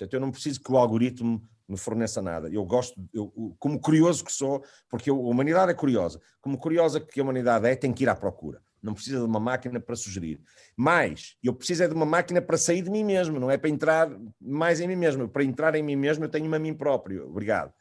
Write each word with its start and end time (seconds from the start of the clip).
Portanto, 0.00 0.14
eu 0.14 0.20
não 0.20 0.30
preciso 0.30 0.62
que 0.62 0.72
o 0.72 0.78
algoritmo 0.78 1.42
me 1.68 1.76
forneça 1.76 2.22
nada. 2.22 2.48
Eu 2.48 2.64
gosto, 2.64 2.98
eu, 3.12 3.54
como 3.58 3.78
curioso 3.78 4.24
que 4.24 4.32
sou, 4.32 4.64
porque 4.88 5.10
a 5.10 5.12
humanidade 5.12 5.70
é 5.70 5.74
curiosa, 5.74 6.20
como 6.40 6.56
curiosa 6.56 6.98
que 6.98 7.20
a 7.20 7.22
humanidade 7.22 7.68
é, 7.68 7.76
tem 7.76 7.92
que 7.92 8.04
ir 8.04 8.08
à 8.08 8.14
procura. 8.14 8.62
Não 8.82 8.94
precisa 8.94 9.18
de 9.18 9.24
uma 9.24 9.38
máquina 9.38 9.78
para 9.78 9.94
sugerir. 9.94 10.40
Mas 10.74 11.36
eu 11.44 11.52
preciso 11.52 11.82
é 11.82 11.88
de 11.88 11.92
uma 11.92 12.06
máquina 12.06 12.40
para 12.40 12.56
sair 12.56 12.80
de 12.80 12.90
mim 12.90 13.04
mesmo, 13.04 13.38
não 13.38 13.50
é 13.50 13.58
para 13.58 13.68
entrar 13.68 14.10
mais 14.40 14.80
em 14.80 14.88
mim 14.88 14.96
mesmo. 14.96 15.28
Para 15.28 15.44
entrar 15.44 15.74
em 15.74 15.82
mim 15.82 15.96
mesmo, 15.96 16.24
eu 16.24 16.30
tenho-me 16.30 16.56
a 16.56 16.58
mim 16.58 16.72
próprio. 16.72 17.28
Obrigado. 17.28 17.74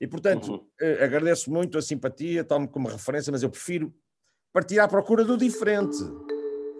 E, 0.00 0.06
portanto, 0.08 0.50
uhum. 0.50 0.66
Eh, 0.80 1.04
agradeço 1.04 1.48
muito 1.48 1.78
a 1.78 1.82
simpatia, 1.82 2.42
tomo 2.42 2.66
como 2.66 2.88
referência, 2.88 3.30
mas 3.30 3.44
eu 3.44 3.50
prefiro 3.50 3.94
partir 4.52 4.80
à 4.80 4.88
procura 4.88 5.24
do 5.24 5.36
diferente. 5.36 5.96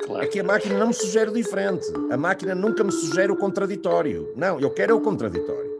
Claro. 0.05 0.25
É 0.25 0.27
que 0.27 0.41
a 0.41 0.45
máquina 0.45 0.77
não 0.79 0.89
me 0.89 0.95
sugere 0.95 1.30
o 1.30 1.32
diferente. 1.32 1.87
A 2.11 2.16
máquina 2.16 2.57
nunca 2.57 2.82
me 2.82 2.91
sugere 2.91 3.30
o 3.30 3.37
contraditório. 3.37 4.35
Não, 4.36 4.59
eu 4.59 4.75
quero 4.75 4.93
é 4.93 4.95
o 4.96 5.00
contraditório. 5.00 5.71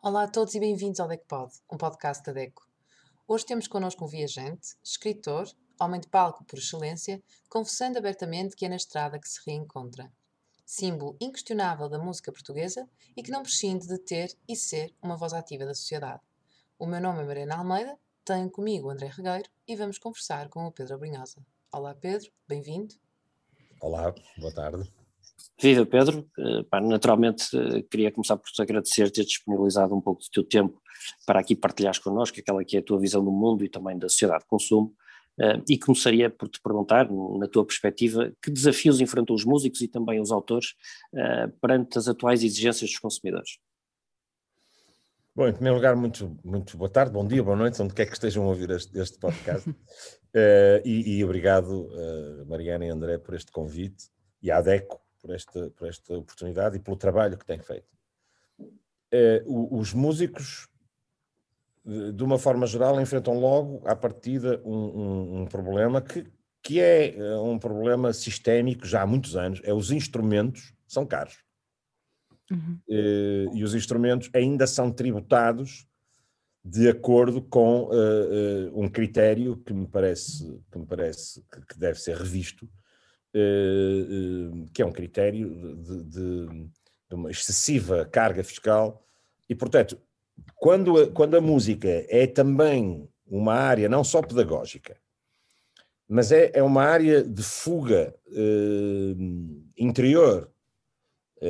Olá 0.00 0.22
a 0.22 0.28
todos 0.28 0.54
e 0.54 0.60
bem-vindos 0.60 1.00
ao 1.00 1.08
DECPOD, 1.08 1.52
um 1.72 1.76
podcast 1.76 2.22
da 2.24 2.32
DECO. 2.32 2.62
Hoje 3.26 3.46
temos 3.46 3.66
connosco 3.66 4.04
um 4.04 4.08
viajante, 4.08 4.76
escritor, 4.84 5.48
homem 5.80 6.00
de 6.00 6.08
palco 6.08 6.44
por 6.44 6.56
excelência, 6.56 7.20
confessando 7.48 7.98
abertamente 7.98 8.54
que 8.54 8.64
é 8.64 8.68
na 8.68 8.76
estrada 8.76 9.18
que 9.18 9.28
se 9.28 9.40
reencontra. 9.44 10.08
Símbolo 10.64 11.16
inquestionável 11.20 11.88
da 11.88 11.98
música 11.98 12.30
portuguesa 12.30 12.88
e 13.16 13.24
que 13.24 13.30
não 13.32 13.42
prescinde 13.42 13.88
de 13.88 13.98
ter 13.98 14.32
e 14.48 14.54
ser 14.54 14.94
uma 15.02 15.16
voz 15.16 15.32
ativa 15.32 15.64
da 15.64 15.74
sociedade. 15.74 16.22
O 16.78 16.86
meu 16.86 17.00
nome 17.00 17.22
é 17.22 17.24
Mariana 17.24 17.56
Almeida, 17.56 17.98
tenho 18.24 18.48
comigo 18.48 18.88
André 18.88 19.08
Regueiro 19.08 19.50
e 19.66 19.76
vamos 19.76 19.98
conversar 19.98 20.48
com 20.48 20.66
o 20.66 20.72
Pedro 20.72 20.94
Abrinhosa. 20.94 21.44
Olá 21.72 21.94
Pedro, 21.94 22.30
bem-vindo. 22.48 22.94
Olá, 23.80 24.14
boa 24.36 24.52
tarde. 24.52 24.90
Viva 25.60 25.86
Pedro, 25.86 26.28
uh, 26.38 26.80
naturalmente 26.88 27.56
uh, 27.56 27.82
queria 27.84 28.10
começar 28.10 28.36
por 28.36 28.50
te 28.50 28.60
agradecer 28.60 29.10
ter 29.10 29.24
disponibilizado 29.24 29.94
um 29.94 30.00
pouco 30.00 30.22
do 30.22 30.28
teu 30.30 30.44
tempo 30.44 30.80
para 31.26 31.40
aqui 31.40 31.54
partilhares 31.54 31.98
connosco 31.98 32.38
aquela 32.38 32.64
que 32.64 32.76
é 32.76 32.80
a 32.80 32.82
tua 32.82 32.98
visão 32.98 33.24
do 33.24 33.30
mundo 33.30 33.64
e 33.64 33.68
também 33.68 33.98
da 33.98 34.08
sociedade 34.08 34.42
de 34.42 34.48
consumo 34.48 34.94
uh, 35.40 35.62
e 35.68 35.78
começaria 35.78 36.28
por 36.28 36.48
te 36.48 36.60
perguntar, 36.60 37.08
na 37.10 37.46
tua 37.46 37.64
perspectiva, 37.64 38.32
que 38.42 38.50
desafios 38.50 39.00
enfrentam 39.00 39.34
os 39.34 39.44
músicos 39.44 39.80
e 39.80 39.88
também 39.88 40.20
os 40.20 40.30
autores 40.30 40.74
perante 41.60 41.98
as 41.98 42.08
atuais 42.08 42.42
exigências 42.42 42.90
dos 42.90 42.98
consumidores? 42.98 43.58
Bom, 45.34 45.48
em 45.48 45.52
primeiro 45.52 45.76
lugar, 45.76 45.96
muito, 45.96 46.38
muito 46.44 46.76
boa 46.76 46.90
tarde, 46.90 47.10
bom 47.10 47.26
dia, 47.26 47.42
boa 47.42 47.56
noite, 47.56 47.80
onde 47.80 47.94
quer 47.94 48.04
que 48.04 48.12
estejam 48.12 48.44
a 48.44 48.48
ouvir 48.48 48.68
este, 48.70 48.98
este 48.98 49.18
podcast. 49.18 49.66
e, 50.84 51.16
e, 51.16 51.24
obrigado, 51.24 51.88
Mariana 52.46 52.84
e 52.84 52.90
André, 52.90 53.16
por 53.16 53.34
este 53.34 53.50
convite 53.50 54.10
e 54.42 54.50
à 54.50 54.60
DECO 54.60 55.00
por 55.22 55.30
esta, 55.32 55.70
por 55.70 55.88
esta 55.88 56.18
oportunidade 56.18 56.76
e 56.76 56.80
pelo 56.80 56.96
trabalho 56.96 57.38
que 57.38 57.46
tem 57.46 57.58
feito. 57.60 57.86
Eh, 59.10 59.42
os 59.46 59.94
músicos, 59.94 60.68
de 61.84 62.22
uma 62.22 62.38
forma 62.38 62.66
geral, 62.66 63.00
enfrentam 63.00 63.38
logo, 63.38 63.82
à 63.86 63.94
partida, 63.94 64.60
um, 64.64 64.74
um, 64.74 65.40
um 65.40 65.46
problema 65.46 66.02
que, 66.02 66.26
que 66.62 66.80
é 66.80 67.14
um 67.38 67.58
problema 67.58 68.12
sistémico 68.12 68.84
já 68.84 69.02
há 69.02 69.06
muitos 69.06 69.36
anos, 69.36 69.60
é 69.64 69.72
os 69.72 69.90
instrumentos 69.90 70.74
são 70.86 71.06
caros. 71.06 71.42
Uhum. 72.52 72.78
Eh, 72.88 73.46
e 73.54 73.64
os 73.64 73.74
instrumentos 73.74 74.28
ainda 74.34 74.66
são 74.66 74.90
tributados 74.90 75.86
de 76.64 76.88
acordo 76.88 77.42
com 77.42 77.84
uh, 77.84 77.90
uh, 77.90 78.80
um 78.80 78.88
critério 78.88 79.56
que 79.56 79.72
me 79.72 79.86
parece 79.86 80.60
que, 80.70 80.78
me 80.78 80.86
parece 80.86 81.42
que, 81.68 81.76
deve 81.76 81.98
ser 81.98 82.16
revisto, 82.16 82.68
que 84.72 84.80
é 84.80 84.86
um 84.86 84.92
critério 84.92 85.76
de, 85.76 86.04
de, 86.04 86.46
de, 87.08 87.14
uma 87.14 87.30
excessiva 87.30 88.04
carga 88.04 88.44
fiscal, 88.44 89.02
e, 89.48 89.54
portanto, 89.54 89.98
quando 90.54 90.98
a, 90.98 91.10
quando 91.10 91.36
a 91.36 91.40
música 91.40 91.88
é 92.08 92.26
também 92.26 93.08
uma 93.26 93.54
área 93.54 93.88
não 93.88 94.04
só 94.04 94.22
pedagógica, 94.22 94.96
mas 96.06 96.30
é, 96.30 96.52
é 96.54 96.62
uma 96.62 96.84
área 96.84 97.24
de 97.24 97.42
fuga 97.42 98.14
interior 99.76 100.51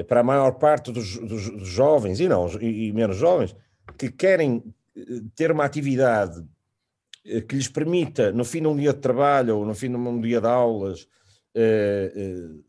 para 0.08 0.20
a 0.20 0.24
maior 0.24 0.52
parte 0.52 0.90
dos, 0.90 1.18
dos, 1.18 1.68
jovens, 1.68 2.20
e, 2.20 2.28
não, 2.28 2.46
e, 2.60 2.88
e 2.88 2.92
menos 2.92 3.16
jovens, 3.16 3.54
que 3.98 4.10
querem 4.10 4.62
ter 5.34 5.50
uma 5.50 5.64
atividade 5.64 6.42
que 7.48 7.54
lhes 7.54 7.68
permita, 7.68 8.32
no 8.32 8.44
fim 8.44 8.60
de 8.60 8.66
um 8.66 8.76
dia 8.76 8.92
de 8.92 9.00
trabalho 9.00 9.58
ou 9.58 9.66
no 9.66 9.74
fim 9.74 9.88
de 9.88 9.96
um 9.96 10.20
dia 10.20 10.40
de 10.40 10.46
aulas, 10.46 11.06
uh, 11.56 12.56
uh, 12.56 12.64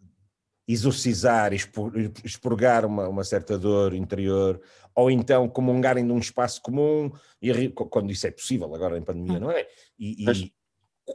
exorcizar, 0.67 1.51
expurgar 1.53 2.85
uma, 2.85 3.07
uma, 3.07 3.23
certa 3.23 3.57
dor 3.57 3.94
interior, 3.94 4.62
ou 4.95 5.09
então 5.12 5.50
comungarem 5.50 6.06
de 6.06 6.12
um 6.12 6.19
espaço 6.19 6.62
comum, 6.62 7.12
e, 7.41 7.69
quando 7.69 8.12
isso 8.12 8.28
é 8.28 8.31
possível, 8.31 8.73
agora 8.73 8.97
em 8.97 9.03
pandemia, 9.03 9.39
não 9.39 9.51
é? 9.51 9.67
E, 10.00 10.29
e 10.29 10.53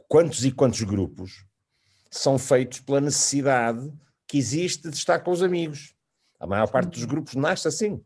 quantos 0.07 0.45
e 0.45 0.51
quantos 0.51 0.81
grupos 0.81 1.45
são 2.11 2.37
feitos 2.37 2.79
pela 2.79 3.01
necessidade 3.01 3.91
que 4.27 4.37
existe 4.37 4.89
de 4.89 4.95
estar 4.95 5.19
com 5.19 5.31
os 5.31 5.41
amigos? 5.41 5.95
A 6.39 6.47
maior 6.47 6.67
parte 6.67 6.91
dos 6.91 7.05
grupos 7.05 7.35
nasce 7.35 7.67
assim. 7.67 8.01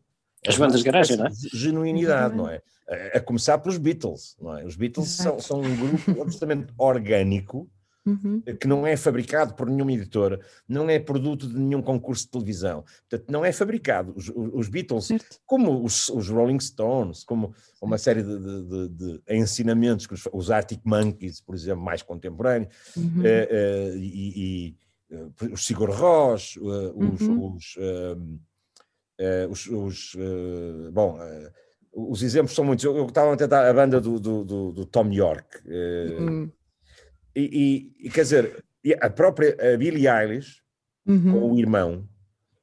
As 0.46 0.58
bandas 0.58 0.80
de 0.80 0.84
garagem, 0.84 1.16
não 1.16 1.26
é? 1.26 1.30
Genuinidade, 1.52 2.36
não 2.36 2.48
é? 2.48 2.60
A, 2.88 3.18
a 3.18 3.20
começar 3.20 3.58
pelos 3.58 3.78
Beatles, 3.78 4.36
não 4.40 4.56
é? 4.56 4.64
Os 4.64 4.76
Beatles 4.76 5.08
são, 5.08 5.40
são 5.40 5.60
um 5.60 5.76
grupo 5.76 6.10
absolutamente 6.20 6.72
orgânico, 6.76 7.70
Uhum. 8.06 8.42
que 8.60 8.68
não 8.68 8.86
é 8.86 8.98
fabricado 8.98 9.54
por 9.54 9.66
nenhuma 9.66 9.90
editora, 9.90 10.38
não 10.68 10.90
é 10.90 10.98
produto 10.98 11.48
de 11.48 11.58
nenhum 11.58 11.80
concurso 11.80 12.24
de 12.24 12.32
televisão, 12.32 12.84
portanto, 13.08 13.32
não 13.32 13.42
é 13.42 13.50
fabricado. 13.50 14.12
Os, 14.14 14.28
os 14.28 14.68
Beatles, 14.68 15.06
certo. 15.06 15.40
como 15.46 15.82
os, 15.82 16.10
os, 16.10 16.28
Rolling 16.28 16.60
Stones, 16.60 17.24
como 17.24 17.54
uma 17.80 17.96
série 17.96 18.22
de, 18.22 18.38
de, 18.38 18.62
de, 18.62 18.88
de 18.88 19.22
ensinamentos, 19.30 20.06
os, 20.10 20.28
os 20.34 20.50
Arctic 20.50 20.82
Monkeys, 20.84 21.40
por 21.40 21.54
exemplo, 21.54 21.82
mais 21.82 22.02
contemporâneos, 22.02 22.74
uhum. 22.94 23.20
uh, 23.20 23.94
uh, 23.94 23.96
e, 23.96 24.68
e 24.68 24.76
os 25.52 25.64
Sigur 25.64 25.90
Rós, 25.90 26.56
os, 26.56 27.20
uhum. 27.20 27.56
os, 29.48 29.66
os, 29.66 30.16
bom, 30.92 31.18
os 31.92 32.22
exemplos 32.22 32.54
são 32.54 32.64
muitos. 32.64 32.84
Eu, 32.84 32.96
eu 32.96 33.06
estava 33.06 33.32
a 33.32 33.36
tentar 33.36 33.68
a 33.68 33.72
banda 33.72 34.00
do, 34.00 34.18
do, 34.18 34.44
do, 34.44 34.72
do 34.72 34.86
Tom 34.86 35.12
York. 35.12 35.58
Uhum 35.66 36.50
e, 37.36 37.92
e, 37.98 38.10
quer 38.10 38.22
dizer, 38.22 38.64
a 39.00 39.10
própria 39.10 39.56
a 39.74 39.76
Billie 39.76 40.08
Eilish 40.08 40.62
uhum. 41.06 41.32
com 41.32 41.52
o 41.52 41.58
irmão 41.58 42.08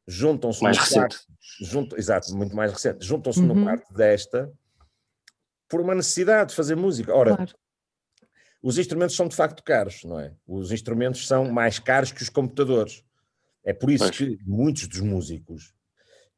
juntam-se 0.08 0.64
no 0.64 0.72
quarto, 0.74 1.20
juntam, 1.62 1.98
exato, 1.98 2.36
muito 2.36 2.56
mais 2.56 2.72
recente, 2.72 3.06
juntam-se 3.06 3.40
uhum. 3.42 3.48
no 3.48 3.64
quarto 3.64 3.94
desta 3.94 4.52
por 5.70 5.82
uma 5.82 5.96
necessidade 5.96 6.50
de 6.50 6.56
fazer 6.56 6.76
música. 6.76 7.14
Ora, 7.14 7.36
claro. 7.36 7.54
Os 8.62 8.78
instrumentos 8.78 9.16
são 9.16 9.28
de 9.28 9.36
facto 9.36 9.64
caros, 9.64 10.04
não 10.04 10.20
é? 10.20 10.34
Os 10.48 10.72
instrumentos 10.72 11.28
são 11.28 11.52
mais 11.52 11.80
caros 11.80 12.12
que 12.12 12.22
os 12.22 12.30
computadores. 12.30 13.04
É 13.64 13.74
por 13.74 13.90
isso 13.90 14.06
pois. 14.06 14.18
que 14.18 14.38
muitos 14.46 14.88
dos 14.88 15.02
músicos 15.02 15.74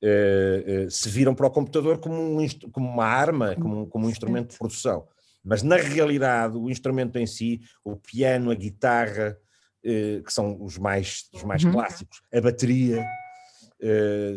uh, 0.01 0.85
uh, 0.85 0.91
se 0.91 1.09
viram 1.09 1.35
para 1.35 1.47
o 1.47 1.51
computador 1.51 2.00
como, 2.00 2.16
um, 2.16 2.47
como 2.72 2.89
uma 2.89 3.06
arma, 3.06 3.56
como, 3.56 3.88
como 3.88 4.07
um 4.07 4.09
instrumento 4.09 4.51
de 4.51 4.57
produção. 4.57 5.07
Mas 5.44 5.62
na 5.62 5.75
realidade, 5.75 6.57
o 6.57 6.69
instrumento 6.69 7.17
em 7.17 7.28
si, 7.28 7.62
o 7.83 7.97
piano, 7.97 8.50
a 8.50 8.56
guitarra, 8.56 9.38
eh, 9.83 10.22
que 10.25 10.31
são 10.31 10.63
os 10.63 10.78
mais, 10.78 11.28
os 11.33 11.44
mais 11.44 11.66
uhum. 11.66 11.73
clássicos, 11.73 12.22
a 12.33 12.39
bateria, 12.39 13.06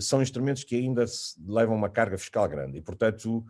são 0.00 0.20
instrumentos 0.20 0.64
que 0.64 0.74
ainda 0.74 1.04
levam 1.46 1.76
uma 1.76 1.88
carga 1.88 2.18
fiscal 2.18 2.48
grande. 2.48 2.78
E, 2.78 2.82
portanto, 2.82 3.46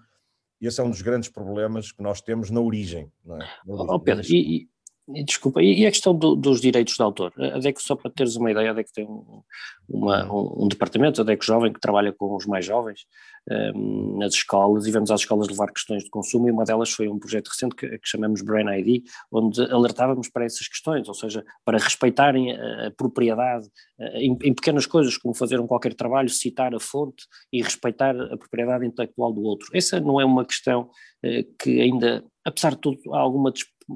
esse 0.61 0.81
é 0.81 0.85
um 0.85 0.91
dos 0.91 1.03
grandes 1.03 1.29
problemas 1.29 1.93
que 1.93 2.03
nós 2.03 2.21
temos 2.21 2.51
na 2.51 2.61
origem. 2.61 3.11
Não 3.25 3.37
é? 3.37 3.47
Na 3.67 3.75
origem. 3.75 3.95
Oh, 3.95 4.01
Pedro, 4.01 4.25
e, 4.29 4.69
Desculpa, 5.09 5.63
e 5.63 5.87
a 5.87 5.91
questão 5.91 6.13
do, 6.13 6.35
dos 6.35 6.61
direitos 6.61 6.95
de 6.95 7.03
autor? 7.03 7.33
A 7.39 7.61
DECO, 7.61 7.81
só 7.81 7.95
para 7.95 8.11
teres 8.11 8.35
uma 8.35 8.51
ideia, 8.51 8.71
a 8.71 8.75
DECO 8.75 8.91
tem 8.93 9.05
um, 9.05 9.43
uma, 9.89 10.25
um, 10.33 10.65
um, 10.65 10.69
departamento, 10.69 11.21
a 11.21 11.25
DECO 11.25 11.45
Jovem, 11.45 11.73
que 11.73 11.79
trabalha 11.79 12.13
com 12.13 12.35
os 12.35 12.45
mais 12.45 12.65
jovens 12.65 13.07
um, 13.49 14.19
nas 14.19 14.35
escolas 14.35 14.85
e 14.85 14.91
vamos 14.91 15.13
às 15.13 15.21
escolas 15.21 15.47
levar 15.47 15.73
questões 15.73 16.03
de 16.03 16.11
consumo 16.11 16.49
e 16.49 16.51
uma 16.51 16.65
delas 16.65 16.91
foi 16.91 17.07
um 17.07 17.21
projeto 17.21 17.47
recente 17.49 17.77
que, 17.77 17.87
que 17.87 18.09
chamamos 18.09 18.43
Brain 18.43 18.67
ID, 18.81 19.05
onde 19.31 19.63
alertávamos 19.71 20.29
para 20.29 20.45
essas 20.45 20.67
questões, 20.67 21.07
ou 21.07 21.15
seja, 21.15 21.45
para 21.65 21.79
respeitarem 21.79 22.57
a, 22.57 22.89
a 22.89 22.91
propriedade 22.91 23.69
em, 23.99 24.37
em, 24.43 24.55
pequenas 24.55 24.87
coisas, 24.87 25.17
como 25.17 25.35
fazer 25.35 25.61
um 25.61 25.67
qualquer 25.67 25.95
trabalho, 25.95 26.29
citar 26.29 26.75
a 26.75 26.81
fonte 26.81 27.25
e 27.53 27.63
respeitar 27.63 28.15
a 28.21 28.37
propriedade 28.37 28.85
intelectual 28.85 29.33
do 29.33 29.43
outro. 29.43 29.69
Essa 29.73 30.01
não 30.01 30.21
é 30.21 30.25
uma 30.25 30.45
questão 30.45 30.91
uh, 31.25 31.57
que 31.59 31.81
ainda, 31.81 32.25
apesar 32.47 32.71
de 32.71 32.81
tudo, 32.81 32.99
há 33.13 33.19
alguma 33.19 33.53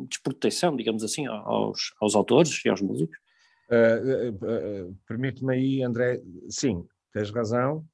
desproteção, 0.08 0.76
digamos 0.76 1.04
assim, 1.04 1.26
aos, 1.26 1.94
aos 2.00 2.14
autores 2.16 2.60
e 2.64 2.68
aos 2.68 2.80
músicos? 2.80 3.16
Uh, 3.70 4.28
uh, 4.28 4.88
uh, 4.88 4.98
Permite-me 5.06 5.54
aí, 5.54 5.82
André, 5.82 6.20
sim, 6.48 6.84
tens 7.12 7.30
razão, 7.30 7.84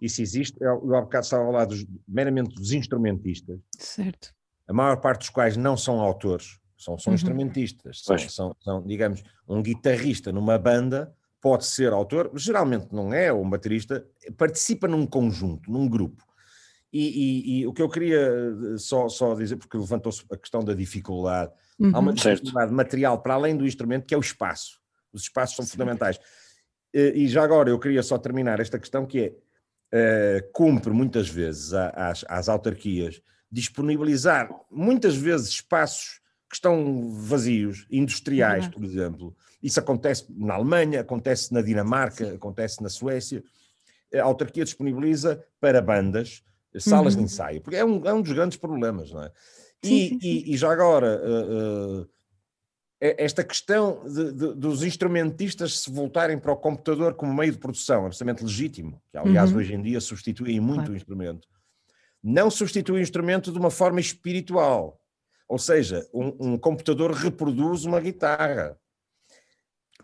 isso 0.00 0.22
existe. 0.22 0.56
Eu, 0.60 0.94
há 0.94 1.00
bocado 1.02 1.24
estava 1.24 1.42
a 1.42 1.46
falar 1.46 1.64
dos, 1.64 1.84
meramente 2.06 2.54
dos 2.54 2.72
instrumentistas. 2.72 3.58
Certo. 3.76 4.32
A 4.68 4.72
maior 4.72 4.96
parte 5.00 5.20
dos 5.20 5.30
quais 5.30 5.56
não 5.56 5.76
são 5.76 6.00
autores, 6.00 6.60
são, 6.78 6.96
são 6.96 7.10
uhum. 7.10 7.14
instrumentistas. 7.16 8.02
São, 8.02 8.18
são, 8.18 8.56
são, 8.60 8.86
digamos, 8.86 9.24
um 9.48 9.60
guitarrista 9.60 10.30
numa 10.30 10.56
banda 10.58 11.12
pode 11.40 11.64
ser 11.64 11.92
autor, 11.92 12.30
geralmente 12.34 12.88
não 12.92 13.12
é, 13.12 13.32
ou 13.32 13.42
um 13.42 13.50
baterista, 13.50 14.04
participa 14.36 14.88
num 14.88 15.06
conjunto, 15.06 15.70
num 15.70 15.88
grupo. 15.88 16.24
E, 16.92 17.00
e, 17.00 17.60
e 17.60 17.66
o 17.66 17.72
que 17.72 17.82
eu 17.82 17.88
queria 17.88 18.20
eh, 18.20 18.78
só, 18.78 19.08
só 19.08 19.34
dizer, 19.34 19.56
porque 19.56 19.76
levantou-se 19.76 20.24
a 20.30 20.36
questão 20.36 20.62
da 20.62 20.72
dificuldade, 20.72 21.52
uhum. 21.78 21.90
há 21.94 21.98
uma 21.98 22.12
dificuldade 22.12 22.50
certo. 22.52 22.74
material 22.74 23.20
para 23.20 23.34
além 23.34 23.56
do 23.56 23.66
instrumento, 23.66 24.06
que 24.06 24.14
é 24.14 24.16
o 24.16 24.20
espaço. 24.20 24.80
Os 25.12 25.22
espaços 25.22 25.56
são 25.56 25.64
Sim. 25.64 25.72
fundamentais. 25.72 26.18
E 26.94 27.28
já 27.28 27.42
agora 27.42 27.68
eu 27.68 27.78
queria 27.78 28.02
só 28.02 28.16
terminar 28.16 28.58
esta 28.58 28.78
questão 28.78 29.04
que 29.04 29.34
é, 29.92 30.38
uh, 30.40 30.52
cumpre 30.52 30.90
muitas 30.92 31.28
vezes 31.28 31.74
às, 31.74 32.24
às 32.26 32.48
autarquias 32.48 33.20
disponibilizar 33.50 34.50
muitas 34.70 35.16
vezes 35.16 35.48
espaços 35.48 36.20
que 36.48 36.56
estão 36.56 37.12
vazios, 37.12 37.86
industriais, 37.90 38.66
uhum. 38.66 38.70
por 38.70 38.84
exemplo. 38.84 39.36
Isso 39.62 39.80
acontece 39.80 40.26
na 40.28 40.54
Alemanha, 40.54 41.00
acontece 41.00 41.52
na 41.52 41.60
Dinamarca, 41.60 42.24
Sim. 42.24 42.34
acontece 42.36 42.82
na 42.82 42.88
Suécia. 42.88 43.42
A 44.14 44.22
autarquia 44.22 44.64
disponibiliza 44.64 45.44
para 45.60 45.82
bandas 45.82 46.42
salas 46.80 47.14
uhum. 47.14 47.20
de 47.20 47.24
ensaio, 47.24 47.60
porque 47.60 47.76
é 47.76 47.84
um, 47.84 48.06
é 48.06 48.12
um 48.12 48.22
dos 48.22 48.32
grandes 48.32 48.56
problemas, 48.56 49.12
não 49.12 49.22
é? 49.22 49.32
E, 49.82 49.88
sim, 49.88 50.08
sim. 50.08 50.18
E, 50.22 50.54
e, 50.54 50.56
já 50.56 50.72
agora, 50.72 51.20
uh, 51.22 52.02
uh, 52.02 52.08
esta 53.00 53.44
questão 53.44 54.02
de, 54.04 54.32
de, 54.32 54.54
dos 54.54 54.82
instrumentistas 54.82 55.80
se 55.80 55.90
voltarem 55.90 56.38
para 56.38 56.52
o 56.52 56.56
computador 56.56 57.14
como 57.14 57.34
meio 57.34 57.52
de 57.52 57.58
produção, 57.58 58.04
é 58.04 58.06
absolutamente 58.06 58.42
legítimo, 58.42 59.00
que 59.10 59.18
aliás 59.18 59.52
uhum. 59.52 59.58
hoje 59.58 59.74
em 59.74 59.82
dia 59.82 60.00
substitui 60.00 60.58
muito 60.60 60.76
claro. 60.76 60.92
o 60.92 60.96
instrumento. 60.96 61.48
Não 62.22 62.50
substitui 62.50 62.98
o 62.98 63.02
instrumento 63.02 63.52
de 63.52 63.58
uma 63.58 63.70
forma 63.70 64.00
espiritual, 64.00 65.00
ou 65.48 65.58
seja, 65.58 66.08
um, 66.12 66.52
um 66.54 66.58
computador 66.58 67.12
reproduz 67.12 67.84
uma 67.84 68.00
guitarra. 68.00 68.76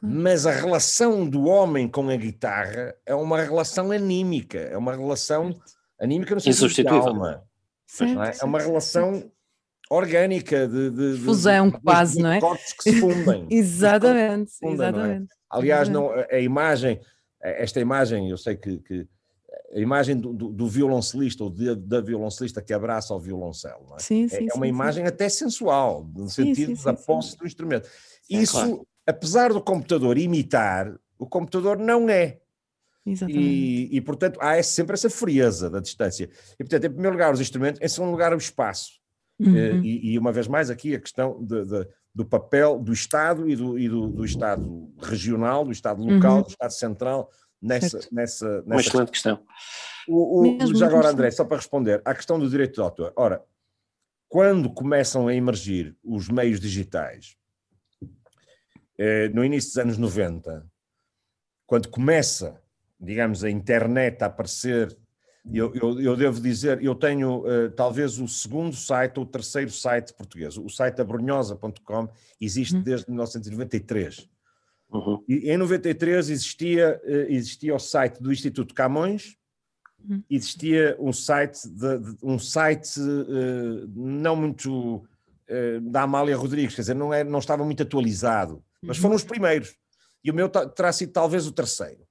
Mas 0.05 0.47
a 0.47 0.51
relação 0.51 1.29
do 1.29 1.45
homem 1.45 1.89
com 1.89 2.09
a 2.09 2.17
guitarra 2.17 2.95
é 3.07 3.15
uma 3.15 3.41
relação 3.41 3.93
anímica, 3.93 4.59
é 4.59 4.77
uma 4.77 4.93
relação 4.93 5.57
anímica 6.03 6.35
no 6.35 6.41
sentido 6.41 6.73
de 6.73 6.89
alma. 6.89 7.45
Certo, 7.87 8.23
é? 8.23 8.33
é? 8.41 8.45
uma 8.45 8.59
relação 8.59 9.31
orgânica 9.91 10.67
de, 10.67 10.91
de, 10.91 11.19
fusão 11.23 11.71
de, 11.71 11.81
quase, 11.81 12.21
não 12.21 12.33
é? 12.33 12.41
Corpos 12.41 12.73
que 12.73 12.83
se 12.85 13.01
fundem. 13.01 13.47
exatamente, 13.51 14.51
se 14.51 14.59
fundem, 14.59 14.75
exatamente. 14.75 15.19
Não 15.19 15.25
é? 15.25 15.27
Aliás, 15.51 15.89
não, 15.89 16.11
a 16.11 16.39
imagem, 16.39 17.01
esta 17.41 17.79
imagem, 17.79 18.31
eu 18.31 18.39
sei 18.39 18.57
que, 18.57 18.79
que 18.79 19.07
a 19.75 19.79
imagem 19.79 20.17
do, 20.17 20.33
do, 20.33 20.49
do 20.51 20.67
violoncelista 20.67 21.45
ou 21.45 21.51
de, 21.51 21.75
da 21.75 22.01
violoncelista 22.01 22.63
que 22.63 22.73
abraça 22.73 23.15
o 23.15 23.21
violoncelo, 23.21 23.87
não 23.89 23.97
é? 23.97 24.01
Sim, 24.01 24.29
sim, 24.29 24.49
é, 24.51 24.55
uma 24.55 24.67
sim, 24.67 24.71
imagem 24.71 25.07
até 25.07 25.29
sensual, 25.29 26.09
no 26.15 26.29
sentido 26.29 26.83
da 26.83 26.95
posse 26.95 27.37
do 27.37 27.47
instrumento. 27.47 27.89
Isso, 28.29 28.53
claro. 28.55 28.87
apesar 29.07 29.53
do 29.53 29.61
computador 29.61 30.19
imitar, 30.19 30.95
o 31.19 31.27
computador 31.27 31.79
não 31.79 32.09
é. 32.09 32.39
E, 33.05 33.89
e, 33.91 34.01
portanto, 34.01 34.39
há 34.41 34.63
sempre 34.63 34.95
essa 34.95 35.11
frieza 35.11 35.69
da 35.69 35.81
distância. 35.81 36.31
E, 36.55 36.59
portanto, 36.59 36.85
em 36.85 36.91
primeiro 36.91 37.13
lugar, 37.13 37.33
os 37.33 37.41
instrumentos, 37.41 37.81
em 37.81 37.89
segundo 37.89 38.13
lugar, 38.13 38.33
o 38.33 38.37
espaço. 38.37 38.93
Uhum. 39.41 39.57
Eh, 39.57 39.81
e, 39.83 40.13
e, 40.13 40.19
uma 40.19 40.33
vez 40.33 40.47
mais, 40.47 40.71
aqui 40.71 40.95
a 40.95 41.01
questão 41.01 41.43
de, 41.43 41.65
de, 41.65 41.89
do 42.15 42.25
papel 42.25 42.79
do 42.79 42.93
Estado 42.93 43.49
e 43.49 43.57
do, 43.57 43.77
e 43.79 43.89
do, 43.89 44.09
do 44.09 44.25
Estado 44.25 44.89
regional, 45.01 45.65
do 45.65 45.73
Estado 45.73 46.01
local, 46.03 46.37
uhum. 46.37 46.43
do 46.43 46.49
Estado 46.49 46.73
central, 46.73 47.31
nessa. 47.61 47.99
nessa, 48.13 48.13
nessa 48.13 48.63
uma 48.65 48.81
excelente 48.81 49.11
questão. 49.11 49.43
O, 50.07 50.41
o, 50.41 50.59
mesmo, 50.59 50.77
já 50.77 50.87
agora, 50.87 51.09
André, 51.09 51.31
só 51.31 51.45
para 51.45 51.57
responder 51.57 52.01
à 52.05 52.15
questão 52.15 52.39
do 52.39 52.49
direito 52.49 52.75
de 52.75 52.81
autor. 52.81 53.13
Ora, 53.17 53.43
quando 54.29 54.73
começam 54.73 55.27
a 55.27 55.35
emergir 55.35 55.97
os 56.05 56.29
meios 56.29 56.61
digitais, 56.61 57.37
eh, 58.97 59.29
no 59.31 59.45
início 59.45 59.71
dos 59.71 59.79
anos 59.79 59.99
90, 59.99 60.65
quando 61.67 61.89
começa 61.89 62.62
digamos, 63.03 63.43
a 63.43 63.51
internet 63.51 64.23
a 64.23 64.27
aparecer, 64.27 64.97
eu, 65.53 65.75
eu, 65.75 66.01
eu 66.01 66.17
devo 66.17 66.41
dizer, 66.41 66.83
eu 66.83 66.95
tenho 66.95 67.41
uh, 67.41 67.71
talvez 67.73 68.21
o 68.21 68.29
segundo 68.29 68.77
site 68.77 69.19
ou 69.19 69.25
o 69.25 69.27
terceiro 69.27 69.71
site 69.71 70.15
português. 70.15 70.57
O 70.57 70.69
site 70.69 71.01
abrunhosa.com 71.01 72.09
existe 72.41 72.77
uhum. 72.77 72.83
desde 72.83 73.11
1993. 73.11 74.29
Uhum. 74.93 75.25
E 75.29 75.51
em 75.51 75.57
93 75.57 76.31
existia, 76.31 77.01
uh, 77.05 77.33
existia 77.33 77.75
o 77.75 77.79
site 77.79 78.23
do 78.23 78.33
Instituto 78.33 78.73
Camões, 78.73 79.37
uhum. 80.09 80.23
existia 80.31 80.97
um 81.01 81.13
site, 81.13 81.69
de, 81.69 81.99
de, 81.99 82.17
um 82.23 82.39
site 82.39 83.01
uh, 83.01 83.91
não 83.97 84.37
muito 84.37 85.05
da 85.91 86.05
Amália 86.05 86.35
Rodrigues, 86.35 86.75
quer 86.75 86.81
dizer, 86.81 86.95
não, 86.95 87.13
é, 87.13 87.23
não 87.23 87.39
estava 87.39 87.63
muito 87.63 87.83
atualizado, 87.83 88.65
mas 88.81 88.97
foram 88.97 89.11
uhum. 89.11 89.17
os 89.17 89.25
primeiros. 89.25 89.77
E 90.25 90.31
o 90.31 90.35
meu 90.35 90.49
terá 90.49 90.91
sido 90.95 91.13
talvez 91.13 91.47
o 91.47 91.53
terceiro 91.53 92.07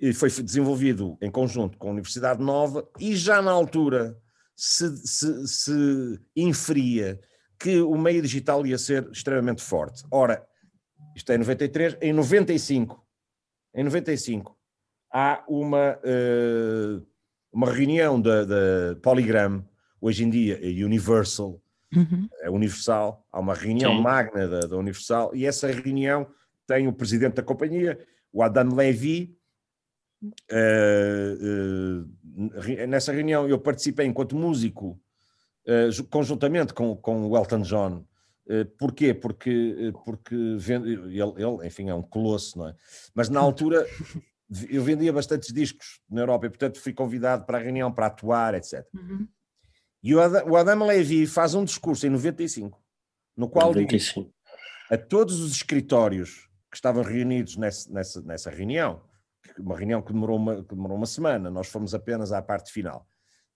e 0.00 0.12
foi 0.12 0.30
desenvolvido 0.30 1.16
em 1.20 1.30
conjunto 1.30 1.78
com 1.78 1.88
a 1.88 1.92
Universidade 1.92 2.42
Nova 2.42 2.88
e 2.98 3.14
já 3.16 3.40
na 3.40 3.50
altura 3.50 4.18
se, 4.56 4.96
se, 5.06 5.48
se 5.48 6.20
inferia 6.36 7.20
que 7.58 7.80
o 7.80 7.96
meio 7.96 8.20
digital 8.20 8.66
ia 8.66 8.78
ser 8.78 9.08
extremamente 9.10 9.62
forte. 9.62 10.04
Ora, 10.10 10.44
isto 11.14 11.30
é 11.32 11.38
93, 11.38 11.96
em 12.00 12.12
95, 12.12 13.02
em 13.74 13.84
95 13.84 14.56
há 15.14 15.44
uma, 15.48 15.96
uh, 15.98 17.06
uma 17.52 17.72
reunião 17.72 18.20
da, 18.20 18.44
da 18.44 18.96
Polygram, 19.00 19.64
hoje 20.00 20.24
em 20.24 20.30
dia 20.30 20.58
é 20.60 20.84
Universal, 20.84 21.62
uhum. 21.94 22.28
é 22.40 22.50
Universal, 22.50 23.24
há 23.30 23.38
uma 23.38 23.54
reunião 23.54 23.96
Sim. 23.96 24.02
magna 24.02 24.48
da, 24.48 24.60
da 24.60 24.76
Universal 24.76 25.30
e 25.34 25.46
essa 25.46 25.68
reunião 25.68 26.26
tem 26.66 26.88
o 26.88 26.92
presidente 26.92 27.34
da 27.34 27.42
companhia, 27.42 27.98
o 28.32 28.42
Adam 28.42 28.74
Levy, 28.74 29.38
nessa 32.88 33.12
reunião 33.12 33.48
eu 33.48 33.58
participei 33.58 34.06
enquanto 34.06 34.36
músico, 34.36 35.00
uh, 35.66 36.04
conjuntamente 36.10 36.72
com, 36.72 36.96
com 36.96 37.28
o 37.28 37.36
Elton 37.36 37.62
John. 37.62 38.04
porquê? 38.78 39.14
Porque, 39.14 39.92
porque 40.04 40.36
vende, 40.58 40.92
ele, 40.92 41.32
ele, 41.36 41.66
enfim, 41.66 41.88
é 41.88 41.94
um 41.94 42.02
colosso, 42.02 42.58
não 42.58 42.68
é? 42.68 42.74
Mas 43.14 43.28
na 43.28 43.40
altura 43.40 43.86
eu 44.68 44.82
vendia 44.82 45.12
bastantes 45.12 45.52
discos 45.52 46.00
na 46.08 46.22
Europa 46.22 46.46
e, 46.46 46.50
portanto, 46.50 46.80
fui 46.80 46.92
convidado 46.92 47.44
para 47.44 47.58
a 47.58 47.60
reunião 47.60 47.92
para 47.92 48.06
atuar, 48.06 48.54
etc. 48.54 48.86
Uhum. 48.94 49.26
E 50.02 50.14
o 50.14 50.20
Adam, 50.20 50.46
o 50.50 50.56
Adam 50.56 50.86
Levy 50.86 51.26
faz 51.26 51.54
um 51.54 51.64
discurso 51.64 52.06
em 52.06 52.10
95, 52.10 52.78
no 53.36 53.48
qual 53.48 53.72
95. 53.72 54.20
diz 54.20 54.34
a 54.90 54.98
todos 54.98 55.40
os 55.40 55.52
escritórios 55.52 56.48
que 56.70 56.76
estavam 56.76 57.02
reunidos 57.02 57.56
nessa, 57.56 57.92
nessa, 57.92 58.22
nessa 58.22 58.50
reunião, 58.50 59.02
uma 59.60 59.76
reunião 59.76 60.02
que 60.02 60.12
demorou 60.12 60.36
uma, 60.36 60.64
que 60.64 60.74
demorou 60.74 60.96
uma 60.96 61.06
semana, 61.06 61.50
nós 61.50 61.68
fomos 61.68 61.94
apenas 61.94 62.32
à 62.32 62.42
parte 62.42 62.72
final. 62.72 63.06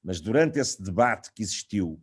Mas 0.02 0.20
durante 0.20 0.58
esse 0.58 0.82
debate 0.82 1.32
que 1.32 1.42
existiu 1.42 2.00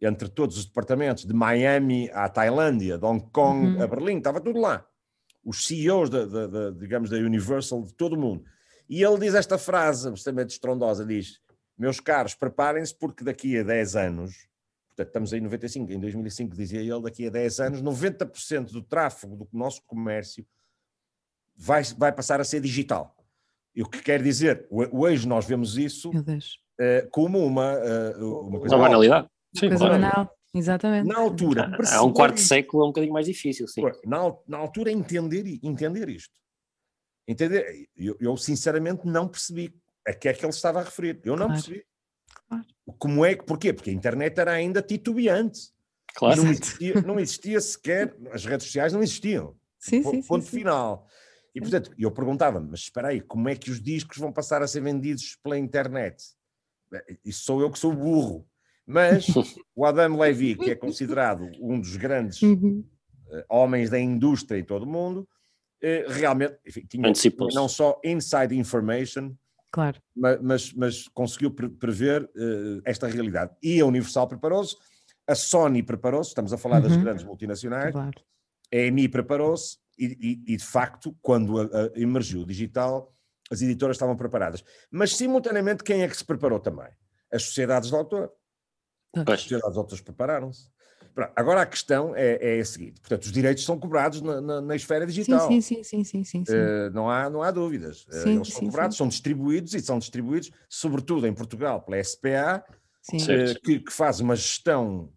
entre 0.00 0.28
todos 0.28 0.56
os 0.56 0.64
departamentos, 0.64 1.24
de 1.24 1.34
Miami 1.34 2.08
à 2.12 2.28
Tailândia, 2.28 2.98
de 2.98 3.04
Hong 3.04 3.24
Kong 3.32 3.66
uhum. 3.66 3.82
a 3.82 3.86
Berlim, 3.86 4.18
estava 4.18 4.40
tudo 4.40 4.60
lá. 4.60 4.86
Os 5.44 5.66
CEOs, 5.66 6.08
da, 6.08 6.24
da, 6.24 6.46
da, 6.46 6.70
digamos, 6.70 7.10
da 7.10 7.16
Universal, 7.16 7.82
de 7.82 7.94
todo 7.94 8.14
o 8.14 8.18
mundo. 8.18 8.44
E 8.88 9.02
ele 9.02 9.18
diz 9.18 9.34
esta 9.34 9.58
frase, 9.58 10.12
extremamente 10.12 10.50
estrondosa, 10.50 11.04
diz, 11.04 11.40
meus 11.76 12.00
caros, 12.00 12.34
preparem-se 12.34 12.96
porque 12.96 13.24
daqui 13.24 13.58
a 13.58 13.62
10 13.62 13.96
anos, 13.96 14.48
portanto 14.88 15.08
estamos 15.08 15.32
em 15.32 15.40
95, 15.40 15.92
em 15.92 16.00
2005 16.00 16.56
dizia 16.56 16.80
ele, 16.80 17.02
daqui 17.02 17.26
a 17.26 17.30
10 17.30 17.60
anos, 17.60 17.82
90% 17.82 18.72
do 18.72 18.82
tráfego 18.82 19.36
do 19.36 19.48
nosso 19.52 19.82
comércio 19.86 20.46
vai, 21.56 21.82
vai 21.96 22.12
passar 22.12 22.40
a 22.40 22.44
ser 22.44 22.60
digital. 22.60 23.17
E 23.78 23.82
o 23.82 23.88
que 23.88 24.02
quer 24.02 24.20
dizer, 24.20 24.66
hoje 24.90 25.28
nós 25.28 25.46
vemos 25.46 25.78
isso 25.78 26.10
uh, 26.10 27.10
como 27.12 27.38
uma, 27.46 27.74
uh, 27.74 28.48
uma 28.48 28.58
coisa. 28.58 28.74
Uma 28.74 28.88
banalidade. 28.88 29.28
Sim, 29.54 29.68
coisa 29.68 29.86
claro. 29.86 30.00
banal. 30.00 30.38
Exatamente. 30.52 31.06
Na 31.06 31.18
altura. 31.20 31.70
Há 31.92 32.02
um 32.02 32.12
quarto 32.12 32.34
de 32.34 32.40
século 32.40 32.82
é 32.82 32.86
um 32.86 32.88
bocadinho 32.88 33.12
mais 33.12 33.26
difícil, 33.26 33.68
sim. 33.68 33.82
Na, 34.04 34.34
na 34.48 34.58
altura, 34.58 34.90
entender, 34.90 35.60
entender 35.62 36.08
isto. 36.08 36.34
Entender, 37.28 37.88
eu, 37.96 38.16
eu, 38.18 38.36
sinceramente 38.36 39.06
não 39.06 39.28
percebi 39.28 39.72
a 40.04 40.12
que 40.12 40.28
é 40.28 40.32
que 40.32 40.44
ele 40.44 40.50
estava 40.50 40.80
a 40.80 40.82
referir. 40.82 41.20
Eu 41.22 41.36
não 41.36 41.46
claro. 41.46 41.52
percebi. 41.52 41.86
Claro. 42.48 42.64
Como 42.98 43.24
é 43.24 43.36
que, 43.36 43.44
porquê? 43.44 43.72
Porque 43.72 43.90
a 43.90 43.92
internet 43.92 44.40
era 44.40 44.50
ainda 44.50 44.82
titubeante. 44.82 45.70
Claro. 46.16 46.42
Não 46.42 46.50
existia, 46.50 47.00
não 47.00 47.20
existia 47.20 47.60
sequer, 47.60 48.16
as 48.32 48.44
redes 48.44 48.66
sociais 48.66 48.92
não 48.92 49.04
existiam. 49.04 49.54
Sim, 49.78 50.02
sim, 50.02 50.20
ponto 50.22 50.44
sim, 50.46 50.58
final. 50.58 51.06
E 51.54 51.60
portanto, 51.60 51.92
eu 51.98 52.10
perguntava-me, 52.10 52.68
mas 52.70 52.80
espera 52.80 53.08
aí, 53.08 53.20
como 53.20 53.48
é 53.48 53.56
que 53.56 53.70
os 53.70 53.80
discos 53.80 54.18
vão 54.18 54.32
passar 54.32 54.62
a 54.62 54.68
ser 54.68 54.80
vendidos 54.80 55.36
pela 55.42 55.58
internet? 55.58 56.22
Isso 57.24 57.44
sou 57.44 57.60
eu 57.60 57.70
que 57.70 57.78
sou 57.78 57.92
burro. 57.92 58.46
Mas 58.86 59.26
o 59.76 59.84
Adam 59.84 60.18
Levy, 60.18 60.56
que 60.56 60.70
é 60.70 60.74
considerado 60.74 61.50
um 61.60 61.78
dos 61.78 61.96
grandes 61.96 62.40
uhum. 62.40 62.82
uh, 63.28 63.44
homens 63.46 63.90
da 63.90 64.00
indústria 64.00 64.58
em 64.58 64.64
todo 64.64 64.84
o 64.84 64.88
mundo, 64.88 65.28
uh, 65.82 66.10
realmente 66.10 66.56
enfim, 66.66 66.86
tinha 66.88 67.12
não 67.52 67.68
só 67.68 68.00
inside 68.02 68.56
information, 68.56 69.34
claro. 69.70 70.00
mas, 70.16 70.40
mas, 70.40 70.72
mas 70.72 71.08
conseguiu 71.08 71.50
pre 71.50 71.68
prever 71.68 72.22
uh, 72.22 72.80
esta 72.82 73.06
realidade. 73.06 73.54
E 73.62 73.78
a 73.78 73.84
Universal 73.84 74.26
preparou-se, 74.26 74.74
a 75.26 75.34
Sony 75.34 75.82
preparou-se, 75.82 76.30
estamos 76.30 76.54
a 76.54 76.56
falar 76.56 76.82
uhum. 76.82 76.88
das 76.88 76.96
grandes 76.96 77.24
multinacionais, 77.24 77.92
claro. 77.92 78.18
a 78.72 78.76
EMI 78.76 79.06
preparou-se, 79.06 79.76
e, 79.98 80.42
e, 80.46 80.56
de 80.56 80.64
facto, 80.64 81.16
quando 81.20 81.60
a, 81.60 81.64
a 81.64 82.00
emergiu 82.00 82.40
o 82.40 82.46
digital, 82.46 83.12
as 83.50 83.62
editoras 83.62 83.96
estavam 83.96 84.16
preparadas. 84.16 84.62
Mas, 84.90 85.16
simultaneamente, 85.16 85.82
quem 85.82 86.02
é 86.02 86.08
que 86.08 86.16
se 86.16 86.24
preparou 86.24 86.60
também? 86.60 86.88
As 87.32 87.44
sociedades 87.44 87.90
de 87.90 87.96
autor. 87.96 88.32
As 89.14 89.40
sociedades 89.40 89.72
de 89.72 89.78
autores 89.78 90.00
prepararam-se. 90.02 90.68
Agora 91.34 91.62
a 91.62 91.66
questão 91.66 92.14
é, 92.14 92.58
é, 92.58 92.60
a 92.60 92.64
seguinte: 92.64 93.00
portanto, 93.00 93.24
os 93.24 93.32
direitos 93.32 93.64
são 93.64 93.78
cobrados 93.78 94.20
na, 94.20 94.40
na, 94.40 94.60
na 94.60 94.76
esfera 94.76 95.04
digital. 95.04 95.48
Sim, 95.48 95.60
sim, 95.60 95.82
sim, 95.82 96.04
sim, 96.04 96.24
sim, 96.24 96.44
sim. 96.44 96.54
Uh, 96.54 96.90
não, 96.92 97.10
há, 97.10 97.28
não 97.28 97.42
há 97.42 97.50
dúvidas. 97.50 98.04
Uh, 98.04 98.28
eles 98.28 98.48
são 98.48 98.60
cobrados, 98.66 98.96
são 98.96 99.08
distribuídos 99.08 99.74
e 99.74 99.80
são 99.80 99.98
distribuídos, 99.98 100.50
sobretudo 100.68 101.26
em 101.26 101.34
Portugal, 101.34 101.82
pela 101.82 102.02
SPA, 102.02 102.64
uh, 103.12 103.60
que, 103.64 103.80
que, 103.80 103.92
faz 103.92 104.20
uma 104.20 104.36
gestão 104.36 105.12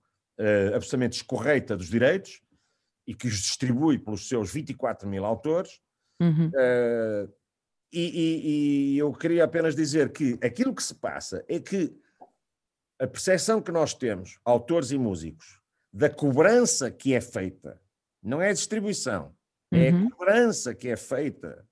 absolutamente 0.73 1.19
descorreita 1.19 1.77
dos 1.77 1.87
direitos 1.87 2.41
e 3.07 3.13
que 3.13 3.27
os 3.27 3.37
distribui 3.37 3.97
pelos 3.97 4.27
seus 4.27 4.51
24 4.51 5.07
mil 5.07 5.25
autores. 5.25 5.79
Uhum. 6.21 6.51
E, 7.91 7.99
e, 7.99 8.93
e 8.93 8.97
eu 8.97 9.11
queria 9.11 9.43
apenas 9.43 9.75
dizer 9.75 10.11
que 10.11 10.37
aquilo 10.41 10.73
que 10.73 10.83
se 10.83 10.95
passa 10.95 11.43
é 11.47 11.59
que 11.59 11.93
a 12.99 13.07
percepção 13.07 13.61
que 13.61 13.71
nós 13.71 13.93
temos, 13.93 14.39
autores 14.45 14.91
e 14.91 14.97
músicos, 14.97 15.59
da 15.91 16.09
cobrança 16.09 16.89
que 16.89 17.13
é 17.13 17.19
feita, 17.19 17.81
não 18.21 18.41
é 18.41 18.49
a 18.49 18.53
distribuição, 18.53 19.35
é 19.71 19.89
a 19.89 19.93
uhum. 19.93 20.09
cobrança 20.09 20.75
que 20.75 20.87
é 20.87 20.95
feita 20.95 21.67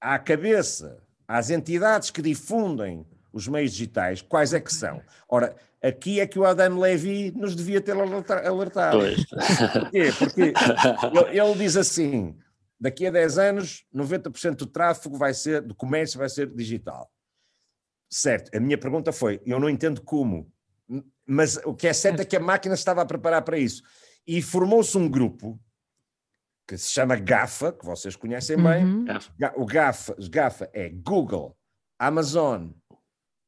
à 0.00 0.18
cabeça, 0.18 1.02
às 1.26 1.50
entidades 1.50 2.10
que 2.10 2.20
difundem 2.20 3.06
os 3.32 3.48
meios 3.48 3.72
digitais, 3.72 4.20
quais 4.20 4.52
é 4.52 4.60
que 4.60 4.72
são? 4.72 5.02
Ora, 5.28 5.56
aqui 5.86 6.20
é 6.20 6.26
que 6.26 6.38
o 6.38 6.44
Adam 6.44 6.78
Levy 6.78 7.30
nos 7.32 7.54
devia 7.54 7.80
ter 7.80 7.92
alertado. 7.92 8.98
Pois. 8.98 9.24
Porquê? 9.72 10.12
Porque 10.18 10.42
ele, 10.42 11.40
ele, 11.40 11.54
diz 11.58 11.76
assim: 11.76 12.36
daqui 12.80 13.06
a 13.06 13.10
10 13.10 13.38
anos, 13.38 13.84
90% 13.94 14.56
do 14.56 14.66
tráfego 14.66 15.16
vai 15.16 15.34
ser, 15.34 15.60
do 15.62 15.74
comércio 15.74 16.18
vai 16.18 16.28
ser 16.28 16.48
digital. 16.48 17.10
Certo, 18.10 18.56
a 18.56 18.60
minha 18.60 18.78
pergunta 18.78 19.12
foi: 19.12 19.40
eu 19.44 19.60
não 19.60 19.68
entendo 19.68 20.00
como 20.00 20.52
mas 21.26 21.56
o 21.64 21.74
que 21.74 21.86
é 21.86 21.92
certo 21.92 22.20
é 22.20 22.24
que 22.24 22.36
a 22.36 22.40
máquina 22.40 22.74
estava 22.74 23.02
a 23.02 23.06
preparar 23.06 23.42
para 23.42 23.58
isso. 23.58 23.82
E 24.26 24.42
formou-se 24.42 24.96
um 24.96 25.08
grupo 25.08 25.58
que 26.66 26.76
se 26.78 26.90
chama 26.90 27.16
GAFA, 27.16 27.72
que 27.72 27.84
vocês 27.84 28.16
conhecem 28.16 28.56
bem. 28.56 28.84
Uhum. 28.84 29.06
O 29.56 29.66
GAFA, 29.66 30.16
GAFA 30.30 30.70
é 30.72 30.88
Google, 30.88 31.56
Amazon, 31.98 32.70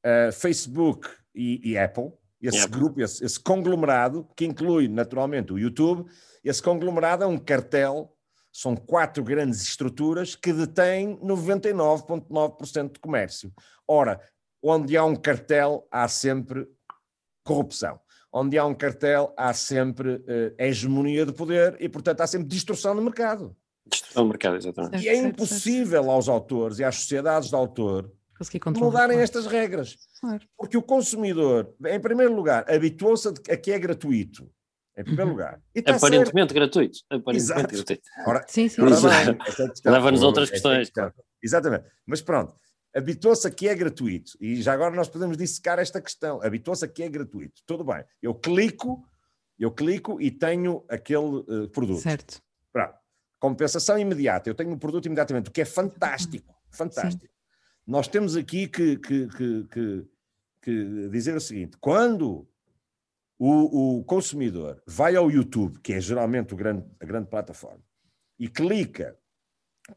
uh, 0.05 0.33
Facebook 0.33 1.09
e, 1.35 1.71
e, 1.71 1.79
Apple. 1.79 2.13
Esse 2.47 2.59
yep. 2.59 2.71
grupo, 2.71 3.01
esse, 3.01 3.25
esse, 3.25 3.41
conglomerado, 3.41 4.27
que 4.37 4.45
inclui 4.45 4.89
naturalmente 4.89 5.53
o 5.53 5.59
YouTube, 5.59 6.09
esse 6.45 6.63
conglomerado 6.63 7.25
é 7.25 7.27
um 7.27 7.39
cartel, 7.39 8.13
são 8.53 8.77
quatro 8.77 9.23
grandes 9.25 9.63
estruturas 9.63 10.35
que 10.35 10.53
detêm 10.53 11.17
99,9% 11.19 12.93
de 12.93 13.01
comércio. 13.01 13.53
Ora, 13.87 14.21
onde 14.63 14.97
há 14.97 15.05
um 15.05 15.17
cartel, 15.17 15.87
há 15.91 16.09
sempre 16.09 16.67
corrupção. 17.45 17.99
Onde 18.33 18.59
há 18.59 18.65
um 18.65 18.75
cartel, 18.75 19.33
há 19.37 19.53
sempre 19.53 20.17
uh, 20.17 20.55
hegemonia 20.59 21.25
de 21.25 21.33
poder 21.33 21.77
e, 21.81 21.89
portanto, 21.89 22.21
há 22.21 22.27
sempre 22.27 22.49
distorção 22.49 22.95
no 22.95 23.03
mercado. 23.03 23.57
Distorção 23.87 24.25
no 24.25 24.31
mercado, 24.31 24.57
exatamente. 24.57 25.05
E 25.05 25.09
é 25.09 25.17
impossível 25.17 26.11
aos 26.11 26.29
autores 26.29 26.79
e 26.79 26.85
às 26.85 26.97
sociedades 26.97 27.49
de 27.49 27.55
autor 27.55 28.13
mudarem 28.79 29.19
estas 29.19 29.47
regras. 29.47 29.97
Porque 30.57 30.77
o 30.77 30.83
consumidor, 30.83 31.75
em 31.87 32.01
primeiro 32.01 32.35
lugar, 32.35 32.65
habituou-se 32.71 33.29
a 33.29 33.57
que 33.57 33.73
é 33.73 33.79
gratuito. 33.79 34.51
Em 34.99 35.05
primeiro 35.05 35.31
uhum. 35.31 35.37
lugar. 35.37 35.61
Aparentemente 35.87 36.33
certo. 36.33 36.55
gratuito. 36.55 36.99
Aparentemente 37.11 37.37
Exato. 37.37 37.75
gratuito. 37.75 38.03
Ora, 38.27 38.45
sim, 38.49 38.69
sim. 38.69 38.81
Leva-nos 39.85 40.23
a 40.23 40.27
outras 40.27 40.51
questões. 40.51 40.91
Exatamente. 41.43 41.85
Mas 42.07 42.23
pronto, 42.23 42.55
habituou-se 42.95 43.47
a 43.47 43.51
que 43.51 43.69
é 43.69 43.75
gratuito. 43.75 44.33
E 44.41 44.63
já 44.63 44.73
agora 44.73 44.95
nós 44.95 45.09
podemos 45.09 45.37
dissecar 45.37 45.79
esta 45.79 46.01
questão. 46.01 46.41
Habituou-se 46.43 46.85
a 46.85 46.89
que 46.89 47.03
é 47.03 47.09
gratuito. 47.11 47.61
Tudo 47.67 47.85
bem. 47.85 48.03
Eu 48.23 48.35
clico, 48.35 49.07
eu 49.59 49.71
clico 49.71 50.19
e 50.19 50.31
tenho 50.31 50.83
aquele 50.89 51.19
uh, 51.19 51.69
produto. 51.69 52.01
Certo. 52.01 52.41
Pronto. 52.73 52.95
Compensação 53.39 53.99
imediata. 53.99 54.49
Eu 54.49 54.55
tenho 54.55 54.71
o 54.71 54.75
um 54.75 54.79
produto 54.79 55.05
imediatamente, 55.05 55.51
o 55.51 55.53
que 55.53 55.61
é 55.61 55.67
fantástico. 55.67 56.55
Fantástico. 56.71 57.27
Sim. 57.27 57.36
Nós 57.87 58.09
temos 58.09 58.37
aqui 58.37 58.67
que, 58.67 58.97
que, 58.99 59.29
que, 59.29 60.07
que, 60.61 61.09
dizer 61.11 61.37
o 61.37 61.41
seguinte: 61.41 61.77
quando 61.81 62.49
o, 63.39 63.99
o, 63.99 64.05
consumidor 64.05 64.83
vai 64.87 65.15
ao 65.15 65.31
YouTube, 65.31 65.79
que 65.81 65.93
é 65.93 66.01
geralmente 66.01 66.55
grande, 66.55 66.85
a 66.99 67.05
grande 67.05 67.29
plataforma, 67.29 67.83
e 68.39 68.49
clica 68.49 69.17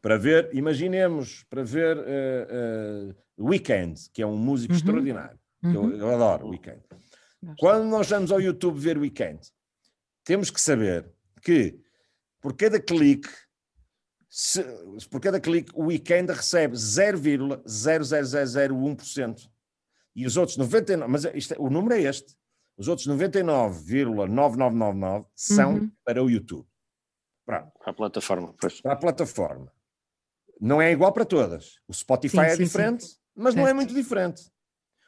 para 0.00 0.16
ver, 0.16 0.50
imaginemos, 0.54 1.44
para 1.50 1.64
ver 1.64 1.96
uh, 1.96 3.10
uh, 3.40 3.48
Weekend, 3.48 4.08
que 4.12 4.22
é 4.22 4.26
um 4.26 4.36
músico 4.36 4.72
uhum. 4.72 4.78
extraordinário. 4.78 5.38
Uhum. 5.62 5.74
Eu, 5.74 5.96
eu, 5.96 6.14
adoro 6.14 6.48
Weekend. 6.48 6.80
Quando 7.58 7.86
nós 7.86 8.08
vamos 8.08 8.30
ao 8.30 8.40
YouTube 8.40 8.78
ver 8.78 8.98
Weekend, 8.98 9.40
temos 10.22 10.50
que 10.50 10.60
saber 10.60 11.10
que 11.42 11.80
por 12.40 12.54
cada 12.56 12.80
clique, 12.80 13.28
se, 14.30 14.64
por 15.10 15.20
cada 15.20 15.38
clique, 15.40 15.72
o 15.74 15.86
Weekend 15.86 16.32
recebe 16.32 16.76
0,00001%. 16.76 19.50
E 20.14 20.24
os 20.24 20.36
outros 20.36 20.56
99, 20.56 21.10
mas 21.10 21.24
isto, 21.34 21.56
o 21.58 21.68
número 21.68 21.96
é 21.96 22.02
este. 22.02 22.36
Os 22.76 22.86
outros 22.88 23.08
99,9999 23.08 25.26
são 25.34 25.74
uhum. 25.74 25.90
para 26.04 26.22
o 26.22 26.30
YouTube. 26.30 26.68
Pronto. 27.44 27.72
Para 27.78 27.90
a 27.90 27.94
plataforma, 27.94 28.54
pois. 28.58 28.80
Para 28.80 28.92
a 28.92 28.96
plataforma 28.96 29.72
não 30.60 30.80
é 30.80 30.92
igual 30.92 31.12
para 31.12 31.24
todas. 31.24 31.80
O 31.88 31.94
Spotify 31.94 32.36
sim, 32.36 32.42
é 32.42 32.56
sim, 32.56 32.64
diferente, 32.64 33.04
sim. 33.04 33.16
mas 33.34 33.54
não 33.54 33.66
é 33.66 33.72
muito 33.72 33.94
diferente. 33.94 34.42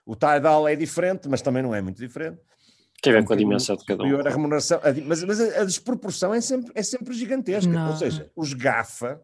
O 0.07 0.17
Tidal 0.17 0.67
é 0.67 0.75
diferente, 0.75 1.29
mas 1.29 1.43
também 1.43 1.63
não 1.63 1.75
é 1.75 1.83
muito 1.83 1.99
diferente. 1.99 2.41
Tem 3.03 3.13
a 3.13 3.17
ver 3.17 3.27
com 3.27 3.33
a 3.33 3.37
dimensão 3.37 3.77
de 3.77 3.85
cada 3.85 4.05
um. 4.05 4.21
A 4.21 4.31
remuneração, 4.31 4.79
a, 4.79 4.93
mas, 5.05 5.25
mas 5.25 5.41
a, 5.41 5.63
a, 5.63 5.65
desproporção 5.65 6.33
é 6.33 6.41
sempre, 6.41 6.71
é 6.75 6.83
sempre 6.85 7.13
gigantesca. 7.13 7.73
Não. 7.73 7.91
Ou 7.91 7.97
seja, 7.97 8.31
os 8.37 8.55
GAFA, 8.55 9.21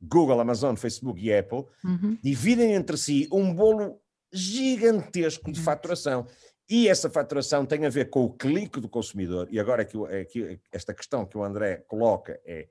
Google, 0.00 0.40
Amazon, 0.40 0.76
Facebook 0.76 1.20
e 1.20 1.36
Apple, 1.36 1.64
uhum. 1.84 2.16
dividem 2.22 2.74
entre 2.74 2.96
si 2.96 3.28
um 3.32 3.52
bolo 3.52 4.00
gigantesco 4.32 5.50
de 5.50 5.60
faturação. 5.60 6.26
E 6.70 6.88
essa 6.88 7.10
faturação 7.10 7.66
tem 7.66 7.84
a 7.84 7.90
ver 7.90 8.08
com 8.08 8.24
o 8.24 8.32
clique 8.32 8.80
do 8.80 8.88
consumidor. 8.88 9.48
E 9.50 9.58
agora 9.58 9.82
é 9.82 10.24
que, 10.24 10.42
é 10.44 10.58
esta 10.70 10.94
questão 10.94 11.26
que 11.26 11.36
o 11.36 11.42
André 11.42 11.84
coloca 11.88 12.40
é 12.46 12.68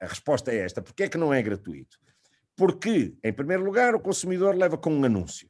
a 0.00 0.06
resposta 0.06 0.50
é 0.50 0.58
esta. 0.58 0.82
Porquê 0.82 1.04
é 1.04 1.08
que 1.08 1.16
não 1.16 1.32
é 1.32 1.40
gratuito? 1.40 1.96
Porque, 2.56 3.14
em 3.22 3.32
primeiro 3.32 3.64
lugar, 3.64 3.94
o 3.94 4.00
consumidor 4.00 4.56
leva 4.56 4.76
com 4.76 4.92
um 4.92 5.04
anúncio. 5.04 5.48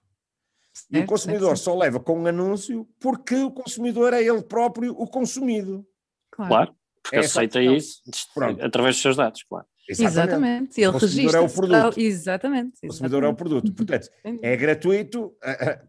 E 0.90 0.98
o 1.00 1.06
consumidor 1.06 1.56
só 1.58 1.76
leva 1.76 2.00
com 2.00 2.18
um 2.18 2.26
anúncio 2.26 2.88
porque 3.00 3.36
o 3.36 3.50
consumidor 3.50 4.12
é 4.12 4.22
ele 4.22 4.42
próprio 4.42 4.92
o 4.92 5.06
consumido. 5.06 5.86
Claro, 6.30 6.50
claro 6.50 6.76
porque 7.02 7.16
é 7.16 7.20
aceita 7.20 7.60
isso 7.60 8.00
Pronto. 8.32 8.64
através 8.64 8.94
dos 8.94 9.02
seus 9.02 9.16
dados, 9.16 9.42
claro. 9.42 9.66
Exatamente. 9.88 10.80
Ele 10.80 10.86
o 10.86 10.96
registra 10.96 11.38
é 11.38 11.42
o 11.42 11.50
produto. 11.50 11.98
Exatamente. 11.98 12.78
O 12.84 12.86
consumidor 12.86 13.24
é 13.24 13.28
o 13.28 13.34
produto. 13.34 13.72
Portanto, 13.74 14.08
é 14.40 14.56
gratuito. 14.56 15.34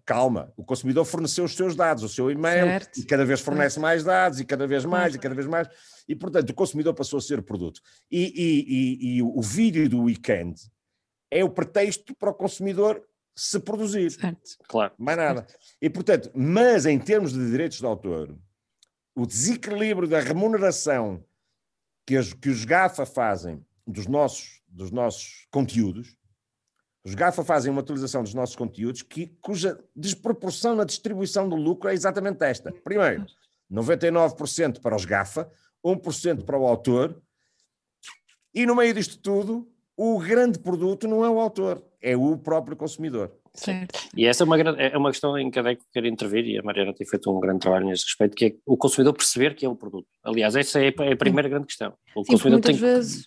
Calma. 0.03 0.51
O 0.57 0.65
consumidor 0.65 1.05
forneceu 1.05 1.45
os 1.45 1.55
seus 1.55 1.75
dados, 1.75 2.03
o 2.03 2.09
seu 2.09 2.31
e-mail, 2.31 2.65
certo. 2.65 2.99
e 2.99 3.05
cada 3.05 3.23
vez 3.23 3.39
fornece 3.39 3.79
mais 3.79 4.03
dados, 4.03 4.39
e 4.39 4.45
cada 4.45 4.65
vez 4.65 4.83
mais, 4.83 5.13
e 5.13 5.19
cada 5.19 5.35
vez 5.35 5.47
mais. 5.47 5.69
E, 6.09 6.15
portanto, 6.15 6.49
o 6.49 6.53
consumidor 6.53 6.95
passou 6.95 7.19
a 7.19 7.21
ser 7.21 7.39
o 7.39 7.43
produto. 7.43 7.79
E, 8.11 8.33
e, 8.35 8.65
e, 8.67 9.17
e 9.17 9.21
o 9.21 9.41
vídeo 9.41 9.87
do 9.87 10.01
weekend 10.01 10.55
é 11.31 11.43
o 11.43 11.49
pretexto 11.49 12.15
para 12.15 12.31
o 12.31 12.33
consumidor 12.33 13.01
se 13.35 13.59
produzir. 13.59 14.11
Certo. 14.11 14.57
Claro. 14.67 14.93
Mais 14.97 15.17
nada. 15.17 15.47
E, 15.81 15.89
portanto, 15.89 16.31
mas 16.33 16.85
em 16.85 16.99
termos 16.99 17.33
de 17.33 17.49
direitos 17.49 17.79
de 17.79 17.85
autor, 17.85 18.37
o 19.15 19.25
desequilíbrio 19.25 20.07
da 20.07 20.19
remuneração 20.19 21.23
que, 22.05 22.15
as, 22.15 22.33
que 22.33 22.49
os 22.49 22.65
GAFA 22.65 23.05
fazem 23.05 23.65
dos 23.85 24.07
nossos, 24.07 24.61
dos 24.67 24.91
nossos 24.91 25.47
conteúdos, 25.51 26.15
os 27.05 27.15
GAFA 27.15 27.43
fazem 27.43 27.71
uma 27.71 27.81
atualização 27.81 28.23
dos 28.23 28.33
nossos 28.33 28.55
conteúdos 28.55 29.01
que, 29.01 29.27
cuja 29.41 29.77
desproporção 29.95 30.75
na 30.75 30.85
distribuição 30.85 31.49
do 31.49 31.55
lucro 31.55 31.89
é 31.89 31.93
exatamente 31.93 32.43
esta. 32.43 32.71
Primeiro, 32.71 33.25
99% 33.71 34.79
para 34.79 34.95
os 34.95 35.03
GAFA, 35.03 35.51
1% 35.85 36.45
para 36.45 36.57
o 36.57 36.65
autor, 36.65 37.21
e 38.53 38.65
no 38.65 38.75
meio 38.75 38.93
disto 38.93 39.17
tudo, 39.17 39.72
o 39.97 40.19
grande 40.19 40.59
produto 40.59 41.07
não 41.07 41.23
é 41.23 41.29
o 41.29 41.39
autor, 41.39 41.83
é 42.01 42.15
o 42.15 42.37
próprio 42.37 42.75
consumidor. 42.75 43.31
Certo. 43.53 43.99
E 44.17 44.25
essa 44.25 44.43
é 44.43 44.45
uma, 44.45 44.57
é 44.59 44.97
uma 44.97 45.11
questão 45.11 45.37
em 45.37 45.51
que 45.51 45.59
a 45.59 45.61
DECO 45.61 45.83
quer 45.93 46.05
intervir, 46.05 46.45
e 46.45 46.57
a 46.57 46.63
Mariana 46.63 46.93
tem 46.93 47.05
feito 47.05 47.29
um 47.31 47.39
grande 47.39 47.59
trabalho 47.59 47.85
nesse 47.85 48.05
respeito, 48.05 48.35
que 48.35 48.45
é 48.45 48.53
o 48.65 48.75
consumidor 48.75 49.13
perceber 49.13 49.53
que 49.53 49.65
é 49.65 49.69
o 49.69 49.75
produto. 49.75 50.07
Aliás, 50.23 50.55
essa 50.55 50.83
é 50.83 50.87
a 50.87 51.15
primeira 51.15 51.47
Sim. 51.47 51.51
grande 51.51 51.67
questão. 51.67 51.93
O 52.15 52.23
Sim, 52.23 52.31
consumidor 52.31 52.51
muitas 52.51 52.71
tem 52.71 52.79
vezes 52.79 53.25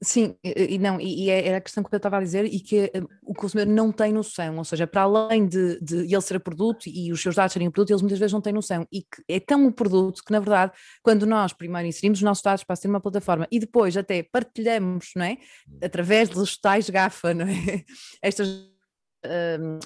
Sim, 0.00 0.36
e 0.44 0.78
não, 0.78 1.00
e 1.00 1.28
é, 1.28 1.48
era 1.48 1.56
a 1.56 1.60
questão 1.60 1.82
que 1.82 1.92
eu 1.92 1.96
estava 1.96 2.18
a 2.18 2.20
dizer, 2.20 2.44
e 2.44 2.60
que 2.60 2.90
eh, 2.94 3.02
o 3.20 3.34
consumidor 3.34 3.74
não 3.74 3.90
tem 3.90 4.12
noção, 4.12 4.56
ou 4.56 4.64
seja, 4.64 4.86
para 4.86 5.02
além 5.02 5.44
de, 5.44 5.80
de 5.80 6.14
ele 6.14 6.20
ser 6.20 6.38
produto 6.38 6.84
e 6.86 7.10
os 7.10 7.20
seus 7.20 7.34
dados 7.34 7.52
serem 7.52 7.66
o 7.66 7.72
produto, 7.72 7.90
eles 7.90 8.02
muitas 8.02 8.18
vezes 8.20 8.32
não 8.32 8.40
têm 8.40 8.52
noção, 8.52 8.86
e 8.92 9.02
que 9.02 9.24
é 9.28 9.40
tão 9.40 9.66
o 9.66 9.72
produto 9.72 10.22
que, 10.24 10.30
na 10.30 10.38
verdade, 10.38 10.72
quando 11.02 11.26
nós 11.26 11.52
primeiro 11.52 11.88
inserimos 11.88 12.20
os 12.20 12.22
nossos 12.22 12.44
dados 12.44 12.62
para 12.62 12.76
ser 12.76 12.86
uma 12.86 13.00
plataforma 13.00 13.48
e 13.50 13.58
depois 13.58 13.96
até 13.96 14.22
partilhamos, 14.22 15.10
não 15.16 15.24
é? 15.24 15.32
Hum. 15.68 15.78
Através 15.82 16.28
dos 16.28 16.56
tais 16.56 16.88
GAFA, 16.88 17.34
não 17.34 17.46
é? 17.46 17.82
Estas 18.22 18.77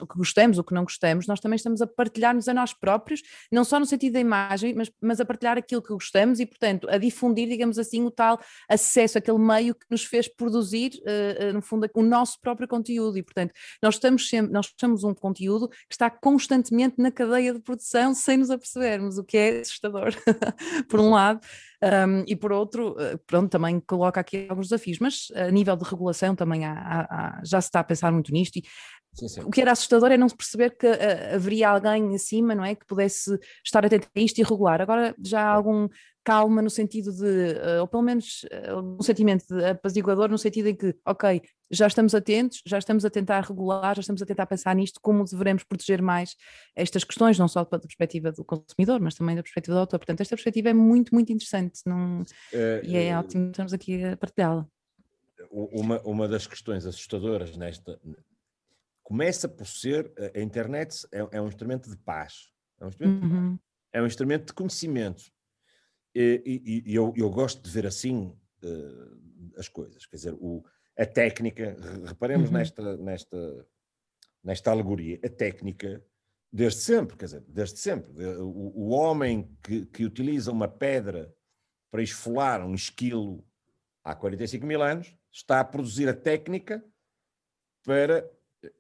o 0.01 0.07
que 0.07 0.17
gostamos, 0.17 0.59
o 0.59 0.65
que 0.65 0.75
não 0.75 0.85
gostamos, 0.85 1.27
nós 1.27 1.41
também 1.41 1.57
estamos 1.57 1.81
a 1.81 1.87
partilhar-nos 1.87 2.49
a 2.49 2.55
nós 2.55 2.73
próprios, 2.73 3.23
não 3.51 3.65
só 3.65 3.79
no 3.81 3.87
sentido 3.87 4.15
da 4.15 4.21
imagem, 4.21 4.75
mas, 4.75 4.91
mas 5.01 5.21
a 5.21 5.25
partilhar 5.25 5.59
aquilo 5.59 5.83
que 5.83 5.93
gostamos 5.93 6.41
e, 6.41 6.47
portanto, 6.47 6.89
a 6.91 6.99
difundir, 6.99 7.49
digamos 7.49 7.79
assim, 7.79 8.05
o 8.05 8.11
tal 8.11 8.41
acesso 8.69 9.19
àquele 9.19 9.39
meio 9.39 9.75
que 9.75 9.87
nos 9.91 10.05
fez 10.05 10.29
produzir, 10.29 10.93
uh, 11.03 11.51
uh, 11.51 11.53
no 11.53 11.63
fundo, 11.63 11.89
o 11.95 12.03
nosso 12.03 12.41
próprio 12.41 12.69
conteúdo. 12.69 13.17
E, 13.19 13.23
portanto, 13.23 13.53
nós 13.83 13.95
estamos 13.95 14.29
sempre, 14.29 14.53
nós 14.53 14.73
somos 14.79 15.05
um 15.05 15.15
conteúdo 15.15 15.69
que 15.69 15.93
está 15.93 16.11
constantemente 16.11 16.97
na 16.99 17.11
cadeia 17.11 17.53
de 17.53 17.61
produção 17.61 18.15
sem 18.15 18.37
nos 18.37 18.51
apercebermos, 18.51 19.19
o 19.19 19.25
que 19.25 19.37
é 19.37 19.61
assustador, 19.61 20.13
por 20.89 21.01
um 21.01 21.11
lado. 21.11 21.41
Um, 21.83 22.23
e 22.29 22.37
por 22.37 22.53
outro, 22.53 22.95
eh, 22.97 23.19
pronto, 23.27 23.51
também 23.51 23.81
coloca 23.81 24.21
aqui 24.21 24.47
alguns 24.49 24.69
desafios, 24.69 25.01
mas 25.01 25.33
a 25.35 25.51
nível 25.51 25.77
de 25.77 25.83
regulação 25.83 26.33
também 26.33 26.65
há, 26.65 26.73
há, 27.11 27.41
já 27.45 27.61
se 27.61 27.67
está 27.67 27.81
a 27.81 27.85
pensar 27.85 28.13
muito 28.13 28.33
nisto 28.33 28.59
e 28.59 28.63
Sim, 29.15 29.29
sim. 29.29 29.41
O 29.43 29.51
que 29.51 29.61
era 29.61 29.73
assustador 29.73 30.11
é 30.11 30.17
não 30.17 30.29
perceber 30.29 30.71
que 30.71 30.87
uh, 30.87 31.35
haveria 31.35 31.69
alguém 31.69 32.15
acima, 32.15 32.55
não 32.55 32.65
é? 32.65 32.75
Que 32.75 32.87
pudesse 32.87 33.39
estar 33.65 33.85
atento 33.85 34.09
a 34.15 34.21
isto 34.21 34.39
e 34.39 34.43
regular. 34.43 34.81
Agora 34.81 35.15
já 35.23 35.43
há 35.43 35.49
algum 35.49 35.87
calma 36.25 36.63
no 36.63 36.71
sentido 36.71 37.13
de, 37.13 37.25
uh, 37.25 37.81
ou 37.81 37.89
pelo 37.89 38.03
menos 38.03 38.45
uh, 38.45 38.97
um 38.99 39.03
sentimento 39.03 39.45
de 39.47 39.65
apaziguador, 39.67 40.31
no 40.31 40.39
sentido 40.39 40.69
em 40.69 40.75
que, 40.75 40.97
ok, 41.05 41.43
já 41.71 41.87
estamos 41.87 42.15
atentos, 42.15 42.63
já 42.65 42.79
estamos 42.79 43.05
a 43.05 43.11
tentar 43.11 43.43
regular, 43.43 43.95
já 43.97 44.01
estamos 44.01 44.23
a 44.23 44.27
tentar 44.27 44.47
pensar 44.47 44.75
nisto, 44.75 44.99
como 45.03 45.25
devemos 45.25 45.63
proteger 45.65 46.01
mais 46.01 46.35
estas 46.75 47.05
questões, 47.05 47.39
não 47.39 47.49
só 47.49 47.65
da 47.65 47.79
perspectiva 47.79 48.33
do 48.33 48.45
consumidor, 48.45 48.99
mas 48.99 49.15
também 49.15 49.37
da 49.37 49.43
perspectiva 49.43 49.77
do 49.77 49.81
autor. 49.81 49.99
Portanto, 49.99 50.23
esta 50.23 50.37
perspectiva 50.37 50.71
é 50.71 50.75
muito, 50.75 51.15
muito 51.15 51.31
interessante 51.33 51.81
não... 51.85 52.23
e 52.83 52.97
é 52.97 53.19
ótimo 53.19 53.51
estamos 53.51 53.73
aqui 53.73 54.05
a 54.05 54.17
partilhá-la. 54.17 54.67
Uma, 55.51 56.01
uma 56.03 56.29
das 56.29 56.47
questões 56.47 56.87
assustadoras 56.87 57.57
nesta, 57.57 57.99
começa 59.13 59.47
por 59.47 59.67
ser, 59.67 60.11
a 60.35 60.41
internet 60.41 61.07
é, 61.13 61.19
é 61.33 61.43
um 61.43 61.47
instrumento 61.47 61.91
de 61.91 61.99
paz, 61.99 62.51
é 62.81 62.87
um 62.87 62.89
instrumento, 62.89 63.23
uhum. 63.23 63.59
é 63.93 64.01
um 64.01 64.07
instrumento 64.07 64.47
de 64.47 64.53
conhecimento. 64.55 65.25
E, 66.15 66.43
e, 66.47 66.91
e 66.91 66.95
eu, 66.95 67.13
eu, 67.15 67.29
gosto 67.29 67.63
de 67.63 67.71
ver 67.71 67.87
assim 67.87 68.35
uh, 68.65 69.59
as 69.59 69.69
coisas, 69.69 70.07
quer 70.07 70.17
dizer, 70.17 70.33
o, 70.41 70.65
a 70.99 71.05
técnica, 71.05 71.77
reparemos 72.07 72.49
uhum. 72.49 72.57
nesta, 72.57 72.97
nesta, 72.97 73.67
nesta 74.43 74.71
alegoria, 74.71 75.21
a 75.23 75.29
técnica 75.29 76.03
desde 76.51 76.81
sempre, 76.81 77.15
quer 77.15 77.27
dizer, 77.27 77.45
desde 77.47 77.81
sempre, 77.81 78.11
o, 78.39 78.73
o 78.75 78.89
homem 78.93 79.55
que, 79.63 79.85
que 79.87 80.07
utiliza 80.07 80.51
uma 80.51 80.69
pedra 80.69 81.31
para 81.91 82.03
esfolar 82.03 82.65
um 82.65 82.75
esquilo 82.75 83.47
há 84.03 84.15
45 84.15 84.65
mil 84.65 84.83
anos, 84.83 85.15
está 85.31 85.61
a 85.61 85.65
produzir 85.65 86.09
a 86.09 86.15
técnica 86.15 86.83
para 87.85 88.27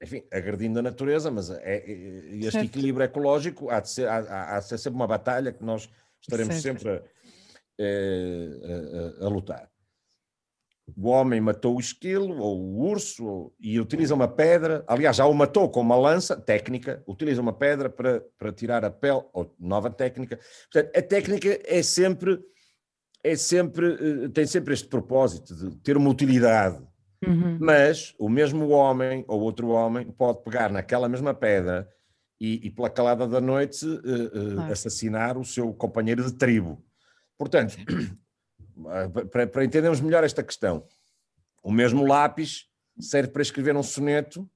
enfim, 0.01 0.23
agredindo 0.31 0.79
a 0.79 0.83
natureza, 0.83 1.31
mas 1.31 1.51
é, 1.51 1.77
é, 1.77 1.91
este 2.37 2.53
certo. 2.53 2.67
equilíbrio 2.67 3.05
ecológico 3.05 3.71
há 3.71 3.81
de, 3.81 3.91
ser, 3.91 4.09
há, 4.09 4.57
há 4.57 4.61
de 4.61 4.69
ser 4.69 4.79
sempre 4.79 4.97
uma 4.97 5.07
batalha 5.07 5.53
que 5.53 5.65
nós 5.65 5.89
estaremos 6.21 6.61
certo. 6.61 6.81
sempre 6.81 6.91
a, 6.91 7.03
a, 7.83 9.25
a, 9.25 9.27
a, 9.27 9.29
lutar. 9.29 9.69
O 10.97 11.09
homem 11.09 11.41
matou 11.41 11.77
o 11.77 11.81
esquilo 11.81 12.39
ou 12.39 12.61
o 12.61 12.91
urso 12.91 13.25
ou, 13.25 13.55
e 13.59 13.81
utiliza 13.81 14.15
uma 14.15 14.29
pedra, 14.29 14.85
aliás, 14.87 15.17
já 15.17 15.27
o 15.27 15.35
matou 15.35 15.69
com 15.71 15.81
uma 15.81 15.97
lança 15.97 16.37
técnica, 16.37 17.03
utiliza 17.07 17.41
uma 17.41 17.53
pedra 17.53 17.89
para, 17.89 18.21
para 18.39 18.53
tirar 18.53 18.85
a 18.85 18.91
pele, 18.91 19.23
ou 19.33 19.55
nova 19.59 19.91
técnica. 19.91 20.39
Portanto, 20.71 20.97
a 20.97 21.03
técnica 21.03 21.61
é 21.65 21.83
sempre, 21.83 22.39
é 23.23 23.37
sempre, 23.37 24.25
eh, 24.25 24.29
tem 24.29 24.47
sempre 24.47 24.75
este 24.75 24.89
propósito 24.89 25.55
de 25.55 25.77
ter 25.79 25.97
uma 25.97 26.11
utilidade 26.11 26.85
Uhum. 27.27 27.57
Mas 27.61 28.15
o 28.19 28.29
mesmo 28.29 28.69
homem 28.71 29.25
ou 29.29 29.41
outro 29.41 29.69
homem 29.69 30.11
pode 30.11 30.43
pegar 30.43 30.71
naquela 30.71 31.09
mesma 31.09 31.33
pedra 31.33 31.89
e, 32.41 32.67
e 32.67 32.71
pela 32.71 32.91
calada 32.91 33.27
da 33.29 33.41
noite, 33.41 33.87
uh, 33.87 33.95
uh, 33.95 34.55
claro. 34.57 34.73
assassinar 34.73 35.39
o 35.39 35.45
seu 35.45 35.73
companheiro 35.73 36.25
de 36.25 36.33
tribo. 36.33 36.85
Portanto, 37.39 37.77
para, 39.31 39.47
para 39.47 39.65
entendermos 39.65 40.01
melhor 40.01 40.25
esta 40.25 40.43
questão, 40.43 40.85
o 41.63 41.71
mesmo 41.71 42.05
lápis 42.05 42.69
serve 42.99 43.31
para 43.31 43.43
escrever 43.43 43.77
um 43.77 43.83
soneto 43.83 44.49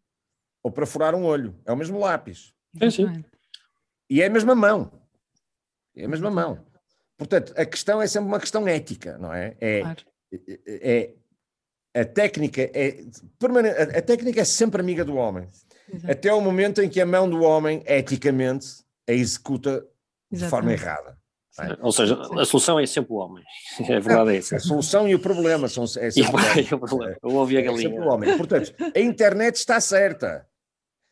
ou 0.62 0.70
para 0.70 0.84
furar 0.84 1.14
um 1.14 1.24
olho. 1.24 1.54
É 1.64 1.72
o 1.72 1.76
mesmo 1.76 2.00
lápis. 2.00 2.52
É, 2.80 2.90
sim. 2.90 3.24
E 4.10 4.20
é 4.20 4.26
a 4.26 4.30
mesma 4.30 4.54
mão. 4.54 4.90
É 5.94 6.04
a 6.04 6.08
mesma 6.08 6.30
mão. 6.30 6.66
Portanto, 7.16 7.54
a 7.56 7.64
questão 7.64 8.02
é 8.02 8.06
sempre 8.06 8.28
uma 8.28 8.40
questão 8.40 8.66
ética, 8.66 9.16
não 9.18 9.32
é? 9.32 9.56
É, 9.60 9.80
claro. 9.80 10.04
é, 10.32 10.58
é 10.66 11.14
a 11.96 12.04
técnica 12.04 12.70
é 12.74 13.04
a, 13.96 14.02
técnica 14.02 14.42
é 14.42 14.44
sempre 14.44 14.80
amiga 14.80 15.04
do 15.04 15.16
homem. 15.16 15.48
Exato. 15.92 16.12
Até 16.12 16.32
o 16.32 16.40
momento 16.40 16.82
em 16.82 16.88
que 16.88 17.00
a 17.00 17.06
mão 17.06 17.28
do 17.28 17.42
homem, 17.42 17.82
eticamente, 17.86 18.66
a 19.08 19.12
executa 19.12 19.86
de 20.30 20.36
Exatamente. 20.36 20.50
forma 20.50 20.72
errada. 20.72 21.18
É? 21.58 21.78
Ou 21.80 21.90
seja, 21.90 22.20
a 22.38 22.44
solução 22.44 22.78
é 22.78 22.84
sempre 22.84 23.14
o 23.14 23.16
homem. 23.16 23.42
É 23.88 23.98
verdade, 23.98 24.30
é 24.30 24.38
isso. 24.38 24.54
A 24.54 24.58
solução 24.58 25.08
e 25.08 25.14
o 25.14 25.18
problema 25.18 25.68
são 25.68 25.84
é 25.84 26.10
sempre 26.10 26.20
e 26.20 26.74
o, 26.74 26.78
problema. 26.78 27.16
Eu 27.22 27.30
ouvi 27.30 27.56
a 27.56 27.62
galinha. 27.62 27.96
É 27.96 28.00
o 28.00 28.08
homem. 28.08 28.36
Portanto, 28.36 28.74
a 28.94 29.00
internet 29.00 29.56
está 29.56 29.80
certa. 29.80 30.46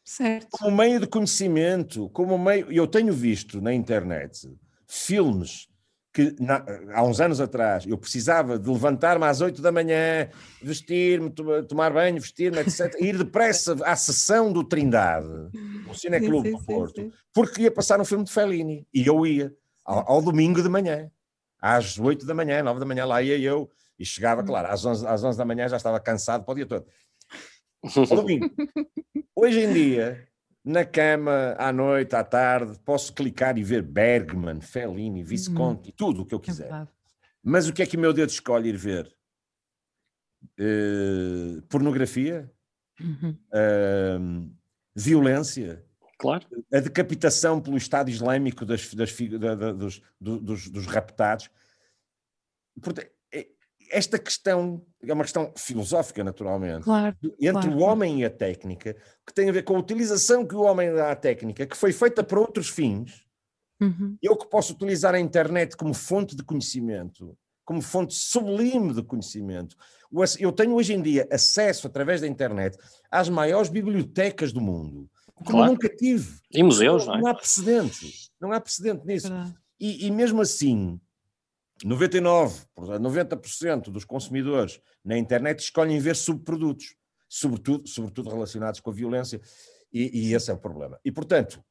Certo. 0.05 0.49
Como 0.51 0.77
meio 0.77 1.01
de 1.01 1.07
conhecimento, 1.07 2.11
como 2.11 2.37
meio. 2.37 2.71
Eu 2.71 2.87
tenho 2.87 3.13
visto 3.13 3.63
na 3.63 3.73
internet 3.73 4.55
filmes 4.87 5.67
que 6.15 6.37
na, 6.39 6.65
há 6.95 7.03
uns 7.03 7.21
anos 7.21 7.41
atrás 7.41 7.85
eu 7.85 7.99
precisava 7.99 8.57
de 8.57 8.71
levantar-me 8.71 9.25
às 9.25 9.41
8 9.41 9.61
da 9.61 9.73
manhã, 9.73 10.29
vestir-me, 10.63 11.29
tomar 11.69 11.93
banho, 11.93 12.21
vestir-me, 12.21 12.61
etc., 12.61 12.95
ir 13.01 13.19
depressa 13.19 13.77
à 13.85 13.97
sessão 13.97 14.53
do 14.53 14.63
Trindade, 14.63 15.27
no 15.85 15.93
Cineclube 15.93 16.53
do 16.53 16.65
Porto, 16.65 17.01
sim, 17.01 17.11
sim. 17.11 17.17
porque 17.33 17.63
ia 17.63 17.71
passar 17.71 18.01
um 18.01 18.05
filme 18.05 18.23
de 18.23 18.31
Fellini, 18.31 18.87
e 18.95 19.05
eu 19.05 19.27
ia, 19.27 19.53
ao, 19.85 20.13
ao, 20.13 20.23
domingo 20.23 20.63
de 20.63 20.69
manhã, 20.69 21.11
às 21.61 21.99
8 21.99 22.25
da 22.25 22.33
manhã, 22.33 22.63
9 22.63 22.79
da 22.79 22.87
manhã, 22.87 23.05
lá 23.05 23.21
ia 23.21 23.37
eu, 23.37 23.69
e 23.99 24.07
chegava, 24.07 24.41
hum. 24.41 24.47
claro, 24.47 24.69
às 24.69 24.85
11, 24.85 25.05
às 25.09 25.25
11 25.25 25.37
da 25.37 25.45
manhã 25.45 25.69
já 25.69 25.77
estava 25.77 25.99
cansado 25.99 26.45
para 26.45 26.53
o 26.53 26.55
dia 26.55 26.67
todo. 26.67 26.87
Ao 27.83 28.17
domingo. 28.17 28.49
Hoje 29.35 29.65
em 29.65 29.73
dia, 29.73 30.29
na 30.65 30.85
cama, 30.85 31.55
à 31.59 31.71
noite, 31.73 32.17
à 32.17 32.25
tarde, 32.25 32.79
posso 32.85 33.13
clicar 33.13 33.59
e 33.59 33.63
ver 33.63 33.83
Bergman, 33.83 34.61
Fellini, 34.61 35.23
Visconti, 35.23 35.91
hum, 35.91 35.95
tudo 35.95 36.23
o 36.23 36.27
que 36.27 36.35
eu 36.35 36.41
quiser. 36.41 36.73
É 36.73 36.87
Mas 37.43 37.69
o 37.69 37.73
que 37.73 37.83
é 37.83 37.87
que 37.87 37.97
o 37.97 38.01
meu 38.01 38.15
dedo 38.15 38.31
escolhe 38.31 38.71
ir 38.71 38.77
ver? 38.77 39.15
Uh, 40.59 41.61
pornografia? 41.69 42.51
Uhum. 42.99 43.37
Uh, 43.53 44.51
violência? 44.95 45.85
Claro. 46.19 46.47
A 46.73 46.81
decapitação 46.81 47.61
pelo 47.61 47.77
Estado 47.77 48.09
Islâmico 48.09 48.65
das, 48.65 48.95
das, 48.95 49.15
da, 49.39 49.55
da, 49.55 49.73
dos, 49.73 50.01
dos, 50.19 50.71
dos 50.71 50.87
raptados. 50.87 51.51
Portanto, 52.81 53.11
esta 53.95 54.19
questão 54.19 54.85
é 55.03 55.13
uma 55.13 55.23
questão 55.23 55.53
filosófica, 55.57 56.25
naturalmente, 56.25 56.83
claro, 56.83 57.17
entre 57.41 57.69
claro. 57.69 57.77
o 57.77 57.81
homem 57.81 58.21
e 58.21 58.25
a 58.25 58.31
técnica, 58.31 58.95
que 59.25 59.33
tem 59.33 59.49
a 59.49 59.53
ver 59.53 59.63
com 59.63 59.77
a 59.77 59.79
utilização 59.79 60.45
que 60.45 60.55
o 60.55 60.63
homem 60.63 60.93
dá 60.93 61.13
à 61.13 61.17
técnica, 61.17 61.67
que 61.67 61.77
foi 61.77 61.93
feita 61.93 62.25
para 62.25 62.41
outros 62.41 62.69
fins. 62.69 63.25
Uhum. 63.81 64.17
Eu 64.21 64.37
que 64.37 64.49
posso 64.49 64.73
utilizar 64.73 65.15
a 65.15 65.21
internet 65.21 65.77
como 65.77 65.95
fonte 65.95 66.35
de 66.35 66.43
conhecimento, 66.43 67.37
como 67.65 67.81
fonte 67.81 68.15
sublime 68.15 68.93
de 68.93 69.03
conhecimento. 69.03 69.77
Eu 70.39 70.53
tenho 70.53 70.75
hoje 70.75 70.93
em 70.93 71.03
dia 71.03 71.29
acesso, 71.31 71.87
através 71.87 72.21
da 72.21 72.27
internet, 72.27 72.77
às 73.11 73.29
maiores 73.29 73.71
bibliotecas 73.71 74.53
do 74.53 74.61
mundo, 74.61 75.09
como 75.35 75.51
claro. 75.51 75.73
nunca 75.73 75.89
tive. 75.89 76.39
E 76.53 76.63
museus, 76.63 77.07
não, 77.07 77.13
não, 77.13 77.19
é? 77.19 77.23
não 77.23 77.31
há 77.31 77.35
precedente. 77.35 78.31
Não 78.41 78.53
há 78.53 78.61
precedente 78.61 79.07
nisso. 79.07 79.33
E, 79.79 80.07
e 80.07 80.11
mesmo 80.11 80.41
assim, 80.41 81.01
99, 81.85 82.63
90% 82.77 83.91
dos 83.91 84.05
consumidores 84.05 84.81
na 85.05 85.19
internet 85.19 85.61
escolhem 85.61 85.99
ver 85.99 86.17
subprodutos, 86.17 86.97
sobretudo, 87.29 87.87
sobretudo 87.87 88.31
relacionados 88.31 88.81
com 88.81 88.91
a 88.91 88.95
violência, 88.95 89.41
e, 89.93 90.29
e 90.29 90.35
esse 90.35 90.51
é 90.51 90.55
o 90.55 90.59
problema. 90.59 90.99
E, 91.05 91.13
portanto, 91.13 91.63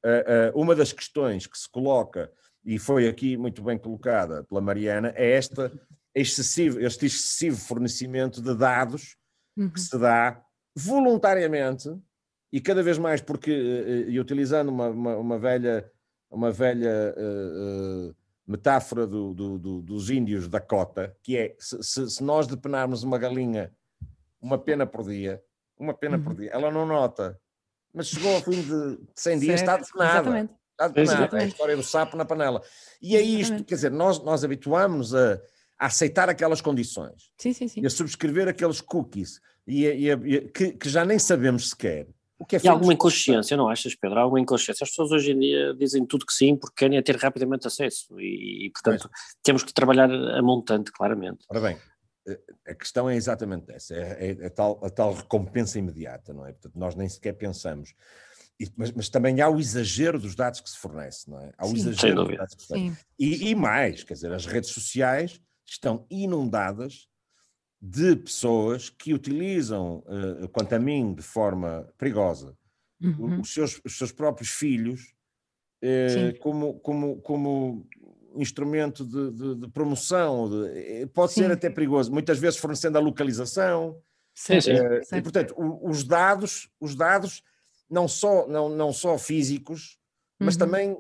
uma 0.53 0.75
das 0.75 0.93
questões 0.93 1.47
que 1.47 1.57
se 1.57 1.69
coloca, 1.69 2.31
e 2.63 2.77
foi 2.77 3.07
aqui 3.07 3.35
muito 3.35 3.63
bem 3.63 3.77
colocada 3.77 4.43
pela 4.43 4.61
Mariana, 4.61 5.11
é 5.15 5.31
esta 5.31 5.71
excessivo, 6.15 6.79
este 6.79 7.07
excessivo 7.07 7.57
fornecimento 7.57 8.41
de 8.41 8.55
dados 8.55 9.17
uhum. 9.57 9.69
que 9.69 9.81
se 9.81 9.97
dá 9.97 10.41
voluntariamente 10.75 11.89
e 12.51 12.61
cada 12.61 12.83
vez 12.83 12.99
mais 12.99 13.19
porque, 13.19 13.51
e 14.07 14.19
utilizando 14.19 14.69
uma, 14.69 14.89
uma, 14.89 15.17
uma 15.17 15.39
velha, 15.39 15.89
uma 16.29 16.51
velha 16.51 17.15
uh, 17.17 18.09
uh, 18.09 18.15
metáfora 18.45 19.07
do, 19.07 19.33
do, 19.33 19.57
do, 19.57 19.81
dos 19.81 20.09
índios 20.09 20.47
da 20.47 20.59
cota, 20.59 21.15
que 21.23 21.37
é 21.37 21.55
se, 21.59 22.09
se, 22.09 22.23
nós 22.23 22.45
depenarmos 22.47 23.03
uma 23.03 23.17
galinha 23.17 23.71
uma 24.41 24.57
pena 24.57 24.85
por 24.85 25.03
dia, 25.07 25.41
uma 25.77 25.93
pena 25.93 26.19
por 26.19 26.31
Uhum. 26.33 26.39
dia, 26.39 26.49
ela 26.51 26.69
não 26.69 26.85
nota. 26.85 27.39
Mas 27.93 28.07
chegou 28.07 28.35
ao 28.35 28.41
fim 28.41 28.61
de 28.61 28.99
100 29.15 29.39
dias, 29.39 29.61
está 29.61 29.73
Certo, 29.77 29.91
de 29.93 29.97
nada. 29.99 30.19
Exatamente. 30.19 30.53
Está 30.71 30.87
de 30.89 31.03
nada. 31.05 31.37
É 31.39 31.43
a 31.43 31.47
história 31.47 31.77
do 31.77 31.83
sapo 31.83 32.17
na 32.17 32.25
panela. 32.25 32.61
E 33.01 33.15
é 33.15 33.21
isto, 33.21 33.39
Exatamente. 33.41 33.63
quer 33.67 33.75
dizer, 33.75 33.91
nós, 33.91 34.21
nós 34.23 34.43
habituámos 34.43 35.13
a, 35.15 35.35
a 35.79 35.85
aceitar 35.85 36.27
aquelas 36.29 36.59
condições 36.59 37.31
Sim, 37.37 37.53
sim, 37.53 37.67
sim. 37.67 37.81
e 37.81 37.85
a 37.85 37.89
subscrever 37.89 38.47
aqueles 38.49 38.81
cookies 38.81 39.39
e, 39.65 39.83
e 39.85 40.11
a- 40.11 40.19
e 40.23 40.37
a- 40.37 40.49
que, 40.49 40.71
que 40.73 40.89
já 40.89 41.05
nem 41.05 41.17
sabemos 41.19 41.69
sequer. 41.69 42.07
O 42.39 42.45
que 42.45 42.55
é 42.55 42.59
E 42.63 42.67
há 42.67 42.71
alguma 42.71 42.93
inconsciência, 42.93 43.55
não 43.55 43.69
achas, 43.69 43.95
Pedro? 43.95 44.19
Há 44.19 44.23
alguma 44.23 44.39
inconsciência. 44.39 44.83
As 44.83 44.89
pessoas 44.89 45.11
hoje 45.11 45.31
em 45.31 45.39
dia 45.39 45.73
dizem 45.75 46.05
tudo 46.05 46.25
que 46.25 46.33
sim 46.33 46.55
porque 46.55 46.75
querem 46.77 46.97
é 46.97 47.01
ter 47.01 47.15
rapidamente 47.15 47.67
acesso 47.67 48.19
e, 48.19 48.65
e, 48.65 48.69
portanto, 48.71 49.09
temos 49.41 49.63
que 49.63 49.73
trabalhar 49.73 50.11
a 50.11 50.41
montante, 50.41 50.91
claramente. 50.91 51.45
Ora 51.49 51.61
bem, 51.61 51.77
eh, 52.27 52.39
a 52.67 52.75
questão 52.75 53.09
é 53.09 53.15
exatamente 53.15 53.71
essa, 53.71 53.93
é, 53.93 54.37
é 54.39 54.45
a, 54.45 54.49
tal, 54.49 54.79
a 54.83 54.89
tal 54.89 55.13
recompensa 55.13 55.79
imediata, 55.79 56.33
não 56.33 56.45
é? 56.45 56.51
Portanto, 56.51 56.75
nós 56.75 56.95
nem 56.95 57.07
sequer 57.07 57.33
pensamos. 57.33 57.93
E- 58.59 58.71
mas, 58.75 58.91
mas 58.91 59.09
também 59.09 59.39
há 59.41 59.49
o 59.49 59.59
exagero 59.59 60.19
dos 60.19 60.35
dados 60.35 60.59
que 60.59 60.69
se 60.69 60.77
fornece, 60.77 61.29
não 61.29 61.39
é? 61.39 61.51
Há 61.57 61.65
o 61.65 61.69
Sim. 61.69 61.75
exagero 61.75 62.17
Sem 62.17 62.27
dos 62.27 62.37
dados 62.37 62.55
que 62.55 62.61
se 62.61 62.67
fornece. 62.67 62.95
Sim. 62.95 63.05
E, 63.19 63.49
e 63.49 63.55
mais, 63.55 64.03
quer 64.03 64.13
dizer, 64.13 64.31
as 64.31 64.45
redes 64.45 64.71
sociais 64.71 65.39
estão 65.65 66.05
inundadas 66.09 67.07
de 67.85 68.15
pessoas 68.15 68.89
que 68.89 69.13
utilizam, 69.13 70.01
eh, 70.07 70.47
quanto 70.53 70.71
a 70.73 70.79
mim, 70.79 71.13
de 71.13 71.21
forma 71.21 71.85
perigosa, 71.97 72.57
Uhum. 73.01 73.41
os, 73.41 73.53
seus, 73.53 73.81
os 73.83 73.97
seus 73.97 74.13
próprios 74.13 74.49
filhos 74.51 75.13
Sim. 76.09 76.33
como, 76.39 76.79
como, 76.79 77.21
como 77.21 77.85
instrumento 78.37 79.03
de, 79.05 79.31
de- 79.31 79.55
de 79.55 79.67
promoção. 79.67 80.49
de- 80.49 80.69
eh, 81.01 81.05
pode 81.07 81.33
ser 81.33 81.47
Sim. 81.47 81.51
até 81.51 81.69
perigoso, 81.69 82.09
muitas 82.09 82.39
vezes 82.39 82.57
fornecendo 82.57 82.97
a 82.97 83.01
localização. 83.01 84.01
Certo, 84.33 84.63
sim. 84.63 84.71
eh, 84.71 85.01
e, 85.17 85.21
portanto, 85.21 85.53
o- 85.57 85.89
os 85.89 86.05
dados, 86.05 86.69
os 86.79 86.95
dados 86.95 87.43
não 87.89 88.07
só, 88.07 88.47
não, 88.47 88.69
não 88.69 88.93
só 88.93 89.17
físicos, 89.17 89.99
mas 90.39 90.55
Uhum. 90.55 90.59
também 90.59 90.97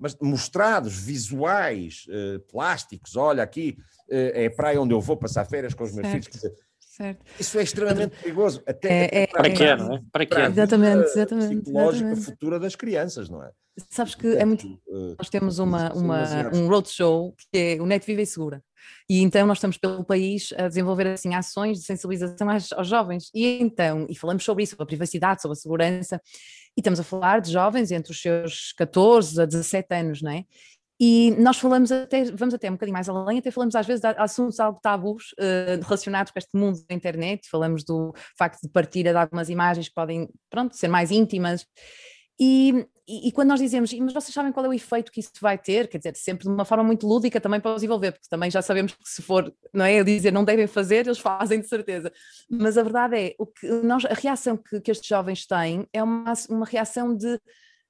mas 0.00 0.16
mostrados, 0.20 0.94
visuais, 0.98 2.04
eh, 2.10 2.38
plásticos. 2.50 3.16
Olha, 3.16 3.42
aqui 3.42 3.76
eh, 4.10 4.44
é 4.44 4.46
a 4.46 4.50
praia 4.50 4.80
onde 4.80 4.92
eu 4.92 5.00
vou 5.00 5.16
passar 5.16 5.44
férias 5.44 5.72
com 5.74 5.84
os 5.84 5.92
meus 5.94 6.08
filhos. 6.08 6.26
Certo. 6.26 6.40
Quer 6.40 6.48
dizer, 6.48 6.64
certo. 6.78 7.24
Isso 7.38 7.58
é 7.58 7.62
extremamente 7.62 8.16
perigoso. 8.20 8.62
Até, 8.66 8.88
É- 8.88 9.22
é- 9.22 9.26
para, 9.28 9.42
Para 9.42 9.52
a 9.52 9.56
quê, 9.56 9.74
não 9.76 9.94
é? 9.94 10.02
Para 10.12 10.26
quê? 10.26 10.40
Exatamente, 10.40 11.04
exatamente, 11.04 11.62
psicológica 11.62 12.06
exatamente. 12.10 12.24
futura 12.24 12.58
das 12.60 12.74
crianças, 12.76 13.28
não 13.28 13.42
é? 13.44 13.50
Sabes 13.88 14.14
que 14.14 14.26
é 14.36 14.44
muito 14.44 14.66
eh, 14.66 15.14
nós 15.16 15.30
temos 15.30 15.58
uma, 15.58 15.92
uma, 15.94 16.50
um 16.54 16.68
roadshow 16.68 17.34
que 17.38 17.58
é 17.58 17.80
o 17.80 17.86
Net 17.86 18.04
Viva 18.04 18.20
e 18.22 18.26
Segura. 18.26 18.62
E 19.08 19.20
então 19.20 19.46
nós 19.46 19.58
estamos 19.58 19.76
pelo 19.76 20.04
país 20.04 20.52
a 20.56 20.68
desenvolver 20.68 21.06
assim 21.06 21.34
ações 21.34 21.78
de 21.78 21.84
sensibilização 21.84 22.50
aos, 22.50 22.72
aos 22.72 22.88
jovens. 22.88 23.30
E 23.34 23.60
então, 23.60 24.06
e 24.08 24.16
falamos 24.16 24.44
sobre 24.44 24.64
isso, 24.64 24.70
sobre 24.70 24.84
a 24.84 24.86
privacidade, 24.86 25.42
sobre 25.42 25.56
a 25.56 25.60
segurança, 25.60 26.20
e 26.76 26.80
estamos 26.80 27.00
a 27.00 27.04
falar 27.04 27.40
de 27.40 27.52
jovens 27.52 27.90
entre 27.90 28.12
os 28.12 28.20
seus 28.20 28.72
14 28.72 29.42
a 29.42 29.46
17 29.46 29.94
anos, 29.94 30.22
não 30.22 30.30
é? 30.30 30.44
E 31.02 31.30
nós 31.38 31.58
falamos 31.58 31.90
até, 31.90 32.24
vamos 32.24 32.52
até 32.52 32.68
um 32.68 32.74
bocadinho 32.74 32.92
mais 32.92 33.08
além, 33.08 33.38
até 33.38 33.50
falamos 33.50 33.74
às 33.74 33.86
vezes 33.86 34.02
de 34.02 34.08
assuntos 34.18 34.60
algo 34.60 34.78
tabus 34.82 35.34
eh, 35.38 35.80
relacionados 35.82 36.30
com 36.30 36.38
este 36.38 36.54
mundo 36.54 36.78
da 36.86 36.94
internet, 36.94 37.48
falamos 37.48 37.82
do 37.84 38.12
facto 38.36 38.60
de 38.60 38.68
partilha 38.68 39.10
de 39.10 39.16
algumas 39.16 39.48
imagens 39.48 39.88
que 39.88 39.94
podem, 39.94 40.28
pronto, 40.50 40.76
ser 40.76 40.88
mais 40.88 41.10
íntimas. 41.10 41.64
E, 42.40 42.86
e, 43.06 43.28
e 43.28 43.32
quando 43.32 43.48
nós 43.48 43.60
dizemos, 43.60 43.92
"E, 43.92 44.00
mas 44.00 44.14
vocês 44.14 44.32
sabem 44.32 44.50
qual 44.50 44.64
é 44.64 44.68
o 44.70 44.72
efeito 44.72 45.12
que 45.12 45.20
isso 45.20 45.32
vai 45.42 45.58
ter? 45.58 45.88
Quer 45.88 45.98
dizer, 45.98 46.16
sempre 46.16 46.44
de 46.44 46.50
uma 46.50 46.64
forma 46.64 46.82
muito 46.82 47.06
lúdica 47.06 47.38
também 47.38 47.60
para 47.60 47.74
os 47.74 47.82
envolver, 47.82 48.12
porque 48.12 48.28
também 48.30 48.50
já 48.50 48.62
sabemos 48.62 48.94
que 48.94 49.08
se 49.08 49.20
for, 49.20 49.52
não 49.74 49.84
é? 49.84 50.02
Dizer 50.02 50.32
não 50.32 50.42
devem 50.42 50.66
fazer, 50.66 51.06
eles 51.06 51.18
fazem 51.20 51.60
de 51.60 51.68
certeza. 51.68 52.10
Mas 52.50 52.78
a 52.78 52.82
verdade 52.82 53.16
é, 53.16 53.34
o 53.38 53.46
que 53.46 53.68
nós, 53.82 54.06
a 54.06 54.14
reação 54.14 54.56
que, 54.56 54.80
que 54.80 54.90
estes 54.90 55.06
jovens 55.06 55.46
têm 55.46 55.86
é 55.92 56.02
uma, 56.02 56.32
uma 56.48 56.64
reação 56.64 57.14
de 57.14 57.38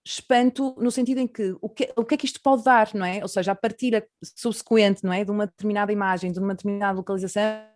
espanto 0.05 0.75
no 0.79 0.91
sentido 0.91 1.19
em 1.21 1.29
que 1.29 1.55
o, 1.61 1.69
que 1.69 1.93
o 1.95 2.05
que 2.05 2.15
é 2.15 2.17
que 2.17 2.27
isto 2.27 2.41
pode 2.43 2.65
dar, 2.65 2.93
não 2.95 3.07
é? 3.07 3.21
Ou 3.23 3.29
seja, 3.29 3.53
a 3.53 3.55
partilha 3.55 4.05
subsequente, 4.23 5.05
não 5.05 5.13
é? 5.13 5.25
De 5.25 5.31
uma 5.31 5.47
determinada 5.47 5.93
imagem, 5.93 6.33
de 6.33 6.41
uma 6.41 6.55
determinada 6.55 6.97
localização, 6.97 7.70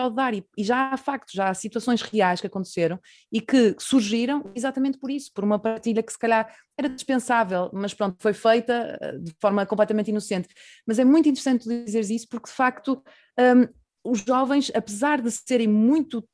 pode 0.00 0.14
dar, 0.14 0.32
e, 0.32 0.42
e 0.56 0.64
já 0.64 0.92
há 0.92 0.96
factos, 0.96 1.34
já 1.34 1.50
há 1.50 1.54
situações 1.54 2.00
reais 2.00 2.40
que 2.40 2.46
aconteceram 2.46 2.98
e 3.30 3.38
que 3.38 3.76
surgiram 3.78 4.50
exatamente 4.54 4.98
por 4.98 5.10
isso, 5.10 5.30
por 5.34 5.44
uma 5.44 5.58
partilha 5.58 6.02
que 6.02 6.10
se 6.10 6.18
calhar 6.18 6.50
era 6.78 6.88
dispensável, 6.88 7.70
mas 7.74 7.92
pronto, 7.92 8.16
foi 8.18 8.32
feita 8.32 8.98
eh, 8.98 9.18
de 9.18 9.34
forma 9.38 9.66
completamente 9.66 10.08
inocente. 10.08 10.48
Mas 10.86 10.98
é 10.98 11.04
muito 11.04 11.28
interessante 11.28 11.68
dizeres 11.68 12.08
isso, 12.08 12.26
porque 12.30 12.48
de 12.48 12.56
facto 12.56 13.02
hum, 13.38 13.68
os 14.02 14.20
jovens, 14.20 14.72
apesar 14.74 15.20
de 15.20 15.30
serem 15.30 15.68
muito 15.68 16.26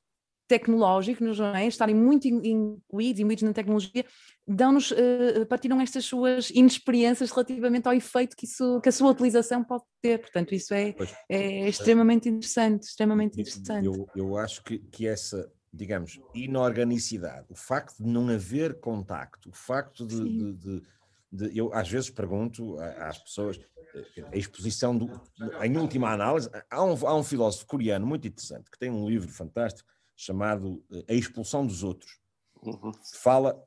tecnológicos, 0.48 1.38
não 1.38 1.54
é? 1.54 1.66
estarem 1.66 1.94
muito 1.94 2.26
in- 2.28 2.40
incluídos, 2.46 3.20
imbuídos 3.20 3.42
na 3.42 3.52
tecnologia, 3.52 4.04
dão-nos, 4.46 4.92
eh, 4.92 5.44
partilham 5.46 5.80
estas 5.80 6.04
suas 6.04 6.50
inexperiências 6.50 7.30
relativamente 7.30 7.86
ao 7.88 7.94
efeito 7.94 8.36
que, 8.36 8.46
isso, 8.46 8.80
que 8.80 8.88
a 8.88 8.92
sua 8.92 9.10
utilização 9.10 9.64
pode 9.64 9.82
ter. 10.00 10.18
Portanto, 10.20 10.54
isso 10.54 10.72
é, 10.72 10.92
Pois. 10.92 11.14
é 11.28 11.68
extremamente 11.68 12.28
interessante, 12.28 12.84
extremamente 12.84 13.40
interessante. 13.40 13.84
Eu, 13.86 14.06
eu 14.14 14.36
acho 14.36 14.62
que, 14.62 14.78
que 14.78 15.06
essa, 15.06 15.50
digamos, 15.72 16.20
inorganicidade, 16.34 17.46
o 17.50 17.54
facto 17.56 17.96
de 18.02 18.08
não 18.08 18.28
haver 18.28 18.78
contacto, 18.80 19.48
o 19.50 19.52
facto 19.52 20.06
de. 20.06 20.16
De- 20.16 20.52
de- 20.54 20.82
de- 21.32 21.58
eu 21.58 21.74
às 21.74 21.88
vezes 21.88 22.08
pergunto 22.08 22.78
às 22.78 23.18
pessoas, 23.18 23.58
eh, 23.94 24.24
a 24.32 24.36
exposição 24.36 24.96
do. 24.96 25.10
Em 25.62 25.76
última 25.76 26.10
análise, 26.12 26.48
há 26.70 26.84
um, 26.84 26.92
há 27.06 27.16
um 27.16 27.22
filósofo 27.24 27.66
coreano 27.66 28.06
muito 28.06 28.28
interessante 28.28 28.70
que 28.70 28.78
tem 28.78 28.90
um 28.90 29.08
livro 29.08 29.28
fantástico 29.28 29.88
chamado 30.16 30.82
eh, 30.90 31.04
A 31.10 31.14
Expulsão 31.14 31.66
dos 31.66 31.82
Outros 31.82 32.18
Uhum. 32.62 32.90
que 32.90 33.18
fala, 33.18 33.62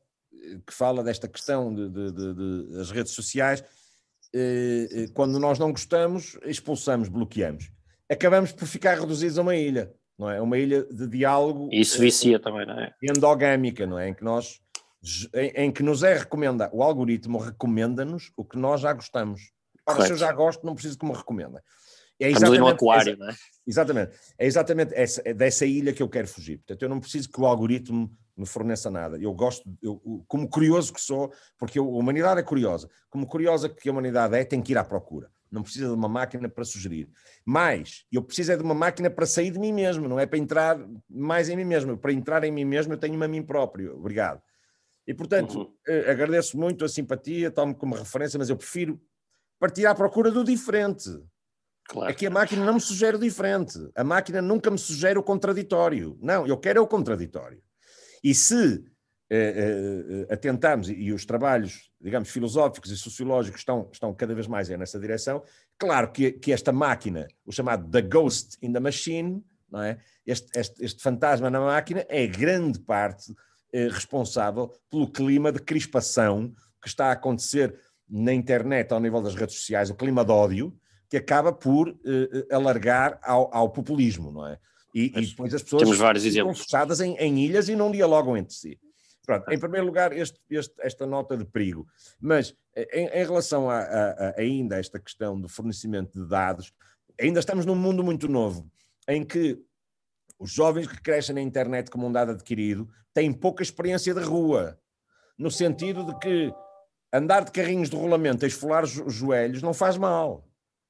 que 0.65 0.73
fala 0.73 1.03
desta 1.03 1.27
questão 1.27 1.73
de, 1.73 1.88
de- 1.89 2.12
de- 2.33 2.71
das 2.73 2.89
redes 2.91 3.13
sociais. 3.13 3.63
eh, 4.33 4.88
eh, 4.91 5.07
Quando 5.13 5.39
nós 5.39 5.57
não 5.59 5.71
gostamos, 5.71 6.38
expulsamos, 6.43 7.07
bloqueamos. 7.07 7.71
Acabamos 8.09 8.51
por 8.51 8.67
ficar 8.67 8.99
reduzidos 8.99 9.38
a 9.38 9.41
uma 9.43 9.55
ilha, 9.55 9.93
não 10.17 10.29
é? 10.29 10.41
Uma 10.41 10.57
ilha 10.57 10.83
de 10.85 11.07
diálogo 11.07 11.69
isso 11.71 11.97
eh, 11.97 12.01
vicia 12.01 12.39
também, 12.39 12.65
não 12.65 12.79
é? 12.79 12.93
endogâmica, 13.03 13.85
não 13.85 13.97
é? 13.99 14.09
Em 14.09 14.13
que 14.13 14.23
nós 14.23 14.59
em, 15.33 15.71
que 15.71 15.81
nos 15.81 16.03
é 16.03 16.17
recomenda, 16.17 16.69
o 16.73 16.83
algoritmo 16.83 17.38
recomenda-nos 17.38 18.33
o 18.35 18.43
que 18.43 18.57
nós 18.57 18.81
já 18.81 18.91
gostamos. 18.91 19.53
Ora, 19.88 20.05
se 20.05 20.12
eu 20.12 20.17
já 20.17 20.31
gosto, 20.33 20.65
não 20.65 20.73
preciso 20.73 20.97
que 20.97 21.05
me 21.05 21.13
recomenda. 21.13 21.63
É 22.19 22.25
ali 22.25 22.34
no 22.34 22.38
exatamente 22.39 22.73
aquário, 22.73 23.17
não 23.17 23.29
é? 23.29 23.36
Exatamente. 23.65 24.12
É 24.38 24.45
exatamente 24.45 24.93
essa, 24.95 25.21
é 25.23 25.34
dessa 25.34 25.65
ilha 25.65 25.93
que 25.93 26.01
eu 26.03 26.10
quero 26.10 26.27
fugir. 26.27 26.58
Portanto, 26.58 26.82
eu 26.84 26.89
não 26.89 26.99
preciso 26.99 27.29
que 27.32 27.39
o 27.39 27.45
algoritmo 27.45 28.12
me 28.36 28.45
forneça 28.45 28.89
nada. 28.89 29.17
Eu 29.17 29.34
gosto, 29.34 29.69
eu, 29.82 30.01
eu- 30.05 30.23
como 30.27 30.47
curioso 30.49 30.93
que 30.93 30.99
sou, 31.01 31.32
porque 31.58 31.77
eu- 31.79 31.86
a 31.86 31.97
humanidade 31.97 32.39
é 32.39 32.43
curiosa. 32.43 32.89
Como 33.10 33.25
curiosa 33.27 33.69
que 33.69 33.88
a 33.88 33.91
humanidade 33.91 34.36
é, 34.36 34.43
tem 34.43 34.62
que 34.62 34.71
ir 34.73 34.77
à 34.77 34.84
procura. 34.84 35.29
Não 35.51 35.63
precisa 35.63 35.88
de 35.88 35.93
uma 35.93 36.08
máquina 36.10 36.47
para 36.49 36.63
sugerir. 36.63 37.10
Mas 37.45 38.05
eu 38.12 38.21
preciso 38.21 38.51
é 38.51 38.58
de 38.58 38.63
uma 38.63 38.75
máquina 38.75 39.10
para 39.10 39.25
sair 39.25 39.49
de 39.51 39.58
mim 39.60 39.71
mesmo, 39.73 40.08
não 40.08 40.19
é 40.19 40.25
para 40.25 40.38
entrar 40.38 40.77
mais 41.10 41.49
em 41.49 41.55
mim 41.55 41.65
mesmo. 41.65 41.97
Para 41.97 42.13
entrar 42.13 42.43
em 42.43 42.51
mim 42.51 42.65
mesmo, 42.65 42.93
eu 42.93 42.97
tenho-me 42.97 43.25
a 43.25 43.27
mim 43.27 43.41
próprio. 43.43 43.95
Obrigado. 43.97 44.41
E, 45.08 45.13
portanto, 45.13 45.58
Uhum. 45.60 45.73
eh, 45.88 46.12
agradeço 46.12 46.58
muito 46.58 46.86
a 46.86 46.89
simpatia, 46.89 47.49
tomo 47.49 47.73
como 47.73 47.95
referência, 47.95 48.38
mas 48.38 48.49
eu 48.49 48.55
prefiro 48.58 49.01
partir 49.60 49.86
à 49.88 49.95
procura 49.95 50.29
do 50.32 50.43
diferente. 50.43 51.10
Claro. 51.89 52.12
É 52.12 52.13
que 52.13 52.28
a 52.28 52.30
máquina 52.30 52.63
não 52.63 52.75
me 52.75 52.80
sugere 52.80 53.17
o 53.17 53.19
diferente. 53.19 53.80
A 53.95 54.04
máquina 54.04 54.43
nunca 54.43 54.69
me 54.69 54.78
sugere 54.78 55.17
o 55.17 55.23
contraditório. 55.23 56.17
Não, 56.21 56.45
eu 56.45 56.56
quero 56.56 56.78
é 56.78 56.82
o 56.82 56.88
contraditório. 56.88 57.60
E 58.23 58.36
se 58.36 58.86
eh, 59.32 60.25
eh, 60.30 60.34
atentamos, 60.34 60.88
e 60.88 61.12
os 61.12 61.25
trabalhos, 61.25 61.89
digamos, 61.99 62.30
filosóficos 62.30 62.91
e 62.91 62.97
sociológicos 62.97 63.62
estão, 63.62 63.89
estão 63.91 64.13
cada 64.13 64.36
vez 64.36 64.45
mais 64.45 64.69
nessa 64.69 64.99
direção, 64.99 65.41
claro 65.80 66.12
que, 66.12 66.32
que 66.32 66.52
esta 66.52 66.71
máquina, 66.71 67.28
o 67.43 67.52
chamado 67.52 67.89
The 67.89 68.04
Ghost 68.04 68.58
in 68.62 68.71
the 68.71 68.80
Machine, 68.80 69.43
não 69.67 69.82
é? 69.82 69.97
este, 70.28 70.47
este, 70.60 70.86
este 70.86 71.02
fantasma 71.02 71.49
na 71.49 71.60
máquina, 71.60 72.06
é 72.08 72.28
grande 72.28 72.80
parte 72.80 73.34
eh, 73.73 73.88
responsável 73.88 74.71
pelo 74.91 75.12
clima 75.12 75.52
de 75.52 75.60
crispação 75.60 76.54
que 76.80 76.88
está 76.88 77.08
a 77.08 77.13
acontecer 77.13 77.75
na 78.08 78.32
internet, 78.32 78.91
ao 78.91 78.99
nível 78.99 79.23
das 79.23 79.34
redes 79.34 79.56
sociais, 79.56 79.89
o 79.89 79.95
clima 79.95 80.23
de 80.23 80.32
ódio, 80.32 80.75
que 81.09 81.17
acaba 81.17 81.51
por 81.51 81.89
eh, 81.89 82.45
eh, 82.49 82.55
alargar 82.55 83.19
ao, 83.23 83.49
ao 83.53 83.69
populismo, 83.69 84.31
não 84.31 84.45
é? 84.47 84.59
E, 84.93 85.05
e 85.05 85.09
Pois, 85.11 85.29
depois 85.29 85.53
as 85.53 85.63
pessoas 85.63 85.83
exemplos. 86.25 86.59
fechadas 86.61 86.99
em, 87.01 87.15
em 87.17 87.39
ilhas 87.39 87.67
e 87.69 87.75
não 87.75 87.91
dialogam 87.91 88.37
entre 88.37 88.53
si. 88.53 88.79
Pronto, 89.25 89.51
em 89.51 89.59
primeiro 89.59 89.85
lugar, 89.85 90.11
este- 90.15 90.39
este- 90.49 90.75
esta 90.81 91.05
nota 91.05 91.37
de 91.37 91.45
perigo. 91.45 91.87
Mas 92.19 92.55
eh, 92.75 92.87
em, 93.01 93.05
em 93.07 93.23
relação 93.25 93.69
a, 93.69 93.79
a- 93.79 94.11
a- 94.11 94.33
ainda 94.37 94.75
a 94.75 94.79
esta 94.79 94.99
questão 94.99 95.39
do 95.39 95.47
fornecimento 95.49 96.19
de 96.21 96.27
dados, 96.27 96.73
ainda 97.19 97.39
estamos 97.39 97.65
num 97.65 97.75
mundo 97.75 98.03
muito 98.03 98.27
novo, 98.27 98.69
em 99.07 99.23
que 99.23 99.59
os 100.39 100.51
jovens 100.51 100.87
que 100.87 101.01
crescem 101.01 101.35
na 101.35 101.41
internet 101.41 101.89
como 101.91 102.07
um 102.07 102.11
dado 102.11 102.31
adquirido 102.31 102.87
têm 103.13 103.31
pouca 103.33 103.61
experiência 103.61 104.13
de 104.13 104.21
rua, 104.21 104.79
no 105.37 105.51
sentido 105.51 106.03
de 106.05 106.17
que 106.19 106.53
andar 107.13 107.43
de 107.43 107.51
carrinhos 107.51 107.89
de 107.89 107.95
rolamento 107.95 108.45
a 108.45 108.47
esfolar 108.47 108.83
os 108.83 109.13
joelhos 109.13 109.61
não 109.61 109.73
faz 109.73 109.97
mal. 109.97 110.47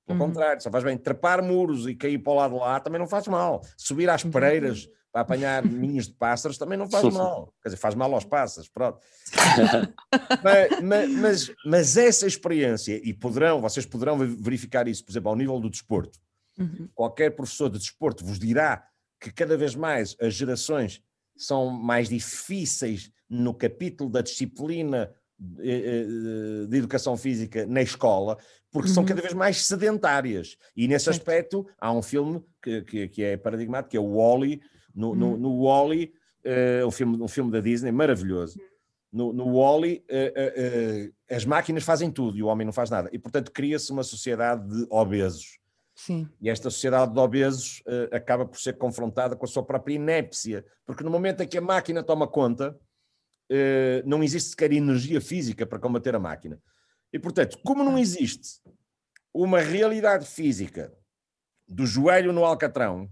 Pelo 0.10 0.20
Uhum. 0.22 0.28
contrário, 0.30 0.60
só 0.60 0.72
faz 0.72 0.84
bem. 0.84 0.98
Trepar 0.98 1.44
muros 1.44 1.86
e 1.86 1.94
cair 1.94 2.18
para 2.18 2.34
o 2.34 2.36
lado 2.36 2.54
de 2.56 2.60
lá 2.60 2.80
também 2.80 2.98
não 3.00 3.08
faz 3.08 3.28
mal. 3.28 3.62
Subir 3.78 4.10
às 4.10 4.24
Uhum. 4.24 4.32
pareiras 4.32 4.90
para 5.12 5.22
apanhar 5.22 5.64
ninhos 5.64 6.08
de 6.08 6.14
pássaros 6.16 6.58
também 6.58 6.76
não 6.80 6.90
faz 6.90 7.04
mal. 7.14 7.54
Quer 7.62 7.70
dizer, 7.70 7.78
faz 7.78 7.94
mal 7.94 8.12
aos 8.12 8.26
pássaros, 8.26 8.68
pronto. 8.70 9.00
mas, 10.82 11.14
mas, 11.14 11.52
mas, 11.64 11.96
essa 11.98 12.26
experiência, 12.26 13.00
e 13.04 13.14
poderão, 13.14 13.62
vocês 13.62 13.86
poderão 13.86 14.18
verificar 14.18 14.88
isso, 14.88 15.06
por 15.06 15.12
exemplo, 15.12 15.30
ao 15.30 15.36
nível 15.36 15.60
do 15.60 15.70
desporto. 15.70 16.18
Uhum. 16.58 16.90
Qualquer 16.96 17.36
professor 17.36 17.70
de 17.70 17.78
desporto 17.78 18.26
vos 18.26 18.40
dirá 18.40 18.84
que 19.22 19.32
cada 19.32 19.56
vez 19.58 19.76
mais 19.76 20.16
as 20.20 20.34
gerações 20.34 21.04
são 21.38 21.70
mais 21.70 22.10
difíceis 22.10 23.12
no 23.30 23.54
capítulo 23.54 24.10
da 24.10 24.22
disciplina 24.22 25.14
de, 25.40 25.64
eh, 25.64 26.02
eh, 26.02 26.66
de 26.68 26.78
educação 26.78 27.16
física 27.16 27.66
na 27.66 27.82
escola, 27.82 28.38
porque 28.72 28.90
uhum. 28.90 28.96
são 28.96 29.06
cada 29.06 29.22
vez 29.22 29.34
mais 29.34 29.66
sedentárias. 29.66 30.58
E 30.76 30.88
nesse 30.88 31.10
aspecto 31.10 31.66
há 31.80 31.92
um 31.92 32.02
filme 32.02 32.44
que, 32.62 32.82
que, 32.82 33.08
que, 33.08 33.24
é 33.24 33.38
paradigmático, 33.38 33.92
que 33.92 33.98
é 33.98 34.00
o 34.00 34.18
Wally. 34.18 34.62
No, 34.94 35.10
uhum. 35.10 35.16
no, 35.16 35.38
no 35.38 35.64
Wally, 35.64 36.14
uh, 36.46 36.86
um, 36.86 36.92
filme, 36.92 37.22
um 37.22 37.28
filme 37.28 37.52
da 37.52 37.62
Disney 37.62 37.92
maravilhoso. 37.92 38.60
No, 39.12 39.32
no 39.34 39.58
Wally, 39.58 40.04
uh, 40.10 41.08
uh, 41.08 41.14
as 41.36 41.46
máquinas 41.46 41.84
fazem 41.84 42.12
tudo 42.12 42.38
e 42.38 42.44
o 42.44 42.48
homem 42.48 42.66
não 42.66 42.74
faz 42.74 42.90
nada. 42.90 43.10
E, 43.14 43.18
portanto, 43.18 43.52
cria-se 43.52 43.92
uma 43.92 44.04
sociedade 44.04 44.68
de 44.68 44.86
obesos. 44.90 45.58
Sim. 45.96 46.30
E 46.42 46.50
esta 46.50 46.70
sociedade 46.70 47.14
de 47.14 47.20
obesos 47.20 47.84
acaba 48.12 48.46
por 48.46 48.58
ser 48.58 48.78
confrontada 48.78 49.36
com 49.36 49.44
a 49.44 49.48
sua 49.48 49.64
própria 49.64 49.96
inépcia, 49.96 50.64
porque 50.86 51.04
no 51.04 51.10
momento 51.10 51.44
em 51.44 51.48
que 51.48 51.58
a 51.58 51.62
máquina 51.62 52.02
toma 52.02 52.26
conta, 52.26 52.80
não 54.06 54.24
existe 54.24 54.50
sequer 54.52 54.72
energia 54.72 55.20
física 55.20 55.66
para 55.66 55.80
combater 55.80 56.16
a 56.16 56.20
máquina. 56.20 56.60
E, 57.12 57.20
portanto, 57.20 57.60
como 57.64 57.84
não 57.84 57.98
existe 57.98 58.62
uma 59.34 59.60
realidade 59.60 60.26
física 60.26 60.94
do 61.68 61.86
joelho 61.86 62.34
no 62.34 62.46
alcatrão, 62.46 63.10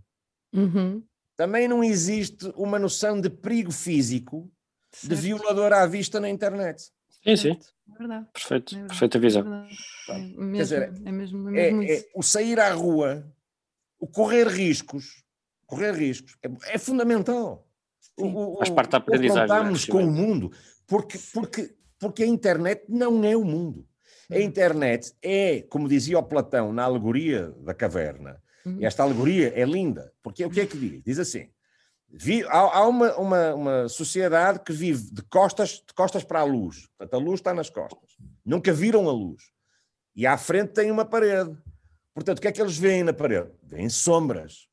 uhum. 0.53 1.03
também 1.35 1.67
não 1.67 1.83
existe 1.83 2.51
uma 2.55 2.79
noção 2.79 3.19
de 3.19 3.29
perigo 3.29 3.71
físico 3.71 4.51
certo. 4.91 5.15
de 5.15 5.21
violador 5.21 5.73
à 5.73 5.85
vista 5.85 6.19
na 6.19 6.29
internet. 6.29 6.91
Sim, 7.23 7.35
sim. 7.35 7.59
É 7.93 7.97
verdade. 7.97 8.27
Perfeito, 8.33 8.73
é 8.73 8.77
verdade. 8.77 8.87
perfeita 8.87 9.19
visão. 9.19 9.67
É, 10.09 10.17
mesmo, 10.17 10.51
dizer, 10.51 10.81
é 10.83 11.11
mesmo, 11.11 11.49
é, 11.49 11.71
mesmo 11.71 11.83
é, 11.83 12.05
o 12.15 12.23
sair 12.23 12.59
à 12.59 12.71
rua, 12.73 13.25
o 13.99 14.07
correr 14.07 14.47
riscos, 14.47 15.23
correr 15.65 15.91
riscos 15.91 16.37
é, 16.43 16.75
é 16.75 16.77
fundamental. 16.77 17.66
O, 18.17 18.55
o, 18.55 18.57
Faz 18.57 18.69
parte 18.69 18.91
da 18.91 18.97
aprendizagem. 18.97 19.91
com 19.91 20.03
o 20.03 20.11
mundo, 20.11 20.51
porque, 20.87 21.19
porque, 21.33 21.75
porque 21.99 22.23
a 22.23 22.27
internet 22.27 22.83
não 22.89 23.23
é 23.23 23.35
o 23.35 23.45
mundo. 23.45 23.85
A 24.29 24.35
uhum. 24.35 24.41
internet 24.41 25.13
é, 25.21 25.61
como 25.69 25.87
dizia 25.87 26.19
o 26.19 26.23
Platão 26.23 26.73
na 26.73 26.83
alegoria 26.83 27.53
da 27.59 27.73
caverna, 27.73 28.41
uhum. 28.65 28.77
e 28.79 28.85
esta 28.85 29.03
alegoria 29.03 29.53
é 29.55 29.63
linda, 29.63 30.11
porque 30.21 30.43
o 30.43 30.49
que 30.49 30.61
é 30.61 30.65
que 30.65 30.77
diz? 30.77 31.01
Diz 31.03 31.19
assim: 31.19 31.49
Vi, 32.09 32.43
há, 32.45 32.57
há 32.57 32.87
uma, 32.87 33.15
uma, 33.17 33.53
uma, 33.53 33.89
sociedade 33.89 34.59
que 34.59 34.71
vive 34.71 35.11
de 35.11 35.21
costas, 35.23 35.83
de 35.85 35.93
costas 35.93 36.23
para 36.23 36.39
a 36.39 36.43
luz. 36.43 36.87
Portanto, 36.97 37.13
a 37.13 37.23
luz 37.23 37.39
está 37.39 37.53
nas 37.53 37.69
costas. 37.69 38.15
Nunca 38.45 38.71
viram 38.71 39.09
a 39.09 39.11
luz. 39.11 39.43
E 40.15 40.25
à 40.25 40.37
frente 40.37 40.73
tem 40.73 40.89
uma 40.89 41.05
parede. 41.05 41.55
Portanto, 42.13 42.39
o 42.39 42.41
que 42.41 42.47
é 42.47 42.51
que 42.51 42.61
eles 42.61 42.77
veem 42.77 43.03
na 43.03 43.13
parede? 43.13 43.51
Veem 43.61 43.89
sombras. 43.89 44.67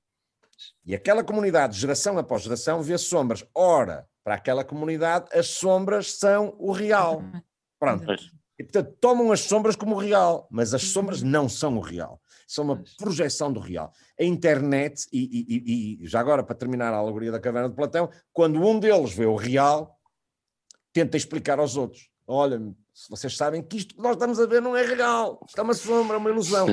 E 0.85 0.94
aquela 0.94 1.24
comunidade, 1.24 1.79
geração 1.79 2.18
após 2.18 2.42
geração, 2.42 2.83
vê 2.83 2.96
sombras. 2.98 3.44
Ora, 3.55 4.07
para 4.22 4.35
aquela 4.35 4.64
comunidade, 4.64 5.27
as 5.33 5.48
sombras 5.48 6.18
são 6.18 6.55
o 6.59 6.72
real. 6.72 7.22
Pronto. 7.79 8.05
E, 8.59 8.62
portanto, 8.62 8.96
tomam 9.00 9.33
as 9.33 9.40
sombras 9.40 9.77
como 9.77 9.96
o 9.96 9.98
real, 9.98 10.46
mas 10.50 10.74
as 10.74 10.83
sombras 10.85 11.22
não 11.22 11.48
são 11.48 11.77
o 11.77 11.81
real 11.81 12.20
são 12.46 12.64
uma 12.64 12.83
projeção 12.98 13.53
do 13.53 13.61
real. 13.61 13.92
A 14.18 14.24
internet, 14.24 15.07
e, 15.12 15.18
e, 15.18 16.03
e, 16.03 16.07
já 16.07 16.20
agora 16.20 16.42
para 16.42 16.55
terminar 16.55 16.92
a 16.92 16.98
alegoria 16.98 17.33
da 17.33 17.40
caverna 17.40 17.68
de 17.68 17.74
Platão, 17.74 18.11
quando 18.33 18.62
um 18.62 18.79
deles 18.79 19.12
vê 19.12 19.27
o 19.27 19.37
real, 19.37 19.98
tenta 20.92 21.16
explicar 21.16 21.59
aos 21.59 21.77
outros: 21.77 22.09
olha, 22.27 22.61
se 22.92 23.11
vocês 23.11 23.37
sabem 23.37 23.62
que 23.62 23.79
isto 23.79 23.94
que 23.94 24.03
nós 24.03 24.12
estamos 24.12 24.38
a 24.38 24.46
ver 24.46 24.62
não 24.62 24.77
é 24.77 24.85
real, 24.85 25.40
isto 25.46 25.59
é 25.59 25.62
uma 25.62 25.74
sombra, 25.74 26.18
uma 26.18 26.31
ilusão. 26.31 26.66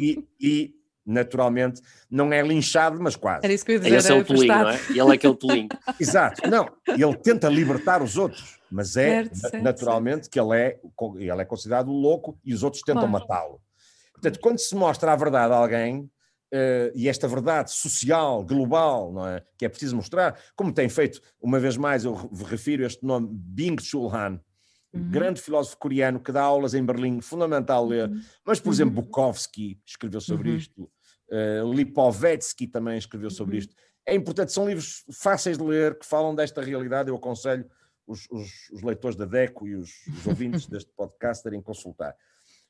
E, 0.00 0.26
e, 0.40 0.74
naturalmente 1.04 1.80
não 2.10 2.32
é 2.32 2.42
linchado, 2.42 3.00
mas 3.00 3.16
quase. 3.16 3.44
Era 3.44 3.52
isso 3.52 3.64
que 3.64 3.72
eu 3.72 3.74
ia 3.74 3.80
dizer. 3.80 3.96
Esse 3.96 4.12
é 4.12 4.14
o 4.14 4.24
tolinho, 4.24 4.46
não 4.46 4.68
é? 4.68 4.80
Ele 4.90 5.00
é 5.00 5.12
aquele 5.12 5.36
tolinho. 5.36 5.68
Exato, 6.00 6.48
não, 6.48 6.68
ele 6.88 7.16
tenta 7.16 7.48
libertar 7.48 8.02
os 8.02 8.16
outros, 8.16 8.58
mas 8.70 8.96
é 8.96 9.24
certo, 9.24 9.36
certo, 9.36 9.62
naturalmente 9.62 10.24
certo. 10.24 10.30
que 10.30 10.40
ele 10.40 10.56
é, 10.56 10.78
ele 11.16 11.42
é 11.42 11.44
considerado 11.44 11.90
louco 11.90 12.38
e 12.44 12.54
os 12.54 12.62
outros 12.62 12.82
tentam 12.82 13.08
claro. 13.08 13.28
matá-lo. 13.28 13.60
Portanto, 14.12 14.38
quando 14.40 14.58
se 14.58 14.74
mostra 14.74 15.12
a 15.12 15.16
verdade 15.16 15.52
a 15.52 15.56
alguém, 15.56 16.08
Uh, 16.54 16.92
e 16.94 17.08
esta 17.08 17.26
verdade 17.26 17.72
social, 17.72 18.44
global, 18.44 19.10
não 19.10 19.26
é? 19.26 19.42
Que 19.56 19.64
é 19.64 19.70
preciso 19.70 19.96
mostrar, 19.96 20.38
como 20.54 20.70
tem 20.70 20.86
feito, 20.86 21.18
uma 21.40 21.58
vez 21.58 21.78
mais, 21.78 22.04
eu 22.04 22.12
refiro 22.44 22.84
este 22.84 23.06
nome, 23.06 23.26
Byung-Chul 23.32 24.14
Han, 24.14 24.38
uhum. 24.92 25.10
grande 25.10 25.40
filósofo 25.40 25.76
coreano 25.78 26.20
que 26.20 26.32
dá 26.32 26.42
aulas 26.42 26.74
em 26.74 26.84
Berlim, 26.84 27.20
fundamental 27.20 27.86
ler, 27.86 28.08
uhum. 28.08 28.20
mas, 28.44 28.60
por 28.60 28.72
exemplo, 28.72 28.96
uhum. 28.96 29.04
Bukowski 29.04 29.80
escreveu 29.86 30.20
sobre 30.20 30.50
uhum. 30.50 30.56
isto, 30.56 30.90
uh, 31.30 31.72
Lipovetsky 31.72 32.66
também 32.66 32.98
escreveu 32.98 33.30
sobre 33.30 33.54
uhum. 33.54 33.60
isto. 33.60 33.74
É 34.06 34.14
importante, 34.14 34.52
são 34.52 34.66
livros 34.66 35.04
fáceis 35.12 35.56
de 35.56 35.64
ler, 35.64 35.98
que 35.98 36.06
falam 36.06 36.34
desta 36.34 36.60
realidade, 36.60 37.08
eu 37.08 37.16
aconselho 37.16 37.64
os, 38.06 38.28
os, 38.30 38.70
os 38.72 38.82
leitores 38.82 39.16
da 39.16 39.24
DECO 39.24 39.66
e 39.66 39.76
os, 39.76 39.90
os 40.08 40.26
ouvintes 40.26 40.66
deste 40.66 40.90
podcast 40.96 41.46
a 41.46 41.62
consultar. 41.62 42.14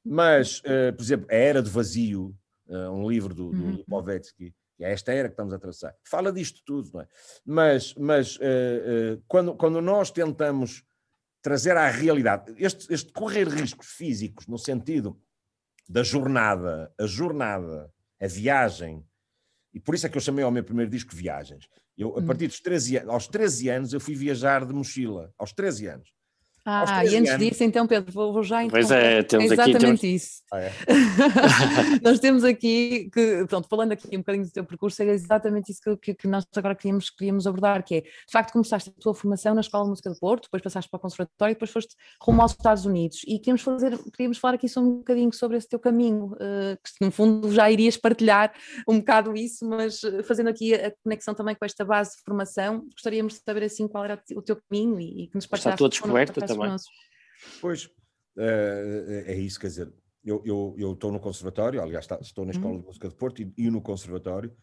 Mas, 0.05 0.61
uh, 0.61 0.95
por 0.95 1.03
exemplo, 1.03 1.27
A 1.31 1.35
Era 1.35 1.63
do 1.63 1.71
Vazio, 1.71 2.35
uh, 2.69 2.91
um 2.91 3.09
livro 3.09 3.35
do, 3.35 3.51
do. 3.51 3.71
Lipovetsky, 3.71 4.55
que 4.77 4.85
é 4.85 4.93
esta 4.93 5.13
era 5.13 5.29
que 5.29 5.35
estamos 5.35 5.53
a 5.53 5.59
traçar, 5.59 5.95
fala 6.05 6.33
disto 6.33 6.61
tudo, 6.65 6.91
não 6.93 7.01
é? 7.03 7.09
Mas, 7.45 7.95
mas 7.95 8.37
uh, 8.37 9.23
quando, 9.29 9.55
quando 9.55 9.81
nós 9.81 10.11
tentamos 10.11 10.85
trazer 11.43 11.77
à 11.77 11.91
realidade 11.91 12.55
este, 12.57 12.93
este 12.93 13.13
correr 13.13 13.49
riscos 13.49 13.89
físicos, 13.89 14.47
no 14.47 14.57
sentido 14.57 15.21
da 15.89 16.03
jornada, 16.03 16.95
a 16.99 17.07
jornada, 17.07 17.93
a 18.21 18.27
viagem, 18.27 19.05
e 19.75 19.81
por 19.81 19.95
isso 19.95 20.07
é 20.07 20.09
que 20.09 20.17
eu 20.17 20.23
chamei 20.23 20.45
ao 20.45 20.51
meu 20.51 20.63
primeiro 20.63 20.91
disco 20.91 21.15
Viagens. 21.15 21.69
Eu, 21.97 22.17
a 22.17 22.21
hum. 22.21 22.27
partir 22.27 22.47
dos 22.47 22.61
13 22.61 22.99
anos, 22.99 23.11
aos 23.11 23.27
13 23.27 23.69
anos, 23.69 23.93
eu 23.93 24.01
fui 24.01 24.15
viajar 24.15 24.65
de 24.65 24.73
mochila, 24.73 25.33
aos 25.37 25.53
13 25.53 25.87
anos. 25.89 26.13
Ah, 26.65 27.05
e 27.05 27.17
antes 27.17 27.33
anos. 27.33 27.45
disso, 27.45 27.65
então, 27.65 27.87
Pedro, 27.89 28.13
vou, 28.13 28.33
vou 28.33 28.43
já 28.45 28.63
então. 28.63 28.71
Pois 28.79 28.91
é, 28.91 29.23
temos 29.25 29.51
é 29.51 29.55
exatamente 29.55 29.77
aqui. 29.77 29.85
Temos... 29.85 30.03
isso. 30.05 30.43
Ah, 30.53 30.61
é. 30.61 30.73
nós 32.03 32.21
temos 32.21 32.45
aqui, 32.45 33.11
que, 33.13 33.45
pronto, 33.49 33.67
falando 33.69 33.93
aqui 33.93 34.17
um 34.17 34.21
bocadinho 34.21 34.45
do 34.45 34.53
teu 34.53 34.65
percurso, 34.65 35.03
é 35.03 35.07
exatamente 35.07 35.73
isso 35.73 35.81
que, 36.01 36.15
que, 36.15 36.29
nós 36.29 36.47
agora 36.55 36.77
queríamos, 36.77 37.11
queríamos 37.11 37.49
abordar, 37.49 37.85
que 37.85 37.97
é, 37.97 38.01
de 38.03 38.31
facto, 38.31 38.53
começaste 38.53 38.91
a 38.91 39.01
tua 39.01 39.13
formação 39.13 39.55
na 39.55 39.61
Escola 39.61 39.85
de 39.85 39.91
Música 39.91 40.11
do 40.11 40.19
Porto, 40.21 40.45
depois 40.45 40.63
passaste 40.63 40.89
para 40.89 40.99
o 40.99 41.01
Conservatório 41.01 41.53
e 41.53 41.55
depois 41.55 41.71
foste 41.71 41.97
rumo 42.21 42.43
aos 42.43 42.53
Estados 42.53 42.87
Unidos. 42.87 43.23
E 43.27 43.39
queríamos, 43.39 43.63
fazer, 43.63 43.99
queríamos 44.13 44.39
falar 44.39 44.55
aqui 44.55 44.69
só 44.69 44.81
um 44.81 44.99
bocadinho 44.99 45.33
sobre 45.33 45.57
esse 45.57 45.69
teu 45.69 45.81
caminho, 45.81 46.27
uh, 46.27 46.79
que 46.99 47.05
no 47.05 47.11
fundo 47.11 47.51
já 47.51 47.69
irias 47.69 47.97
partilhar 47.97 48.53
um 48.89 48.99
bocado 48.99 49.35
isso, 49.37 49.69
mas 49.69 50.05
eh, 50.05 50.23
fazendo 50.23 50.49
aqui 50.49 50.75
a 50.75 50.93
conexão 51.03 51.35
também 51.35 51.57
com 51.57 51.65
esta 51.65 51.85
base 51.85 52.17
de 52.17 52.23
formação, 52.25 52.85
gostaríamos 52.93 53.35
de 53.35 53.41
saber 53.45 53.65
assim 53.65 53.89
qual 53.89 54.05
era 54.05 54.23
o 54.37 54.43
teu 54.43 54.57
caminho 54.69 55.01
e, 55.01 55.25
e 55.25 55.27
que 55.27 55.35
nos 55.35 55.47
partilhaste. 55.47 55.69
Está 55.69 55.77
tua 55.77 55.89
descoberta 55.89 56.52
também. 56.55 56.77
Pois, 57.61 57.91
é, 58.39 59.25
é 59.29 59.37
isso, 59.37 59.59
quer 59.59 59.69
dizer, 59.69 59.93
eu, 60.25 60.43
eu, 60.45 60.75
eu 60.79 60.93
estou 60.93 61.11
no 61.11 61.21
conservatório, 61.21 61.83
aliás, 61.83 62.07
estou 62.21 62.45
na 62.45 62.53
Escola 62.53 62.75
uhum. 62.75 62.81
de 62.81 62.87
Música 62.87 63.09
de 63.09 63.15
Porto 63.15 63.43
e, 63.43 63.53
e, 63.57 63.71
no 63.71 63.83
conservatório. 63.83 64.57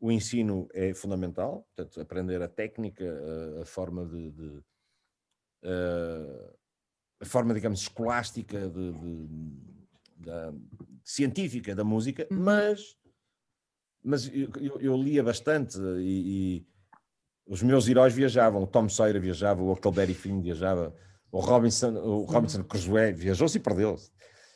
O 0.00 0.10
ensino 0.10 0.66
é 0.74 0.92
fundamental, 0.92 1.64
portanto, 1.76 2.00
aprender 2.00 2.42
a 2.42 2.48
técnica, 2.48 3.04
a, 3.04 3.62
a 3.62 3.64
forma 3.64 4.04
de, 4.04 4.32
de 4.32 4.62
a, 5.64 6.54
a, 7.20 7.24
forma, 7.24 7.54
digamos, 7.54 7.82
escolástica, 7.82 8.68
de, 8.68 8.92
de 8.92 9.28
da, 10.16 10.52
científica 11.04 11.74
da 11.74 11.84
música, 11.84 12.26
uhum. 12.30 12.40
mas, 12.40 12.96
mas 14.02 14.26
eu, 14.26 14.50
eu, 14.60 14.80
eu 14.80 14.96
lia 14.96 15.22
bastante 15.22 15.78
e, 16.00 16.66
os 17.52 17.62
meus 17.62 17.86
heróis 17.86 18.14
viajavam, 18.14 18.62
o 18.62 18.66
Tom 18.66 18.88
Sawyer 18.88 19.20
viajava, 19.20 19.62
o 19.62 19.70
Huckleberry 19.70 20.14
Finn 20.14 20.40
viajava, 20.40 20.96
o 21.30 21.38
Robinson, 21.38 21.92
o 21.92 22.24
Robinson 22.24 22.64
Crusoe 22.64 23.12
viajou-se 23.12 23.58
e 23.58 23.60
perdeu-se. 23.60 24.10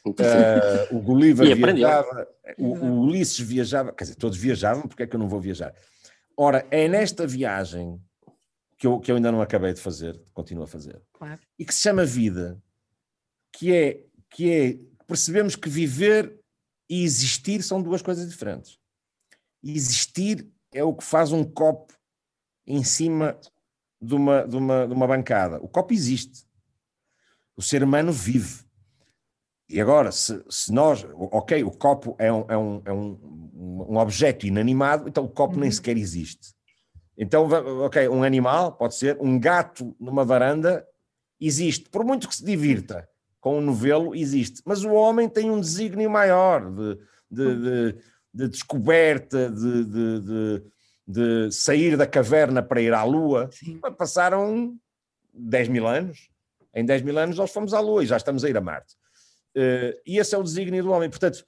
Uh, 0.06 0.96
o 0.96 1.02
Gulliver 1.02 1.54
viajava, 1.54 2.26
o, 2.56 2.72
o, 2.72 3.00
Ulisses 3.02 3.38
viajava, 3.38 3.92
quer 3.92 4.04
dizer, 4.04 4.14
todos 4.14 4.38
viajavam, 4.38 4.88
porque 4.88 5.02
é 5.02 5.06
que 5.06 5.14
eu 5.14 5.20
não 5.20 5.28
vou 5.28 5.38
viajar? 5.38 5.74
Ora, 6.34 6.66
é 6.70 6.88
nesta 6.88 7.26
viagem 7.26 8.00
que 8.78 8.86
eu, 8.86 8.98
que 8.98 9.10
eu 9.10 9.16
ainda 9.16 9.30
não 9.30 9.42
acabei 9.42 9.74
de 9.74 9.80
fazer, 9.80 10.18
continuo 10.32 10.64
a 10.64 10.66
fazer, 10.66 10.98
claro. 11.12 11.40
e 11.58 11.66
que 11.66 11.74
se 11.74 11.82
chama 11.82 12.02
vida, 12.02 12.58
que 13.52 13.74
é, 13.74 14.04
que 14.30 14.50
é, 14.50 14.78
percebemos 15.06 15.54
que 15.54 15.68
viver 15.68 16.40
e 16.88 17.04
existir 17.04 17.62
são 17.62 17.82
duas 17.82 18.00
coisas 18.00 18.26
diferentes. 18.26 18.78
Existir 19.62 20.48
é 20.72 20.82
o 20.82 20.94
que 20.94 21.04
faz 21.04 21.30
um 21.30 21.44
copo 21.44 21.94
em 22.66 22.82
cima 22.82 23.38
de 24.00 24.14
uma, 24.14 24.46
de 24.46 24.56
uma, 24.56 24.86
de 24.86 24.92
uma 24.92 25.06
bancada. 25.06 25.58
O 25.62 25.68
copo 25.68 25.92
existe. 25.92 26.46
O 27.56 27.62
ser 27.62 27.82
humano 27.82 28.12
vive. 28.12 28.64
E 29.68 29.80
agora, 29.80 30.12
se, 30.12 30.44
se 30.48 30.72
nós, 30.72 31.06
ok, 31.14 31.64
o 31.64 31.70
copo 31.70 32.14
é 32.18 32.32
um, 32.32 32.44
é 32.48 32.56
um, 32.56 32.82
é 32.84 32.92
um, 32.92 33.86
um 33.88 33.96
objeto 33.96 34.46
inanimado, 34.46 35.08
então 35.08 35.24
o 35.24 35.28
copo 35.28 35.54
uhum. 35.54 35.60
nem 35.60 35.70
sequer 35.70 35.96
existe. 35.96 36.54
Então, 37.18 37.48
ok, 37.84 38.08
um 38.08 38.22
animal 38.22 38.72
pode 38.72 38.94
ser 38.94 39.16
um 39.20 39.38
gato 39.38 39.96
numa 39.98 40.24
varanda, 40.24 40.86
existe, 41.40 41.88
por 41.88 42.04
muito 42.04 42.28
que 42.28 42.36
se 42.36 42.44
divirta 42.44 43.08
com 43.40 43.58
um 43.58 43.62
novelo, 43.62 44.14
existe. 44.14 44.60
Mas 44.64 44.84
o 44.84 44.92
homem 44.92 45.28
tem 45.28 45.50
um 45.50 45.60
desígnio 45.60 46.10
maior 46.10 46.70
de, 46.70 46.98
de, 47.30 47.56
de, 47.56 47.98
de 48.34 48.48
descoberta, 48.48 49.50
de, 49.50 50.62
de, 51.06 51.50
sair 51.52 51.96
da 51.96 52.06
caverna 52.06 52.62
para 52.62 52.80
ir 52.80 52.92
à 52.92 53.04
Lua. 53.04 53.48
Sim. 53.52 53.78
Passaram 53.96 54.76
10 55.32 55.68
mil 55.68 55.86
anos. 55.86 56.28
Em 56.74 56.84
10 56.84 57.02
mil 57.02 57.18
anos 57.18 57.38
nós 57.38 57.50
fomos 57.50 57.72
à 57.72 57.80
Lua 57.80 58.02
e 58.02 58.06
já 58.06 58.16
estamos 58.16 58.44
a 58.44 58.50
ir 58.50 58.56
a 58.56 58.60
Marte. 58.60 58.94
Uh, 59.56 59.98
e 60.06 60.18
esse 60.18 60.34
é 60.34 60.38
o 60.38 60.42
desígnio 60.42 60.82
do 60.82 60.90
homem. 60.90 61.08
Portanto, 61.08 61.44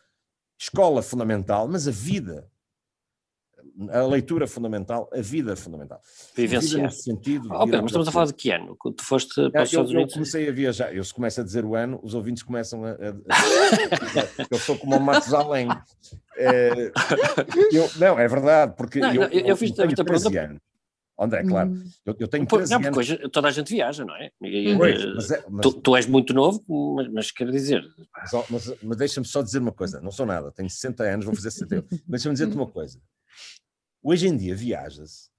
escola 0.58 1.02
fundamental, 1.02 1.68
mas 1.68 1.86
a 1.86 1.90
vida 1.90 2.50
a 3.90 4.02
leitura 4.02 4.46
fundamental, 4.46 5.08
a 5.12 5.20
vida 5.20 5.54
fundamental. 5.54 6.00
Vivenciar. 6.34 6.82
nesse 6.82 7.02
sentido. 7.02 7.48
Oh, 7.52 7.64
Pedro, 7.64 7.82
mas 7.82 7.90
estamos 7.90 8.08
a 8.08 8.12
falar 8.12 8.26
de 8.26 8.34
que 8.34 8.50
ano? 8.50 8.76
Tu 8.76 9.04
foste 9.04 9.34
para 9.50 9.62
os 9.62 9.68
Estados 9.68 9.90
Unidos? 9.90 10.12
Eu 10.12 10.14
comecei 10.14 10.48
a 10.48 10.52
viajar, 10.52 10.94
eu 10.94 11.04
se 11.04 11.14
começo 11.14 11.40
a 11.40 11.44
dizer 11.44 11.64
o 11.64 11.74
ano, 11.74 12.00
os 12.02 12.14
ouvintes 12.14 12.42
começam 12.42 12.84
a. 12.84 12.90
a, 12.90 12.96
eu 14.50 14.58
sou 14.58 14.76
como 14.76 14.96
o 14.96 15.00
Matusalém. 15.00 15.68
É, 16.36 16.92
eu, 17.72 17.88
não, 17.96 18.18
é 18.18 18.26
verdade, 18.26 18.74
porque 18.76 18.98
não, 18.98 19.12
eu, 19.12 19.22
eu, 19.24 19.46
eu, 19.46 19.56
fiz 19.56 19.70
tenho 19.72 19.94
13 19.94 20.04
pergunta... 20.04 20.40
anos. 20.40 20.62
André, 21.20 21.42
claro. 21.42 21.70
Hum. 21.70 21.84
Eu, 22.06 22.16
eu 22.20 22.28
tenho 22.28 22.46
13 22.46 22.72
não, 22.72 22.80
porque 22.80 22.98
hoje 22.98 23.18
toda 23.30 23.48
a 23.48 23.50
gente 23.50 23.74
viaja, 23.74 24.04
não 24.04 24.14
é? 24.14 24.30
Pois, 24.76 25.04
mas 25.14 25.30
é 25.32 25.44
mas... 25.48 25.62
Tu, 25.62 25.72
tu, 25.80 25.96
és 25.96 26.06
muito 26.06 26.32
novo, 26.32 26.62
mas, 26.94 27.12
mas 27.12 27.30
quer 27.32 27.50
dizer. 27.50 27.84
Mas, 28.16 28.48
mas, 28.48 28.74
mas 28.80 28.96
deixa-me 28.96 29.26
só 29.26 29.42
dizer 29.42 29.58
uma 29.58 29.72
coisa: 29.72 30.00
não 30.00 30.12
sou 30.12 30.24
nada, 30.24 30.52
tenho 30.52 30.70
60 30.70 31.02
anos, 31.02 31.26
vou 31.26 31.34
fazer 31.34 31.50
70. 31.50 31.86
mas 31.90 32.00
deixa-me 32.06 32.34
dizer-te 32.34 32.54
uma 32.54 32.68
coisa: 32.68 33.00
Hoje 34.02 34.28
em 34.28 34.36
dia 34.36 34.54
viajas 34.54 35.30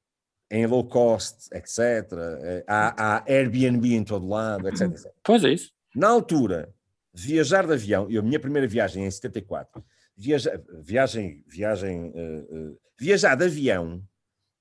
em 0.51 0.65
low 0.65 0.83
cost, 0.83 1.47
etc. 1.53 2.11
Eh, 2.41 2.63
há, 2.67 3.17
há 3.17 3.23
Airbnb 3.27 3.93
em 3.93 4.03
todo 4.03 4.27
lado, 4.27 4.67
etc, 4.67 4.81
etc. 4.89 5.11
Pois 5.23 5.43
é 5.43 5.53
isso. 5.53 5.71
Na 5.95 6.09
altura, 6.09 6.73
viajar 7.13 7.65
de 7.67 7.73
avião, 7.73 8.09
e 8.09 8.17
a 8.17 8.21
minha 8.21 8.39
primeira 8.39 8.67
viagem 8.67 9.05
em 9.05 9.11
74, 9.11 9.83
viaja, 10.15 10.61
viagem, 10.81 11.43
viagem, 11.47 12.09
uh, 12.09 12.71
uh, 12.71 12.79
viajar 12.99 13.35
de 13.35 13.45
avião 13.45 14.03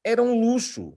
era 0.05 0.23
um 0.23 0.39
luxo 0.41 0.97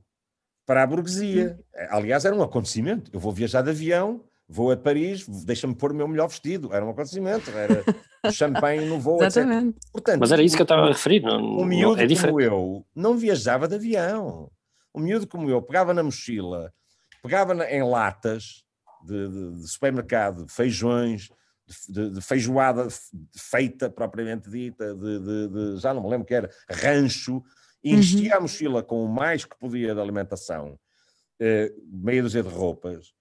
para 0.66 0.84
a 0.84 0.88
burguesia. 0.88 1.60
Aliás, 1.90 2.24
era 2.24 2.36
um 2.36 2.42
acontecimento. 2.42 3.12
Eu 3.14 3.20
vou 3.20 3.32
viajar 3.34 3.62
de 3.62 3.72
avião, 3.72 4.24
vou 4.52 4.72
a 4.72 4.78
Paris, 4.78 5.26
deixa-me 5.46 5.74
pôr 5.74 5.94
o 5.94 5.96
meu 5.96 6.08
melhor 6.08 6.28
vestido. 6.28 6.74
Era 6.74 6.86
um 6.86 6.90
acontecimento, 6.90 7.50
era 7.52 7.84
champanhe 8.32 8.86
no 8.86 9.00
voo, 9.00 9.24
Exatamente. 9.24 9.78
etc. 9.78 9.92
Portanto, 9.94 10.20
Mas 10.20 10.32
era 10.32 10.44
isso 10.44 10.56
que 10.56 10.62
eu 10.62 10.66
estava 10.66 10.84
a 10.84 10.88
referir. 10.90 11.22
Não, 11.22 11.40
um 11.40 11.66
miúdo 11.66 11.96
não, 11.96 12.04
é 12.04 12.06
diferente. 12.06 12.32
como 12.32 12.42
eu 12.42 12.86
não 12.94 13.18
viajava 13.18 13.68
de 13.68 13.76
avião. 13.76 14.52
Um 14.94 15.00
miúdo 15.00 15.26
como 15.26 15.50
eu 15.50 15.62
pegava 15.62 15.94
na 15.94 16.04
mochila, 16.04 16.74
pegava 17.24 17.54
na, 17.54 17.72
em 17.72 17.82
latas 17.82 18.66
de, 19.06 19.30
de, 19.30 19.62
de, 19.62 19.68
supermercado, 19.70 20.46
feijões, 20.50 21.30
de, 21.88 22.10
de, 22.10 22.22
feijoada 22.22 22.90
feita 23.34 23.90
propriamente 23.90 24.50
dita, 24.50 24.94
de, 24.94 25.78
já 25.78 25.94
não 25.94 26.04
me 26.04 26.10
lembro 26.10 26.28
que 26.28 26.34
era, 26.34 26.50
rancho, 26.70 27.42
e 27.82 27.94
enchia 27.94 28.32
uhum. 28.32 28.38
a 28.38 28.42
mochila 28.42 28.84
com 28.84 29.04
o 29.04 29.08
mais 29.08 29.46
que 29.46 29.58
podia 29.58 29.96
de 29.96 30.02
alimentação, 30.02 30.78
eh, 31.40 31.74
meia 31.88 32.22
dúzia 32.22 32.44
de 32.44 32.50
roupas, 32.50 33.14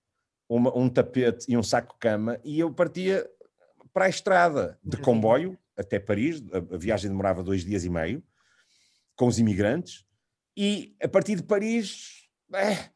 uma, 0.50 0.76
um 0.76 0.88
tapete 0.88 1.46
e 1.48 1.56
um 1.56 1.62
saco-cama, 1.62 2.40
e 2.42 2.58
eu 2.58 2.72
partia 2.72 3.24
para 3.92 4.06
a 4.06 4.08
estrada 4.08 4.76
de 4.82 4.96
comboio 4.96 5.56
até 5.76 6.00
Paris, 6.00 6.42
a, 6.52 6.74
a 6.74 6.76
viagem 6.76 7.08
demorava 7.08 7.42
dois 7.42 7.64
dias 7.64 7.84
e 7.84 7.88
meio, 7.88 8.20
com 9.14 9.28
os 9.28 9.38
imigrantes, 9.38 10.04
e 10.56 10.96
a 11.00 11.06
partir 11.06 11.36
de 11.36 11.44
Paris, 11.44 12.28
é, 12.52 12.90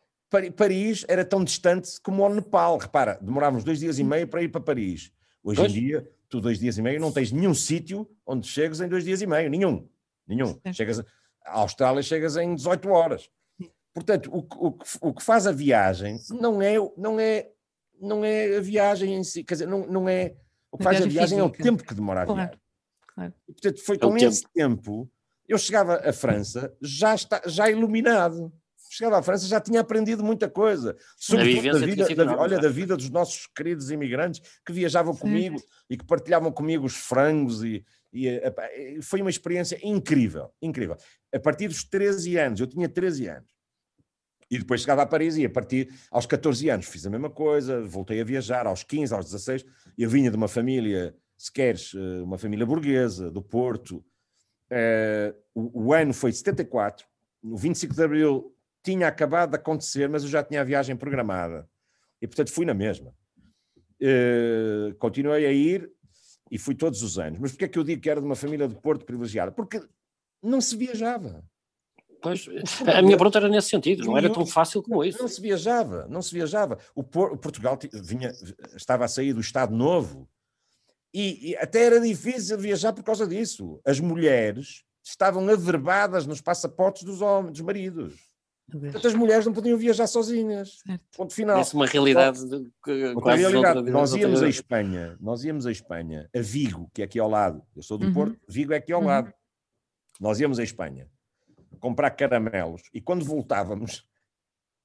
Paris 0.50 1.04
era 1.08 1.24
tão 1.24 1.44
distante 1.44 2.00
como 2.02 2.24
o 2.24 2.34
Nepal. 2.34 2.76
Repara, 2.76 3.18
demorávamos 3.22 3.62
dois 3.62 3.78
dias 3.78 3.98
e 4.00 4.04
meio 4.04 4.26
para 4.26 4.42
ir 4.42 4.48
para 4.48 4.60
Paris. 4.60 5.12
Hoje 5.42 5.60
pois? 5.60 5.70
em 5.70 5.74
dia, 5.74 6.10
tu 6.28 6.40
dois 6.40 6.58
dias 6.58 6.76
e 6.76 6.82
meio 6.82 7.00
não 7.00 7.12
tens 7.12 7.30
nenhum 7.30 7.54
sítio 7.54 8.10
onde 8.26 8.48
chegas 8.48 8.80
em 8.80 8.88
dois 8.88 9.04
dias 9.04 9.22
e 9.22 9.26
meio, 9.26 9.48
nenhum. 9.48 9.88
Nenhum. 10.26 10.58
Chegas 10.72 10.98
a, 10.98 11.04
a 11.46 11.60
Austrália 11.60 12.02
chegas 12.02 12.36
em 12.36 12.54
18 12.54 12.88
horas. 12.88 13.30
Portanto, 13.94 14.28
o, 14.32 14.38
o, 14.38 14.78
o 15.08 15.14
que 15.14 15.22
faz 15.22 15.46
a 15.46 15.52
viagem 15.52 16.18
não 16.30 16.60
é, 16.60 16.74
não 16.96 17.20
é, 17.20 17.48
não 18.00 18.24
é 18.24 18.56
a 18.56 18.60
viagem 18.60 19.14
em 19.14 19.22
si, 19.22 19.44
quer 19.44 19.54
dizer, 19.54 19.68
não, 19.68 19.86
não 19.86 20.08
é 20.08 20.34
o 20.70 20.76
que 20.76 20.82
faz 20.82 21.00
a 21.00 21.06
viagem 21.06 21.38
física. 21.38 21.40
é 21.40 21.44
o 21.44 21.50
tempo 21.50 21.84
que 21.84 21.94
demora 21.94 22.22
a 22.22 22.24
viagem. 22.24 22.44
Claro, 22.46 22.60
claro. 23.14 23.34
E, 23.48 23.52
portanto, 23.52 23.84
foi 23.84 23.94
é 23.94 23.98
com 24.00 24.16
esse 24.16 24.42
tempo. 24.42 24.52
tempo, 24.52 25.10
eu 25.48 25.56
chegava 25.56 25.96
à 25.96 26.12
França 26.12 26.74
já, 26.82 27.14
está, 27.14 27.40
já 27.46 27.70
iluminado. 27.70 28.52
Chegava 28.90 29.18
à 29.18 29.22
França 29.22 29.46
já 29.46 29.60
tinha 29.60 29.80
aprendido 29.80 30.24
muita 30.24 30.48
coisa. 30.48 30.96
Sobretudo 31.16 31.80
da 31.80 31.86
vida, 31.86 32.24
da, 32.24 32.36
olha, 32.36 32.58
da 32.58 32.68
vida 32.68 32.96
dos 32.96 33.10
nossos 33.10 33.46
queridos 33.46 33.90
imigrantes 33.90 34.40
que 34.66 34.72
viajavam 34.72 35.14
comigo 35.14 35.62
e 35.88 35.96
que 35.96 36.04
partilhavam 36.04 36.50
comigo 36.50 36.84
os 36.84 36.96
frangos 36.96 37.62
e, 37.62 37.84
e 38.12 39.00
foi 39.02 39.20
uma 39.20 39.30
experiência 39.30 39.78
incrível, 39.82 40.52
incrível. 40.60 40.96
A 41.32 41.40
partir 41.40 41.68
dos 41.68 41.84
13 41.84 42.36
anos, 42.38 42.60
eu 42.60 42.66
tinha 42.66 42.88
13 42.88 43.28
anos, 43.28 43.48
e 44.54 44.58
depois 44.58 44.82
chegava 44.82 45.02
a 45.02 45.06
Paris 45.06 45.36
e 45.36 45.44
a 45.44 45.50
partir 45.50 45.92
aos 46.10 46.26
14 46.26 46.70
anos 46.70 46.86
fiz 46.86 47.04
a 47.04 47.10
mesma 47.10 47.28
coisa, 47.28 47.82
voltei 47.82 48.20
a 48.20 48.24
viajar 48.24 48.68
aos 48.68 48.84
15, 48.84 49.12
aos 49.12 49.24
16. 49.24 49.64
Eu 49.98 50.08
vinha 50.08 50.30
de 50.30 50.36
uma 50.36 50.46
família, 50.46 51.12
se 51.36 51.52
queres, 51.52 51.92
eh, 51.92 52.22
uma 52.22 52.38
família 52.38 52.64
burguesa, 52.64 53.32
do 53.32 53.42
Porto. 53.42 53.96
Uh, 54.70 55.34
o, 55.54 55.86
o, 55.86 55.92
ano 55.92 56.14
foi 56.14 56.32
74, 56.32 57.06
no 57.42 57.56
25 57.56 57.94
de 57.94 58.02
Abril 58.02 58.56
tinha 58.82 59.08
acabado 59.08 59.50
de 59.50 59.56
acontecer, 59.56 60.08
mas 60.08 60.22
eu 60.22 60.28
já 60.28 60.42
tinha 60.42 60.60
a 60.60 60.64
viagem 60.64 60.96
programada. 60.96 61.68
E 62.22 62.26
portanto 62.26 62.52
fui 62.52 62.64
na 62.64 62.74
mesma. 62.74 63.12
Uh, 64.00 64.94
continuei 64.98 65.46
a 65.46 65.52
ir 65.52 65.90
e 66.50 66.58
fui 66.58 66.74
todos 66.74 67.02
os 67.02 67.18
anos. 67.18 67.40
Mas 67.40 67.50
porquê 67.50 67.64
é 67.64 67.68
que 67.68 67.78
eu 67.78 67.84
digo 67.84 68.00
que 68.00 68.08
era 68.08 68.20
de 68.20 68.26
uma 68.26 68.36
família 68.36 68.68
do 68.68 68.76
Porto 68.76 69.04
privilegiada? 69.04 69.50
Porque 69.50 69.82
não 70.42 70.60
se 70.60 70.76
viajava. 70.76 71.44
Pois, 72.24 72.48
a 72.86 73.02
minha 73.02 73.18
pergunta 73.18 73.36
era 73.36 73.50
nesse 73.50 73.68
sentido, 73.68 74.06
não 74.06 74.16
era 74.16 74.32
tão 74.32 74.46
fácil 74.46 74.82
como 74.82 75.04
isso. 75.04 75.20
Não 75.20 75.28
se 75.28 75.42
viajava, 75.42 76.06
não 76.08 76.22
se 76.22 76.32
viajava. 76.32 76.78
O, 76.94 77.04
Portugal 77.04 77.78
vinha, 77.92 78.32
estava 78.74 79.04
a 79.04 79.08
sair 79.08 79.34
do 79.34 79.42
Estado 79.42 79.76
Novo 79.76 80.26
e, 81.12 81.50
e, 81.50 81.56
até 81.56 81.84
era 81.84 82.00
difícil 82.00 82.56
viajar 82.56 82.94
por 82.94 83.04
causa 83.04 83.26
disso. 83.26 83.78
As 83.84 84.00
mulheres 84.00 84.84
estavam 85.04 85.46
averbadas 85.50 86.26
nos 86.26 86.40
passaportes 86.40 87.02
dos 87.02 87.20
homens, 87.20 87.52
dos 87.52 87.60
maridos. 87.60 88.14
Portanto, 88.72 89.06
as 89.06 89.14
mulheres 89.14 89.44
não 89.44 89.52
podiam 89.52 89.76
viajar 89.76 90.06
sozinhas. 90.06 90.78
Certo. 90.78 91.04
Ponto 91.14 91.34
final. 91.34 91.60
Isso 91.60 91.76
é 91.76 91.78
uma 91.78 91.86
realidade. 91.86 92.42
De, 92.48 92.72
outra 93.14 93.34
realidade. 93.34 93.78
Outra, 93.80 93.92
nós 93.92 94.14
íamos 94.14 94.36
outra... 94.36 94.46
a 94.46 94.50
Espanha, 94.50 95.18
nós 95.20 95.44
íamos 95.44 95.66
a 95.66 95.70
Espanha, 95.70 96.30
a 96.34 96.40
Vigo, 96.40 96.90
que 96.94 97.02
é 97.02 97.04
aqui 97.04 97.18
ao 97.18 97.28
lado. 97.28 97.62
Eu 97.76 97.82
sou 97.82 97.98
do 97.98 98.06
uhum. 98.06 98.14
Porto, 98.14 98.40
Vigo 98.48 98.72
é 98.72 98.78
aqui 98.78 98.94
ao 98.94 99.02
uhum. 99.02 99.08
lado. 99.08 99.30
Nós 100.18 100.40
íamos 100.40 100.58
a 100.58 100.62
Espanha 100.62 101.06
comprar 101.74 102.10
caramelos 102.10 102.82
e 102.92 103.00
quando 103.00 103.24
voltávamos, 103.24 104.04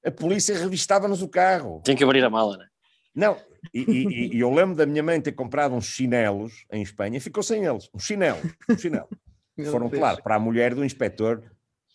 a 0.05 0.11
polícia 0.11 0.57
revistava-nos 0.57 1.21
o 1.21 1.27
carro. 1.27 1.81
Tem 1.83 1.95
que 1.95 2.03
abrir 2.03 2.23
a 2.23 2.29
mala, 2.29 2.57
né? 2.57 2.65
Não, 3.13 3.37
e, 3.73 3.79
e, 3.79 4.35
e, 4.35 4.39
eu 4.39 4.53
lembro 4.53 4.75
da 4.75 4.85
minha 4.85 5.03
mãe 5.03 5.19
ter 5.19 5.33
comprado 5.33 5.75
uns 5.75 5.85
chinelos 5.85 6.65
em 6.71 6.81
Espanha 6.81 7.17
e 7.17 7.19
ficou 7.19 7.43
sem 7.43 7.65
eles. 7.65 7.89
Um 7.93 7.99
chinelo, 7.99 8.39
um 8.69 8.77
chinelo. 8.77 9.09
Foram, 9.69 9.89
Deus. 9.89 9.99
claro, 9.99 10.23
para 10.23 10.35
a 10.35 10.39
mulher 10.39 10.73
do 10.73 10.85
inspetor 10.85 11.43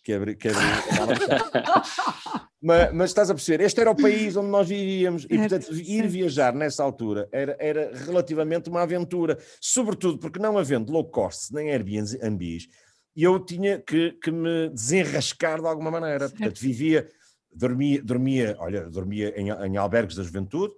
que 0.03 0.13
abriu. 0.13 0.37
Que 0.37 0.49
abriu 0.49 0.61
mas, 2.61 2.93
mas 2.93 3.09
estás 3.09 3.31
a 3.31 3.33
perceber, 3.33 3.63
este 3.63 3.81
era 3.81 3.89
o 3.89 3.95
país 3.95 4.37
onde 4.37 4.49
nós 4.49 4.69
vivíamos 4.69 5.25
e, 5.25 5.35
portanto, 5.35 5.73
ir 5.73 6.07
viajar 6.07 6.53
nessa 6.53 6.83
altura 6.83 7.27
era, 7.31 7.57
era 7.59 7.91
relativamente 8.05 8.69
uma 8.69 8.83
aventura, 8.83 9.39
sobretudo 9.59 10.19
porque 10.19 10.37
não 10.37 10.59
havendo 10.59 10.91
low 10.91 11.09
cost 11.09 11.51
nem 11.51 11.71
Airbnbs, 11.71 12.67
e 13.15 13.23
eu 13.23 13.39
tinha 13.39 13.79
que, 13.79 14.11
que 14.13 14.29
me 14.29 14.69
desenrascar 14.69 15.61
de 15.61 15.67
alguma 15.67 15.89
maneira. 15.89 16.27
Certo. 16.27 16.37
Portanto, 16.37 16.59
vivia, 16.59 17.07
dormia, 17.51 18.03
dormia, 18.03 18.55
olha, 18.59 18.89
dormia 18.89 19.33
em, 19.39 19.49
em 19.49 19.77
albergues 19.77 20.17
da 20.17 20.23
juventude, 20.23 20.73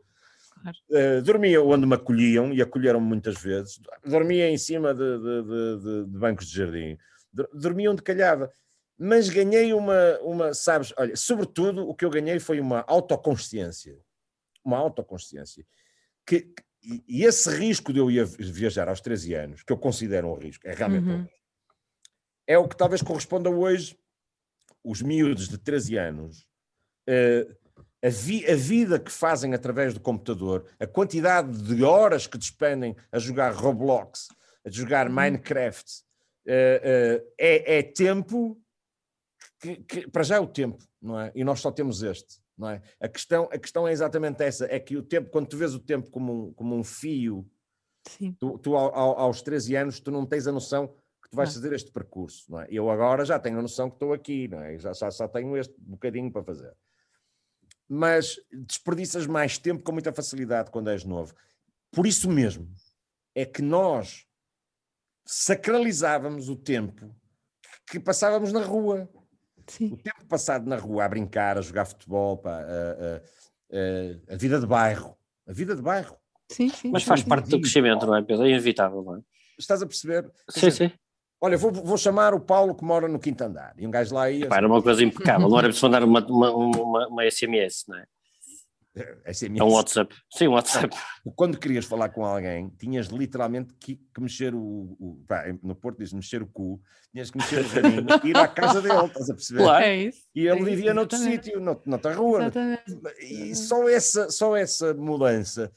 claro. 0.61 0.77
uh, 0.91 1.21
dormia 1.23 1.61
onde 1.61 1.87
me 1.87 1.95
acolhiam, 1.95 2.53
e 2.53 2.61
acolheram 2.61 3.01
muitas 3.01 3.41
vezes, 3.41 3.79
dormia 4.05 4.49
em 4.49 4.57
cima 4.57 4.93
de, 4.93 5.17
de, 5.17 5.43
de, 5.43 6.05
de, 6.05 6.19
bancos 6.19 6.47
de 6.47 6.55
jardim, 6.55 6.97
dormia 7.53 7.91
onde 7.91 8.03
calhava. 8.03 8.51
Mas 8.99 9.29
ganhei 9.29 9.73
uma, 9.73 10.17
uma, 10.21 10.53
sabes, 10.55 10.91
olha, 10.97 11.15
sobretudo 11.15 11.87
o 11.87 11.93
que 11.93 12.03
eu 12.03 12.09
ganhei 12.09 12.39
foi 12.39 12.59
uma 12.59 12.83
autoconsciência. 12.87 13.95
Uma 14.65 14.77
autoconsciência. 14.77 15.63
Que, 16.25 16.51
e, 16.81 17.03
e 17.07 17.23
esse 17.23 17.47
risco 17.55 17.93
de 17.93 17.99
eu 17.99 18.09
ir 18.09 18.25
viajar 18.25 18.89
aos 18.89 18.99
13 18.99 19.35
anos, 19.35 19.63
que 19.63 19.71
eu 19.71 19.77
considero 19.77 20.29
um 20.29 20.35
risco, 20.35 20.67
é 20.67 20.73
realmente 20.73 21.07
uhum. 21.07 21.13
um 21.13 21.21
risco 21.21 21.36
é 22.47 22.57
o 22.57 22.67
que 22.67 22.77
talvez 22.77 23.01
corresponda 23.01 23.49
hoje 23.49 23.97
os 24.83 25.01
miúdos 25.01 25.49
de 25.49 25.57
13 25.57 25.97
anos, 25.97 26.47
uh, 27.09 27.55
a, 28.01 28.09
vi, 28.09 28.49
a, 28.49 28.55
vida 28.55 28.97
que 28.97 29.11
fazem 29.11 29.53
através 29.53 29.93
do 29.93 29.99
computador, 29.99 30.65
a 30.79 30.87
quantidade 30.87 31.61
de 31.61 31.83
horas 31.83 32.25
que 32.25 32.37
despendem 32.37 32.95
a 33.11 33.19
jogar 33.19 33.53
Roblox, 33.53 34.29
a 34.65 34.69
jogar 34.69 35.07
uhum. 35.07 35.13
Minecraft, 35.13 36.03
uh, 36.47 36.49
uh, 36.49 37.33
é, 37.37 37.79
é, 37.79 37.83
tempo 37.83 38.57
que, 39.59 39.75
que, 39.77 40.09
para 40.09 40.23
já 40.23 40.37
é 40.37 40.39
o 40.39 40.47
tempo, 40.47 40.81
não 41.01 41.19
é? 41.19 41.33
E 41.35 41.43
nós 41.43 41.59
só 41.59 41.69
temos 41.69 42.01
este, 42.01 42.39
não 42.57 42.69
é? 42.69 42.81
A 43.01 43.09
questão, 43.09 43.49
a 43.51 43.57
questão 43.57 43.85
é 43.85 43.91
exatamente 43.91 44.41
essa, 44.41 44.73
é 44.73 44.79
que 44.79 44.95
o 44.95 45.03
tempo, 45.03 45.29
quando 45.29 45.47
tu 45.47 45.57
vês 45.57 45.75
o 45.75 45.79
tempo 45.79 46.09
como 46.09 46.47
um, 46.47 46.53
como 46.53 46.75
um 46.75 46.83
fio, 46.83 47.45
Sim. 48.07 48.33
tu, 48.39 48.57
tu 48.59 48.75
ao, 48.75 48.95
ao, 48.95 49.19
aos 49.19 49.41
13 49.41 49.75
anos, 49.75 49.99
tu 49.99 50.11
não 50.11 50.25
tens 50.25 50.47
a 50.47 50.51
noção 50.51 50.95
que 51.27 51.31
tu 51.31 51.35
vais 51.35 51.49
Não. 51.53 51.61
fazer 51.61 51.75
este 51.75 51.91
percurso, 51.91 52.49
não 52.51 52.61
é? 52.61 52.67
Eu 52.69 52.89
agora 52.89 53.25
já 53.25 53.37
tenho 53.37 53.59
a 53.59 53.61
noção 53.61 53.89
que 53.89 53.95
estou 53.97 54.13
aqui, 54.13 54.47
não 54.47 54.61
é? 54.61 54.77
Já, 54.77 54.93
já 54.93 55.11
só 55.11 55.27
tenho 55.27 55.55
este 55.57 55.75
bocadinho 55.79 56.31
para 56.31 56.43
fazer. 56.43 56.73
Mas 57.89 58.35
desperdiças 58.51 59.27
mais 59.27 59.57
tempo 59.57 59.83
com 59.83 59.91
muita 59.91 60.11
facilidade 60.13 60.71
quando 60.71 60.89
és 60.89 61.03
novo. 61.03 61.33
Por 61.91 62.05
isso 62.07 62.29
mesmo 62.29 62.69
é 63.35 63.45
que 63.45 63.61
nós 63.61 64.25
sacralizávamos 65.25 66.49
o 66.49 66.55
tempo 66.55 67.13
que 67.89 67.99
passávamos 67.99 68.51
na 68.51 68.61
rua. 68.63 69.09
O 69.57 69.71
Sim. 69.71 69.95
tempo 69.97 70.25
passado 70.27 70.65
na 70.67 70.77
rua 70.77 71.03
a 71.05 71.09
brincar, 71.09 71.57
a 71.57 71.61
jogar 71.61 71.85
futebol, 71.85 72.37
pá, 72.37 72.59
a, 72.61 72.61
a- 72.61 73.21
a- 74.31 74.33
a 74.33 74.37
vida 74.37 74.59
de 74.59 74.65
bairro. 74.65 75.17
A 75.47 75.53
vida 75.53 75.75
de 75.75 75.81
bairro. 75.81 76.17
Sim, 76.49 76.69
sim. 76.69 76.89
Mas 76.91 77.03
faz 77.03 77.21
sim. 77.21 77.27
parte 77.27 77.49
do 77.49 77.59
crescimento, 77.59 78.05
não 78.05 78.15
é, 78.15 78.21
Pedro? 78.23 78.45
É 78.45 78.49
inevitável, 78.49 79.03
não 79.03 79.17
é? 79.17 79.21
Estás 79.59 79.81
a 79.81 79.85
perceber? 79.85 80.23
Sim, 80.49 80.69
dizer, 80.69 80.89
sim. 80.89 80.99
Olha, 81.39 81.57
vou, 81.57 81.71
vou 81.71 81.97
chamar 81.97 82.33
o 82.33 82.39
Paulo 82.39 82.73
que 82.73 82.83
mora 82.83 83.07
no 83.07 83.19
quinto 83.19 83.43
andar. 83.43 83.73
E 83.77 83.85
um 83.85 83.91
gajo 83.91 84.13
lá 84.15 84.29
ia. 84.29 84.47
Pá, 84.47 84.57
era 84.57 84.67
uma 84.67 84.81
coisa 84.81 85.03
impecável. 85.03 85.47
Não 85.47 85.57
era 85.59 85.67
preciso 85.67 85.85
mandar 85.87 86.03
uma, 86.03 86.25
uma, 86.25 86.51
uma, 86.51 87.07
uma 87.07 87.31
SMS, 87.31 87.83
não 87.87 87.97
é? 87.97 88.05
SMS. 89.31 89.59
É 89.59 89.63
um 89.63 89.73
WhatsApp. 89.73 90.15
Sim, 90.31 90.47
um 90.47 90.53
WhatsApp. 90.53 90.95
Quando 91.35 91.59
querias 91.59 91.85
falar 91.85 92.09
com 92.09 92.25
alguém, 92.25 92.69
tinhas 92.79 93.07
literalmente 93.07 93.71
que, 93.79 93.95
que 93.95 94.21
mexer 94.21 94.55
o. 94.55 94.95
o 94.99 95.23
pá, 95.27 95.45
no 95.61 95.75
Porto 95.75 95.99
diz 95.99 96.11
mexer 96.11 96.41
o 96.41 96.47
cu, 96.47 96.81
tinhas 97.11 97.29
que 97.29 97.37
mexer 97.37 97.63
o 97.63 97.67
raminho 97.67 98.07
e 98.23 98.29
ir 98.29 98.37
à 98.37 98.47
casa 98.47 98.81
dele, 98.81 99.05
estás 99.05 99.29
a 99.29 99.33
perceber? 99.35 99.59
Claro. 99.63 99.85
É 99.85 99.95
isso. 99.97 100.21
E 100.33 100.47
é 100.47 100.51
ele 100.51 100.61
isso, 100.61 100.65
vivia 100.65 100.93
noutro 100.95 101.15
exatamente. 101.17 101.45
sítio, 101.45 101.59
nout- 101.59 101.87
noutra 101.87 102.15
rua. 102.15 102.39
Exatamente. 102.41 102.99
E 103.21 103.55
só 103.55 103.87
essa, 103.87 104.31
só 104.31 104.55
essa 104.55 104.93
mudança 104.95 105.71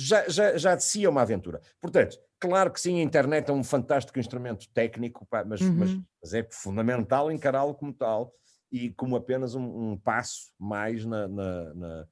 já, 0.00 0.28
já, 0.28 0.56
já 0.56 0.74
de 0.74 0.82
si 0.84 1.04
é 1.04 1.08
uma 1.08 1.22
aventura. 1.22 1.60
Portanto, 1.80 2.16
claro 2.38 2.70
que 2.72 2.80
sim, 2.80 3.00
a 3.00 3.02
internet 3.02 3.48
é 3.50 3.52
um 3.52 3.62
fantástico 3.64 4.18
instrumento 4.18 4.68
técnico, 4.72 5.26
pá, 5.26 5.44
mas, 5.44 5.60
mas, 5.60 5.90
Uhum. 5.92 6.04
mas 6.22 6.34
é 6.34 6.46
fundamental 6.50 7.30
encará-lo 7.30 7.74
como 7.74 7.92
tal 7.92 8.32
e 8.72 8.90
como 8.90 9.16
apenas 9.16 9.54
um, 9.54 9.62
um 9.92 9.98
passo 9.98 10.52
mais 10.58 11.04
na, 11.04 11.26
na- 11.28 11.74
na- 11.74 12.08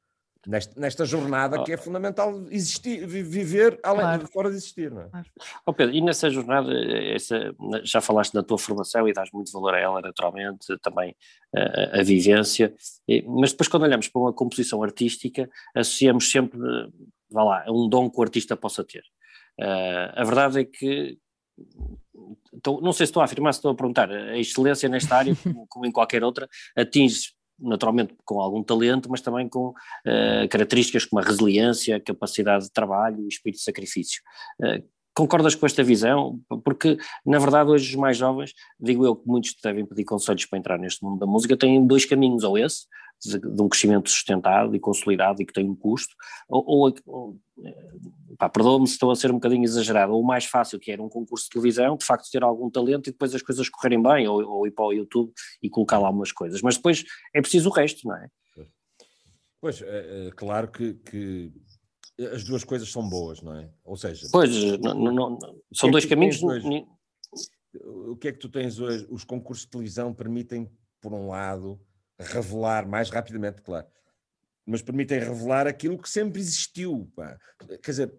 nesta, 0.47 0.81
nesta 0.81 1.05
jornada 1.05 1.63
que 1.65 1.73
é 1.73 1.77
fundamental 1.77 2.33
existir, 2.51 3.07
vi- 3.07 3.23
viver 3.23 3.79
além, 3.83 4.01
Claro. 4.03 4.27
fora 4.29 4.51
de 4.51 4.57
existir. 4.57 4.91
Não 4.91 5.03
é? 5.03 5.11
Ó 5.67 5.73
Pedro, 5.73 5.95
e 5.95 6.01
nessa 6.01 6.31
jornada, 6.31 6.71
essa, 7.15 7.55
já 7.83 8.01
falaste 8.01 8.33
da 8.33 8.43
tua 8.43 8.59
formação 8.59 9.09
e 9.09 9.13
dás 9.13 9.31
muito 9.33 9.51
valor 9.53 9.75
a 9.75 9.79
ela, 9.81 10.01
naturalmente, 10.01 10.67
também 10.83 11.15
a, 11.55 12.01
a 12.01 12.03
vivência, 12.03 12.75
e- 13.07 13.23
mas 13.23 13.51
depois 13.53 13.69
quando 13.69 13.83
olhamos 13.83 14.09
para 14.09 14.21
uma 14.23 14.33
composição 14.33 14.83
artística, 14.83 15.49
associamos 15.75 16.31
sempre, 16.31 16.59
eh, 16.59 16.89
vá 17.31 17.45
lá, 17.45 17.65
a 17.67 17.73
um 17.73 17.89
dom 17.89 18.09
que 18.11 18.19
o 18.19 18.23
artista 18.23 18.57
possa 18.57 18.85
ter. 18.85 19.03
Eh, 19.61 20.13
a 20.17 20.25
verdade 20.25 20.61
é 20.61 20.65
que, 20.65 21.19
então, 22.55 22.81
não 22.81 22.93
sei 22.93 23.07
se 23.07 23.11
estou 23.11 23.21
a 23.21 23.25
afirmar, 23.25 23.53
se 23.53 23.59
estou 23.59 23.71
a 23.71 23.75
perguntar, 23.75 24.11
a 24.11 24.39
excelência 24.39 24.89
nesta 24.89 25.17
área, 25.17 25.35
como 25.69 25.87
em 25.87 25.93
qualquer 25.93 26.23
outra, 26.25 26.49
atinge 26.77 27.33
naturalmente 27.59 28.15
com 28.25 28.41
algum 28.41 28.63
talento, 28.63 29.11
mas 29.11 29.21
também 29.21 29.49
com 29.49 29.75
eh, 30.07 30.47
características 30.49 31.05
como 31.05 31.21
a 31.21 31.25
resiliência, 31.25 32.01
capacidade 32.01 32.65
de 32.65 32.73
trabalho 32.73 33.25
e 33.25 33.29
espírito 33.29 33.59
de 33.59 33.65
sacrifício. 33.65 34.23
Eh, 34.63 34.83
Concordas 35.19 35.57
com 35.57 35.67
esta 35.67 35.83
visão? 35.83 36.39
Porque, 36.63 36.97
na 37.27 37.41
verdade, 37.41 37.69
hoje 37.69 37.91
os 37.91 37.97
mais 37.97 38.17
jovens, 38.17 38.55
digo 38.79 39.05
eu 39.05 39.17
que 39.17 39.27
muitos 39.27 39.53
devem 39.61 39.85
pedir 39.85 40.05
conselhos 40.05 40.47
para 40.47 40.61
entrar 40.61 40.79
neste 40.79 41.05
mundo 41.05 41.19
da 41.19 41.27
música, 41.27 41.57
têm 41.57 41.85
dois 41.85 42.05
caminhos, 42.05 42.45
ou 42.45 42.57
esse, 42.57 42.87
de, 43.25 43.39
de 43.39 43.63
um 43.63 43.69
crescimento 43.69 44.09
sustentado 44.09 44.75
e 44.75 44.81
consolidado 44.81 45.43
e 45.43 45.47
que 45.47 45.53
tem 45.53 45.69
um 45.69 45.75
custo, 45.75 46.15
ou, 46.49 46.65
ou, 46.67 47.41
perdoa-me 48.53 48.87
se 48.87 48.95
estou 48.95 49.11
a 49.11 49.17
ser 49.17 49.31
um 49.31 49.35
bocadinho 49.35 49.65
exagerado, 49.65 50.13
ou 50.13 50.21
o 50.21 50.27
mais 50.27 50.45
fácil, 50.45 50.79
que 50.79 50.91
era 50.91 51.03
um 51.03 51.09
concurso 51.09 51.45
de 51.47 51.51
televisão, 51.51 51.97
de 51.97 52.05
facto 52.05 52.31
ter 52.31 52.43
algum 52.43 52.71
talento 52.71 53.09
e 53.09 53.13
depois 53.13 53.35
as 53.35 53.43
coisas 53.43 53.69
correrem 53.69 54.03
bem, 54.03 54.29
ou, 54.29 54.43
ou 54.45 54.67
ir 54.67 54.71
para 54.71 54.85
o 54.85 54.93
YouTube 54.93 55.33
e 55.63 55.69
colocar 55.69 55.99
lá 55.99 56.11
umas 56.11 56.33
coisas, 56.33 56.63
mas 56.63 56.77
depois 56.77 57.05
é 57.35 57.41
preciso 57.41 57.69
o 57.69 57.73
resto, 57.73 58.07
não 58.07 58.17
é? 58.17 58.29
Pois, 59.61 59.83
é, 59.83 60.29
é 60.29 60.31
claro 60.31 60.71
que, 60.71 60.95
que 60.95 61.53
as 62.33 62.45
duas 62.45 62.63
coisas 62.63 62.91
são 62.91 63.09
boas, 63.09 63.43
não 63.43 63.57
é? 63.57 63.69
Ou 63.85 63.97
seja, 63.97 64.29
Pois, 64.31 64.51
não, 64.79 64.95
não- 64.95 65.39
são 65.73 65.89
é 65.89 65.93
dois 65.93 66.05
caminhos. 66.05 66.43
hoje? 66.43 66.87
o 67.85 68.17
que 68.17 68.29
é 68.29 68.33
que 68.33 68.39
tu 68.39 68.49
tens 68.49 68.79
hoje? 68.79 69.07
Os 69.11 69.25
concursos 69.25 69.65
de 69.65 69.71
televisão 69.71 70.15
permitem, 70.15 70.71
por 71.01 71.13
um 71.13 71.29
lado, 71.29 71.81
revelar 72.19 72.87
mais 72.87 73.11
rapidamente, 73.11 73.63
claro, 73.63 73.87
mas 74.67 74.83
permitem 74.83 75.19
revelar 75.19 75.67
aquilo 75.67 75.99
que 75.99 76.09
sempre 76.09 76.41
existiu. 76.41 77.11
pá. 77.15 77.39
Quer 77.83 77.91
dizer, 77.91 78.15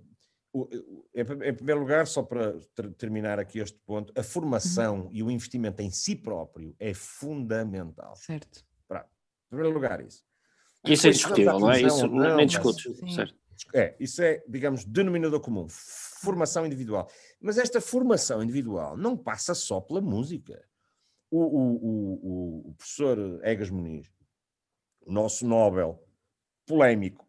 em 1.14 1.54
primeiro 1.54 1.82
lugar, 1.82 2.08
só 2.08 2.24
para 2.24 2.60
ter- 2.74 2.92
terminar 2.94 3.40
aqui 3.40 3.60
este 3.60 3.78
ponto, 3.86 4.12
a 4.18 4.24
formação 4.24 5.08
e 5.12 5.22
o 5.22 5.30
investimento 5.30 5.82
em 5.82 5.92
si 5.92 6.16
próprio 6.16 6.76
é 6.80 6.94
fundamental. 6.94 8.16
Certo. 8.16 8.66
Em 8.92 9.50
primeiro 9.50 9.74
lugar, 9.74 10.02
isso. 10.06 10.24
Isso 10.86 11.08
é 11.08 11.12
discutível, 11.12 11.60
não 11.60 11.72
é? 11.72 11.82
Isso 11.82 12.08
não, 12.08 12.38
nem 12.38 12.48
certo? 13.12 13.36
É, 13.74 13.96
isso 14.00 14.22
é, 14.22 14.42
digamos, 14.48 14.86
denominador 14.86 15.42
comum, 15.42 15.68
formação 15.70 16.66
individual. 16.66 17.12
Mas 17.42 17.58
esta 17.58 17.82
formação 17.82 18.42
individual 18.42 18.96
não 18.96 19.18
passa 19.18 19.54
só 19.54 19.82
pela 19.82 20.00
música. 20.00 20.64
O, 21.32 21.40
o- 21.44 21.76
o- 21.76 22.70
o- 22.70 22.74
professor 22.76 23.40
Egas 23.44 23.70
Muniz, 23.70 24.08
o 25.06 25.12
nosso 25.12 25.46
Nobel, 25.48 26.04
polémico, 26.66 27.28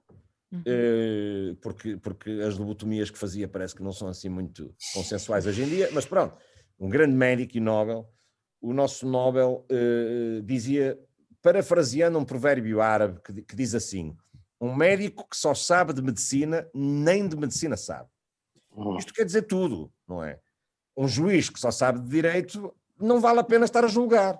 Uhum. 0.52 0.62
eh, 0.66 1.54
porque, 1.62 1.96
porque 1.98 2.30
as 2.44 2.56
lobotomias 2.58 3.08
que 3.10 3.18
fazia 3.18 3.46
parece 3.46 3.74
que 3.74 3.82
não 3.82 3.92
são 3.92 4.08
assim 4.08 4.28
muito 4.28 4.74
consensuais 4.94 5.46
hoje 5.46 5.62
em 5.62 5.68
dia, 5.68 5.88
mas 5.92 6.04
pronto, 6.06 6.36
um 6.78 6.88
grande 6.88 7.14
médico 7.14 7.56
e 7.56 7.60
Nobel, 7.60 8.10
o 8.60 8.72
nosso 8.72 9.06
Nobel 9.06 9.64
eh, 9.70 10.40
dizia, 10.44 10.98
parafraseando 11.42 12.18
um 12.18 12.24
provérbio 12.24 12.80
árabe 12.80 13.20
que, 13.22 13.42
que 13.42 13.54
diz 13.56 13.74
assim: 13.74 14.16
um 14.60 14.74
médico 14.74 15.28
que 15.28 15.36
só 15.36 15.54
sabe 15.54 15.92
de 15.92 16.02
medicina, 16.02 16.68
nem 16.74 17.28
de 17.28 17.36
medicina 17.36 17.76
sabe. 17.76 18.08
Uhum. 18.72 18.96
Isto 18.98 19.12
quer 19.14 19.24
dizer 19.24 19.42
tudo, 19.42 19.92
não 20.08 20.22
é? 20.24 20.40
Um 20.96 21.06
juiz 21.06 21.48
que 21.48 21.60
só 21.60 21.70
sabe 21.70 22.00
de 22.00 22.08
direito, 22.08 22.74
não 23.00 23.20
vale 23.20 23.40
a 23.40 23.44
pena 23.44 23.64
estar 23.64 23.84
a 23.84 23.88
julgar, 23.88 24.38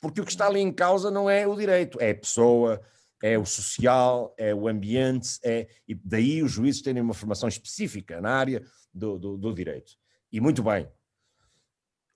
porque 0.00 0.20
o 0.20 0.24
que 0.24 0.30
está 0.30 0.46
ali 0.46 0.60
em 0.60 0.72
causa 0.72 1.10
não 1.10 1.30
é 1.30 1.46
o 1.46 1.56
direito, 1.56 2.00
é 2.00 2.10
a 2.10 2.14
pessoa, 2.14 2.80
é 3.22 3.38
o 3.38 3.46
social, 3.46 4.34
é 4.36 4.54
o 4.54 4.66
ambiente, 4.66 5.38
é, 5.44 5.68
e 5.86 5.94
daí 5.94 6.42
os 6.42 6.50
juízes 6.50 6.82
terem 6.82 7.00
uma 7.00 7.14
formação 7.14 7.48
específica 7.48 8.20
na 8.20 8.30
área 8.30 8.64
do, 8.92 9.18
do, 9.18 9.38
do 9.38 9.54
direito. 9.54 9.92
E 10.30 10.40
muito 10.40 10.62
bem. 10.62 10.90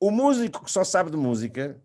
O 0.00 0.10
músico 0.10 0.64
que 0.64 0.70
só 0.70 0.82
sabe 0.82 1.10
de 1.10 1.16
música, 1.16 1.80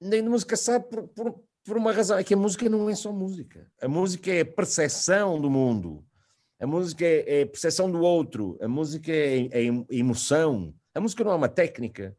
nem 0.00 0.22
de 0.22 0.28
música 0.28 0.56
sabe 0.56 0.86
por, 0.88 1.08
por, 1.08 1.44
por 1.64 1.76
uma 1.76 1.92
razão, 1.92 2.18
é 2.18 2.24
que 2.24 2.34
a 2.34 2.36
música 2.36 2.68
não 2.68 2.90
é 2.90 2.94
só 2.94 3.12
música. 3.12 3.70
A 3.80 3.88
música 3.88 4.30
é 4.30 4.40
a 4.40 4.46
percepção 4.46 5.40
do 5.40 5.48
mundo. 5.48 6.04
A 6.58 6.66
música 6.66 7.04
é, 7.04 7.40
é 7.40 7.42
a 7.42 7.46
percepção 7.46 7.90
do 7.90 8.00
outro, 8.00 8.58
a 8.62 8.66
música 8.66 9.12
é, 9.12 9.46
é 9.52 9.66
emoção, 9.90 10.74
a 10.94 11.00
música 11.00 11.22
não 11.22 11.32
é 11.32 11.34
uma 11.34 11.48
técnica. 11.48 12.16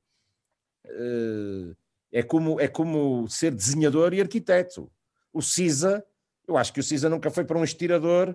Eh, 0.89 1.75
É 2.09 2.23
como, 2.23 2.57
é 2.59 2.67
como 2.69 3.27
ser 3.27 3.51
desenhador 3.53 4.13
e 4.13 4.21
arquiteto. 4.21 4.89
O 5.33 5.41
CISA, 5.41 6.03
eu 6.47 6.55
acho 6.57 6.71
que 6.71 6.79
o 6.79 6.83
CISA 6.83 7.09
nunca 7.09 7.29
foi 7.29 7.43
para 7.43 7.57
um 7.57 7.63
estirador, 7.65 8.33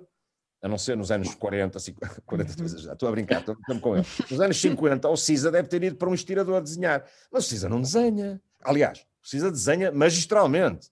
a 0.61 0.69
não 0.69 0.77
ser 0.77 0.95
nos 0.95 1.11
anos 1.11 1.35
40, 1.35 1.79
50, 1.81 2.21
40 2.27 2.69
já 2.79 2.93
estou 2.93 3.09
a 3.09 3.13
brincar, 3.13 3.41
estou, 3.41 3.55
estou 3.59 3.81
com 3.81 3.97
ele. 3.97 4.07
Nos 4.31 4.41
anos 4.41 4.61
50, 4.61 5.09
o 5.09 5.17
CISA 5.17 5.51
deve 5.51 5.69
ter 5.69 5.83
ido 5.83 5.97
para 5.97 6.09
um 6.11 6.15
estirador 6.15 6.61
desenhar, 6.61 7.05
mas 7.33 7.47
o 7.47 7.49
CISA 7.49 7.69
não 7.69 7.81
desenha. 7.81 8.41
Aliás, 8.63 9.01
o 9.25 9.27
CISA 9.27 9.51
desenha 9.51 9.91
magistralmente. 9.91 10.91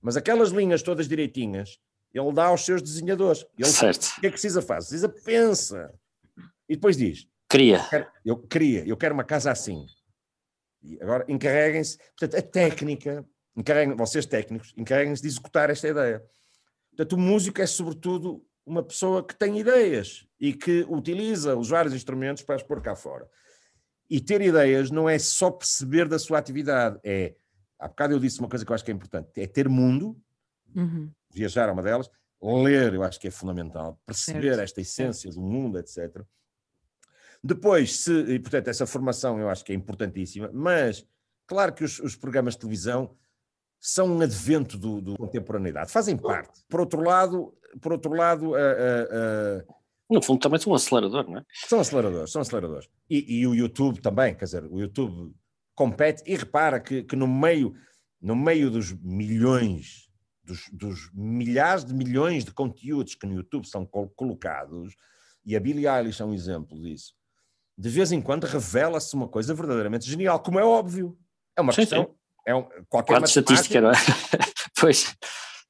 Mas 0.00 0.16
aquelas 0.16 0.50
linhas 0.50 0.82
todas 0.82 1.08
direitinhas, 1.08 1.80
ele 2.14 2.32
dá 2.32 2.46
aos 2.46 2.64
seus 2.64 2.80
desenhadores. 2.80 3.44
Ele, 3.58 3.68
Certo. 3.68 4.04
o 4.18 4.20
que 4.20 4.26
é 4.28 4.30
que 4.30 4.40
Cisa 4.40 4.62
faz? 4.62 4.86
Cisa 4.86 5.08
pensa. 5.08 5.92
E 6.68 6.76
depois 6.76 6.96
diz: 6.96 7.26
Queria. 7.50 7.80
quero- 7.90 8.06
eu 8.24 8.36
queria, 8.38 8.86
eu 8.86 8.96
quero 8.96 9.12
uma 9.14 9.24
casa 9.24 9.50
assim. 9.50 9.84
E 10.82 11.00
agora 11.02 11.24
encarreguem-se, 11.28 11.98
portanto, 12.18 12.36
a 12.36 12.42
técnica, 12.42 13.24
encarreguem, 13.56 13.96
vocês 13.96 14.26
técnicos, 14.26 14.72
encarreguem-se 14.76 15.22
de 15.22 15.28
executar 15.28 15.70
esta 15.70 15.88
ideia. 15.88 16.24
Portanto, 16.90 17.12
o 17.14 17.18
músico 17.18 17.60
é 17.60 17.66
sobretudo 17.66 18.44
uma 18.64 18.82
pessoa 18.82 19.24
que 19.24 19.34
tem 19.34 19.58
ideias 19.58 20.26
e 20.40 20.52
que 20.52 20.84
utiliza 20.88 21.56
os 21.56 21.68
vários 21.68 21.94
instrumentos 21.94 22.42
para 22.42 22.56
as 22.56 22.62
pôr 22.62 22.82
cá 22.82 22.96
fora. 22.96 23.28
E 24.10 24.20
ter 24.20 24.40
ideias 24.40 24.90
não 24.90 25.08
é 25.08 25.18
só 25.18 25.50
perceber 25.50 26.08
da 26.08 26.18
sua 26.18 26.38
atividade, 26.38 26.98
é, 27.04 27.34
há 27.78 27.88
bocado 27.88 28.14
eu 28.14 28.18
disse 28.18 28.40
uma 28.40 28.48
coisa 28.48 28.64
que 28.64 28.70
eu 28.70 28.74
acho 28.74 28.84
que 28.84 28.90
é 28.90 28.94
importante, 28.94 29.30
é 29.36 29.46
ter 29.46 29.68
mundo, 29.68 30.20
Uhum. 30.74 31.10
viajar 31.32 31.68
é 31.68 31.72
uma 31.72 31.82
delas, 31.82 32.10
ler 32.42 32.92
eu 32.92 33.02
acho 33.02 33.18
que 33.18 33.28
é 33.28 33.30
fundamental, 33.30 33.98
perceber 34.04 34.54
Certo, 34.54 34.60
esta 34.60 34.80
essência 34.80 35.30
do 35.30 35.40
mundo, 35.40 35.78
etc. 35.78 36.22
Depois, 37.46 38.00
se, 38.00 38.12
e 38.12 38.38
portanto, 38.38 38.68
essa 38.68 38.86
formação 38.86 39.38
eu 39.38 39.48
acho 39.48 39.64
que 39.64 39.72
é 39.72 39.74
importantíssima, 39.74 40.50
mas 40.52 41.06
Claro 41.46 41.72
que 41.72 41.84
os, 41.84 41.98
os 42.00 42.16
programas 42.16 42.54
de 42.54 42.60
televisão 42.60 43.16
são 43.80 44.16
um 44.16 44.20
advento 44.20 44.76
do, 44.76 45.00
do 45.00 45.16
contemporaneidade, 45.16 45.92
fazem 45.92 46.16
parte. 46.16 46.64
Por 46.68 46.80
outro 46.80 47.00
lado, 47.02 47.54
por 47.80 47.92
outro 47.92 48.12
lado, 48.12 48.50
uh, 48.50 48.54
uh, 48.54 49.74
no 50.10 50.20
fundo 50.20 50.40
também 50.40 50.58
são 50.58 50.72
um 50.72 50.76
acelerador, 50.76 51.28
não 51.30 51.38
é? 51.38 51.44
São 51.52 51.78
aceleradores, 51.78 52.32
são 52.32 52.42
aceleradores. 52.42 52.88
E, 53.08 53.40
e, 53.40 53.46
o 53.46 53.54
YouTube 53.54 54.00
também, 54.00 54.34
quer 54.34 54.46
dizer, 54.46 54.64
o 54.64 54.80
YouTube 54.80 55.32
compete 55.74 56.22
e 56.26 56.34
repara 56.34 56.80
que, 56.80 57.04
que 57.04 57.14
no 57.14 57.28
meio 57.28 57.74
no 58.20 58.34
meio 58.34 58.70
dos 58.70 58.92
milhões, 58.92 60.10
dos, 60.42 60.68
dos, 60.72 61.10
milhares 61.12 61.84
de 61.84 61.94
milhões 61.94 62.44
de 62.44 62.50
conteúdos 62.50 63.14
que 63.14 63.26
no 63.26 63.34
YouTube 63.34 63.68
são 63.68 63.86
colocados, 63.86 64.96
e 65.44 65.54
a 65.54 65.60
Billie 65.60 65.86
Eilish 65.86 66.20
é 66.20 66.24
um 66.24 66.34
exemplo 66.34 66.80
disso, 66.80 67.14
de 67.76 67.88
vez 67.88 68.12
em 68.12 68.20
quando 68.20 68.44
revela-se 68.44 69.14
uma 69.14 69.28
coisa 69.28 69.54
verdadeiramente 69.54 70.08
genial, 70.08 70.40
como 70.40 70.58
é 70.58 70.64
óbvio. 70.64 71.16
É 71.56 71.60
uma 71.60 71.72
sim, 71.72 71.82
questão. 71.82 72.04
Sim. 72.04 72.10
É 72.46 72.54
um, 72.54 72.66
qualquer 72.88 73.22
estatística, 73.22 73.80
não 73.80 73.90
é? 73.90 73.94
pois. 74.80 75.16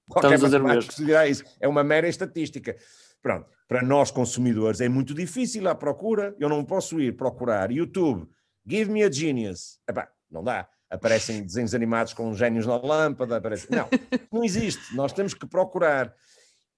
Qualquer 0.09 0.35
Estamos 0.35 0.55
a 0.55 0.59
dizer 0.59 0.63
mesmo. 0.63 1.25
isso. 1.29 1.45
É 1.61 1.67
uma 1.67 1.83
mera 1.83 2.09
estatística. 2.09 2.77
Pronto, 3.21 3.49
para 3.67 3.83
nós 3.83 4.11
consumidores 4.11 4.81
é 4.81 4.89
muito 4.89 5.15
difícil 5.15 5.69
a 5.69 5.75
procura. 5.75 6.37
Eu 6.39 6.49
não 6.49 6.65
posso 6.65 7.01
ir 7.01 7.17
procurar 7.17 7.73
YouTube, 7.73 8.29
give 8.65 8.91
me 8.91 9.03
a 9.03 9.11
genius. 9.11 9.81
Epá, 9.89 10.09
não 10.31 10.45
dá 10.45 10.69
aparecem 10.91 11.43
desenhos 11.43 11.75
animados 11.75 12.13
com 12.13 12.33
gênios 12.35 12.67
na 12.67 12.77
lâmpada, 12.77 13.37
aparece... 13.37 13.69
não, 13.71 13.89
não 14.33 14.45
existe, 14.45 14.95
nós 14.95 15.13
temos 15.13 15.35
que 15.35 15.47
procurar. 15.47 16.15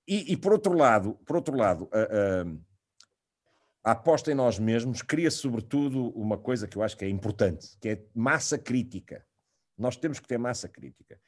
E, 0.07 0.33
e 0.33 0.37
por 0.37 0.53
outro 0.53 0.73
lado, 0.73 1.15
por 1.27 1.37
outro 1.37 1.55
lado, 1.55 1.89
a, 1.93 1.99
a, 1.99 2.45
a 3.89 3.93
aposta 3.93 4.31
em 4.31 4.35
nós 4.35 4.59
mesmos 4.59 5.01
cria 5.01 5.31
sobretudo 5.31 6.11
uma 6.11 6.37
coisa 6.37 6.69
que 6.69 6.77
eu 6.77 6.83
acho 6.83 6.95
que 6.95 7.07
é 7.07 7.09
importante, 7.09 7.75
que 7.81 7.89
é 7.89 8.03
massa 8.15 8.59
crítica. 8.59 9.25
Nós 9.79 9.97
temos 9.97 10.21
que 10.21 10.29
ter 10.29 10.39
massa 10.39 10.69
crítica. 10.69 11.19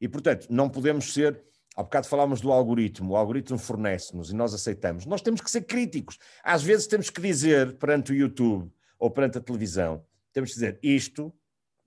E, 0.00 0.08
portanto, 0.08 0.48
não 0.50 0.68
podemos 0.68 1.12
ser. 1.12 1.40
Há 1.76 1.82
bocado 1.84 2.08
falámos 2.08 2.40
do 2.40 2.50
algoritmo, 2.50 3.12
o 3.12 3.16
algoritmo 3.16 3.56
fornece-nos 3.56 4.32
e 4.32 4.34
nós 4.34 4.52
aceitamos. 4.52 5.06
Nós 5.06 5.22
temos 5.22 5.40
que 5.40 5.48
ser 5.48 5.60
críticos. 5.60 6.18
Às 6.42 6.60
vezes 6.60 6.88
temos 6.88 7.08
que 7.08 7.20
dizer 7.20 7.78
perante 7.78 8.10
o 8.10 8.16
YouTube 8.16 8.68
ou 8.98 9.08
perante 9.12 9.38
a 9.38 9.40
televisão, 9.40 10.04
temos 10.32 10.50
que 10.50 10.54
dizer 10.56 10.80
isto 10.82 11.32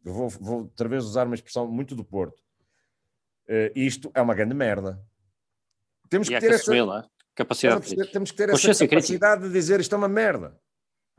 vou, 0.02 0.30
vou 0.30 0.58
outra 0.60 0.88
vez 0.88 1.04
usar 1.04 1.26
uma 1.26 1.36
expressão 1.36 1.70
muito 1.70 1.94
do 1.94 2.06
Porto. 2.06 2.42
Uh, 3.50 3.68
isto 3.76 4.10
é 4.14 4.22
uma 4.22 4.34
grande 4.34 4.54
merda. 4.54 5.06
Temos 6.10 6.30
e 6.30 6.32
que 6.32 6.40
ter 6.40 6.52
essa 6.52 6.74
é? 6.74 7.04
Capacidade. 7.44 8.12
temos 8.12 8.32
que 8.32 8.38
ter 8.38 8.50
essa 8.50 8.88
capacidade 8.88 9.44
de 9.44 9.52
dizer 9.52 9.80
isto 9.80 9.94
é 9.94 9.98
uma 9.98 10.08
merda. 10.08 10.56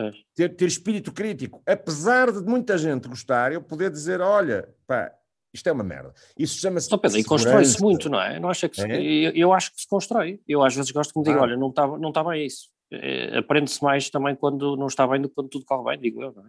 É. 0.01 0.11
Ter, 0.35 0.57
ter 0.57 0.67
espírito 0.67 1.13
crítico. 1.13 1.63
Apesar 1.67 2.33
de 2.33 2.41
muita 2.43 2.79
gente 2.79 3.09
gostar, 3.09 3.53
eu 3.53 3.63
poder 3.63 3.91
dizer: 3.91 4.21
olha, 4.21 4.69
pá, 4.87 5.13
isto 5.53 5.69
é 5.69 5.73
uma 5.73 5.85
merda. 5.85 6.15
Isso 6.37 6.59
chama-se. 6.59 6.91
Não, 6.91 6.99
Pedro, 6.99 7.19
e 7.19 7.25
constrói-se 7.25 7.81
muito, 7.81 8.09
não 8.09 8.21
é? 8.21 8.41
Não 8.41 8.49
acha 8.49 8.69
que 8.69 8.77
se, 8.77 8.91
é? 8.91 9.03
eu, 9.03 9.33
eu, 9.33 9.53
acho 9.53 9.73
que 9.75 9.83
se 9.83 9.89
constrói. 9.89 10.41
Eu 10.49 10.63
às 10.63 10.75
vezes 10.75 10.91
gosto 10.91 11.13
que 11.13 11.19
me 11.19 11.25
digam: 11.25 11.41
ah. 11.41 11.45
olha, 11.45 11.57
não 11.57 11.69
está 11.69 11.87
não 11.87 12.13
tá 12.13 12.25
bem 12.25 12.47
isso. 12.47 12.71
É, 12.91 13.39
Aprende-se 13.39 13.83
mais 13.83 14.11
também 14.11 14.35
quando 14.35 14.77
não 14.77 14.87
está 14.87 15.07
bem 15.07 15.21
do 15.21 15.29
que 15.29 15.35
quando 15.35 15.49
tudo 15.49 15.65
corre 15.65 15.91
bem, 15.91 16.01
digo 16.01 16.23
eu, 16.23 16.33
não 16.33 16.45
é? 16.47 16.49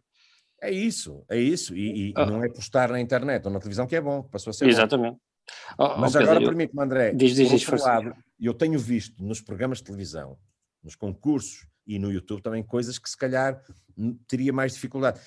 É 0.64 0.72
isso, 0.72 1.26
é 1.30 1.38
isso. 1.38 1.76
E, 1.76 2.10
e 2.10 2.14
oh. 2.18 2.26
não 2.26 2.44
é 2.44 2.50
postar 2.50 2.90
na 2.90 3.00
internet 3.00 3.46
ou 3.46 3.52
na 3.52 3.60
televisão 3.60 3.86
que 3.86 3.98
é 3.98 4.02
bom, 4.02 4.24
passou 4.24 4.52
a 4.52 4.54
ser 4.54 4.68
Exatamente. 4.68 5.18
Oh, 5.78 5.98
Mas 5.98 6.16
oh, 6.16 6.20
agora 6.20 6.40
permite-me, 6.40 6.82
André, 6.82 7.14
diz, 7.14 7.36
diz, 7.36 7.66
por 7.66 7.74
outro 7.74 7.86
lado, 7.86 8.16
eu 8.46 8.54
tenho 8.54 8.80
visto 8.80 9.24
nos 9.24 9.42
programas 9.42 9.80
de 9.80 9.86
televisão, 9.86 10.38
nos 10.82 10.96
concursos 10.96 11.68
e 11.86 12.00
no 12.00 12.12
YouTube 12.12 12.42
também 12.42 12.64
coisas 12.64 12.98
que 12.98 13.10
se 13.10 13.18
calhar 13.18 13.62
teria 14.28 14.52
mais 14.52 14.74
dificuldade 14.74 15.20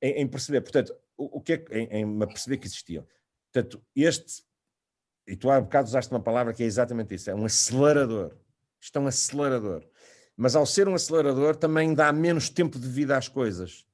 em, 0.00 0.22
em 0.22 0.28
perceber. 0.28 0.60
Portanto, 0.60 0.94
o, 1.16 1.38
o 1.38 1.40
que 1.40 1.52
é 1.52 1.64
em, 1.70 2.02
em 2.02 2.18
perceber 2.26 2.58
que 2.58 2.66
existiam. 2.66 3.06
Portanto, 3.52 3.84
este, 3.94 4.42
e 5.26 5.36
tu 5.36 5.50
há 5.50 5.60
bocado 5.60 5.88
usaste 5.88 6.12
uma 6.12 6.22
palavra 6.22 6.52
que 6.52 6.62
é 6.62 6.66
exatamente 6.66 7.14
isso, 7.14 7.30
é 7.30 7.34
um 7.34 7.44
acelerador. 7.44 8.36
Isto 8.80 8.98
é 8.98 9.02
um 9.02 9.06
acelerador. 9.06 9.86
Mas 10.36 10.56
ao 10.56 10.66
ser 10.66 10.88
um 10.88 10.94
acelerador 10.94 11.54
também 11.56 11.94
dá 11.94 12.12
menos 12.12 12.48
tempo 12.48 12.78
de 12.78 12.88
vida 12.88 13.16
às 13.16 13.28
coisas 13.28 13.86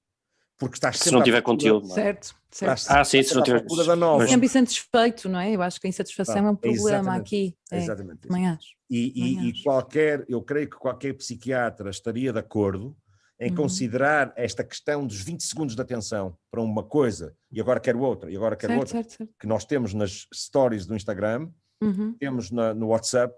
porque 0.58 0.76
estás 0.76 0.96
sempre. 0.96 1.10
Se 1.10 1.14
não 1.14 1.22
tiver 1.22 1.40
conteúdo. 1.40 1.86
Não 1.86 1.92
é? 1.92 2.02
Certo, 2.02 2.34
certo. 2.50 2.86
Ah, 2.88 3.04
sim, 3.04 3.22
se 3.22 3.34
não 3.34 3.42
tiver. 3.42 3.64
Da 3.86 3.96
nova. 3.96 4.26
Sempre 4.26 4.46
insatisfeito, 4.46 5.28
não 5.28 5.38
é? 5.38 5.54
Eu 5.54 5.62
acho 5.62 5.80
que 5.80 5.86
a 5.86 5.90
insatisfação 5.90 6.44
ah, 6.44 6.48
é 6.48 6.50
um 6.50 6.56
problema 6.56 7.14
aqui. 7.14 7.54
É, 7.70 7.78
exatamente. 7.78 8.28
Acho. 8.30 8.68
E, 8.90 9.12
e, 9.14 9.48
e, 9.48 9.62
qualquer, 9.62 10.24
eu 10.28 10.42
creio 10.42 10.68
que 10.68 10.76
qualquer 10.76 11.14
psiquiatra 11.14 11.90
estaria 11.90 12.32
de 12.32 12.38
acordo 12.38 12.96
em 13.40 13.50
uhum. 13.50 13.56
considerar 13.56 14.32
esta 14.34 14.64
questão 14.64 15.06
dos 15.06 15.22
20 15.22 15.42
segundos 15.44 15.76
de 15.76 15.80
atenção 15.80 16.36
para 16.50 16.60
uma 16.60 16.82
coisa 16.82 17.36
e 17.52 17.60
agora 17.60 17.78
quero 17.78 18.00
outra, 18.00 18.30
e 18.30 18.36
agora 18.36 18.56
quero 18.56 18.72
certo, 18.72 18.80
outra, 18.80 18.96
certo, 18.96 19.16
certo. 19.16 19.34
que 19.38 19.46
nós 19.46 19.64
temos 19.64 19.94
nas 19.94 20.26
stories 20.34 20.86
do 20.86 20.96
Instagram, 20.96 21.48
uhum. 21.80 22.16
temos 22.18 22.50
na, 22.50 22.74
no 22.74 22.88
WhatsApp, 22.88 23.32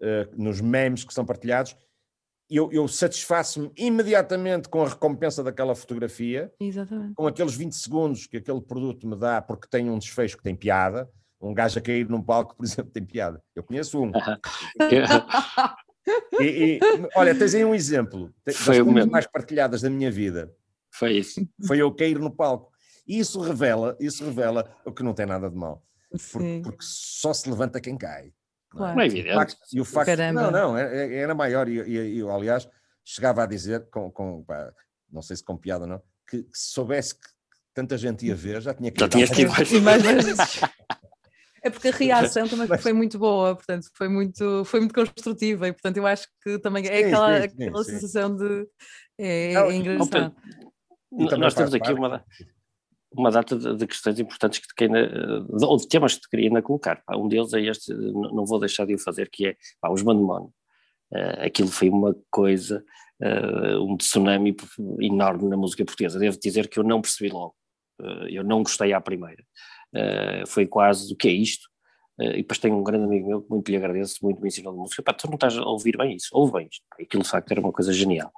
uh, 0.00 0.42
nos 0.42 0.60
memes 0.60 1.04
que 1.04 1.12
são 1.12 1.26
partilhados, 1.26 1.76
eu, 2.56 2.70
eu 2.72 2.86
satisfaço-me 2.88 3.70
imediatamente 3.76 4.68
com 4.68 4.82
a 4.82 4.88
recompensa 4.88 5.42
daquela 5.42 5.74
fotografia, 5.74 6.52
Exatamente. 6.60 7.14
com 7.14 7.26
aqueles 7.26 7.54
20 7.54 7.72
segundos 7.72 8.26
que 8.26 8.36
aquele 8.36 8.60
produto 8.60 9.06
me 9.06 9.16
dá, 9.16 9.40
porque 9.40 9.68
tem 9.68 9.88
um 9.88 9.98
desfecho 9.98 10.36
que 10.36 10.42
tem 10.42 10.54
piada. 10.54 11.08
Um 11.40 11.52
gajo 11.52 11.78
a 11.78 11.82
cair 11.82 12.08
num 12.08 12.22
palco, 12.22 12.54
por 12.56 12.64
exemplo, 12.66 12.92
tem 12.92 13.04
piada. 13.04 13.42
Eu 13.54 13.62
conheço 13.62 14.00
um. 14.00 14.12
e, 16.40 16.44
e, 16.44 16.80
olha, 17.16 17.34
tens 17.34 17.54
aí 17.54 17.64
um 17.64 17.74
exemplo 17.74 18.32
Foi 18.52 18.76
das 18.76 18.84
coisas 18.86 19.06
mais 19.06 19.26
partilhadas 19.26 19.80
da 19.82 19.90
minha 19.90 20.10
vida. 20.10 20.52
Foi 20.90 21.12
isso. 21.12 21.46
Foi 21.66 21.78
eu 21.78 21.92
cair 21.92 22.18
no 22.18 22.30
palco. 22.30 22.70
E 23.06 23.18
isso 23.18 23.40
revela, 23.40 23.96
isso 23.98 24.24
revela 24.24 24.76
o 24.84 24.92
que 24.92 25.02
não 25.02 25.14
tem 25.14 25.26
nada 25.26 25.50
de 25.50 25.56
mal. 25.56 25.82
Porque, 26.30 26.60
porque 26.62 26.78
só 26.82 27.32
se 27.32 27.48
levanta 27.48 27.80
quem 27.80 27.96
cai. 27.96 28.32
Claro. 28.72 28.94
Não 28.94 29.02
é 29.02 29.06
evidente. 29.06 29.56
E 29.72 29.80
o 29.80 29.84
facto, 29.84 30.06
Caramba. 30.06 30.42
não, 30.42 30.50
não, 30.50 30.78
é, 30.78 31.06
é, 31.06 31.14
era 31.16 31.34
maior 31.34 31.68
e, 31.68 31.78
e, 31.80 32.18
e 32.18 32.22
aliás, 32.22 32.66
chegava 33.04 33.42
a 33.42 33.46
dizer, 33.46 33.88
com, 33.90 34.10
com 34.10 34.42
pá, 34.44 34.72
não 35.10 35.20
sei 35.20 35.36
se 35.36 35.44
com 35.44 35.56
piada 35.56 35.84
ou 35.84 35.90
não, 35.90 36.02
que, 36.28 36.42
que, 36.42 36.58
se 36.58 36.72
soubesse 36.72 37.14
que 37.14 37.28
tanta 37.74 37.98
gente 37.98 38.26
ia 38.26 38.34
ver, 38.34 38.62
já 38.62 38.72
tinha 38.72 38.90
que 38.90 38.98
já 38.98 39.08
tinha 39.08 39.26
que 39.26 39.42
ir 39.42 39.80
mais 39.82 40.00
vezes. 40.02 40.38
É 41.62 41.70
porque 41.70 41.88
a 41.88 41.92
reação 41.92 42.48
também 42.48 42.66
Mas... 42.66 42.82
foi 42.82 42.92
muito 42.92 43.18
boa, 43.18 43.54
portanto, 43.54 43.86
foi 43.94 44.08
muito, 44.08 44.64
foi 44.64 44.80
muito 44.80 44.94
construtiva 44.94 45.68
e, 45.68 45.72
portanto, 45.72 45.96
eu 45.98 46.06
acho 46.06 46.26
que 46.42 46.58
também 46.58 46.86
é 46.88 47.06
aquela, 47.06 47.42
sim, 47.42 47.48
sim, 47.48 47.64
aquela 47.64 47.84
sim. 47.84 47.90
sensação 47.92 48.36
de. 48.36 48.66
É, 49.18 49.52
não, 49.52 49.70
é 49.70 49.74
engraçado. 49.76 50.34
Nós 51.12 51.54
temos 51.54 51.74
aqui 51.74 51.92
uma, 51.92 52.24
uma 53.14 53.30
data 53.30 53.56
de, 53.56 53.86
questões 53.86 54.18
importantes 54.18 54.58
que 54.58 54.66
te 54.66 54.88
de, 54.88 55.64
ou 55.64 55.76
de 55.76 55.88
temas 55.88 56.14
que 56.14 56.22
te 56.22 56.28
queria 56.28 56.48
ainda 56.48 56.62
colocar. 56.62 57.02
Um 57.14 57.28
deles 57.28 57.52
é 57.52 57.60
este, 57.60 57.92
não 57.94 58.44
vou 58.44 58.58
deixar 58.58 58.86
de 58.86 58.94
o 58.94 58.98
fazer, 58.98 59.28
que 59.30 59.46
é 59.48 59.56
pá, 59.80 59.90
os 59.90 60.02
Mandemon. 60.02 60.50
Uh, 61.12 61.44
aquilo 61.44 61.68
foi 61.68 61.90
uma 61.90 62.16
coisa, 62.30 62.82
uh, 63.20 63.82
um 63.82 63.96
tsunami 63.96 64.56
enorme 65.00 65.48
na 65.48 65.56
música 65.56 65.84
portuguesa. 65.84 66.18
Devo 66.18 66.38
dizer 66.40 66.68
que 66.68 66.78
eu 66.78 66.84
não 66.84 67.02
percebi 67.02 67.30
logo. 67.30 67.54
Uh, 68.00 68.28
eu 68.28 68.42
não 68.42 68.62
gostei 68.62 68.92
à 68.92 69.00
primeira. 69.00 69.44
foi 70.46 70.66
quase 70.66 71.12
o 71.12 71.16
que 71.16 71.28
é 71.28 71.32
isto? 71.32 71.70
e 72.20 72.36
depois 72.36 72.58
tenho 72.58 72.76
um 72.76 72.84
grande 72.84 73.04
amigo 73.04 73.26
meu 73.26 73.42
que 73.42 73.50
muito 73.50 73.68
lhe 73.68 73.76
agradeço, 73.76 74.18
muito 74.22 74.40
me 74.40 74.46
ensinou 74.46 74.72
de 74.72 74.78
música. 74.78 75.02
Pá, 75.02 75.12
tu 75.12 75.26
não 75.26 75.34
estás 75.34 75.58
a 75.58 75.64
ouvir 75.64 75.96
bem 75.96 76.14
isso? 76.14 76.28
Ouve 76.32 76.52
bem 76.52 76.68
isto. 76.70 76.84
Aquilo 77.00 77.22
de 77.22 77.28
facto 77.28 77.50
era 77.50 77.60
uma 77.60 77.72
coisa 77.72 77.92
genial 77.92 78.30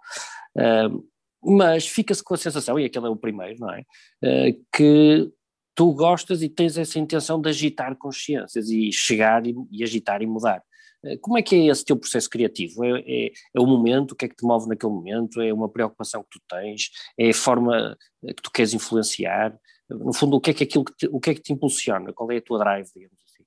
mas 1.45 1.87
fica-se 1.87 2.23
com 2.23 2.35
a 2.35 2.39
sensação, 2.39 2.79
e 2.79 2.85
aquele 2.85 3.07
é 3.07 3.09
o 3.09 3.17
primeiro, 3.17 3.61
não 3.61 3.71
é? 3.71 3.81
Uh, 4.23 4.65
que 4.75 5.31
tu 5.75 5.93
gostas 5.93 6.43
e 6.43 6.49
tens 6.49 6.79
essa 6.79 6.99
intenção 6.99 7.41
de 7.41 7.49
agitar 7.49 7.97
consciências 7.97 8.69
e 8.71 8.93
chegar 8.93 9.47
e, 9.47 9.55
e 9.71 9.83
agitar 9.83 10.23
e 10.23 10.27
mudar. 10.27 10.63
Uh, 11.05 11.19
como 11.21 11.37
é 11.37 11.43
que 11.43 11.55
é 11.55 11.67
esse 11.67 11.85
teu 11.85 11.97
processo 11.97 12.31
criativo? 12.31 12.85
É, 12.85 13.01
é, 13.01 13.27
é, 13.27 13.61
o 13.61 13.67
momento, 13.67 14.13
o 14.13 14.17
que 14.17 14.25
é 14.25 14.29
que 14.29 14.37
te 14.37 14.45
move 14.45 14.69
naquele 14.69 14.93
momento? 14.93 15.41
É 15.41 15.53
uma 15.53 15.69
preocupação 15.69 16.23
que 16.23 16.39
tu 16.39 16.43
tens? 16.49 16.91
É 17.19 17.31
a 17.31 17.35
forma 17.35 17.97
que 18.27 18.43
tu 18.43 18.51
queres 18.51 18.73
influenciar? 18.73 19.59
No 19.89 20.15
fundo, 20.15 20.37
o 20.37 20.41
que 20.41 20.51
é 20.51 20.55
que, 20.55 20.65
aquilo 20.65 20.85
que 20.85 20.97
te, 20.97 21.07
o 21.09 21.21
que, 21.21 21.31
é 21.31 21.35
que 21.35 21.43
te 21.43 21.53
impulsiona? 21.53 22.13
Qual 22.13 22.31
é 22.33 22.39
a 22.39 22.43
tua 22.43 22.59
drive, 22.59 22.89
digamos 22.95 23.19
assim? 23.23 23.45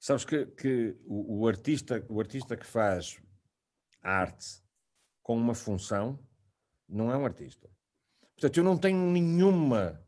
Sabes 0.00 0.24
que, 0.24 0.46
que 0.46 0.96
o, 1.04 1.40
o, 1.40 1.48
artista, 1.48 2.04
o 2.08 2.18
artista 2.18 2.56
que 2.56 2.66
faz 2.66 3.18
arte 4.02 4.62
com 5.22 5.36
uma 5.36 5.54
função 5.54 6.18
não 6.88 7.12
é 7.12 7.16
um 7.16 7.24
artista. 7.24 7.68
Portanto, 8.34 8.56
eu 8.56 8.64
não 8.64 8.78
tenho 8.78 8.98
nenhuma, 8.98 10.00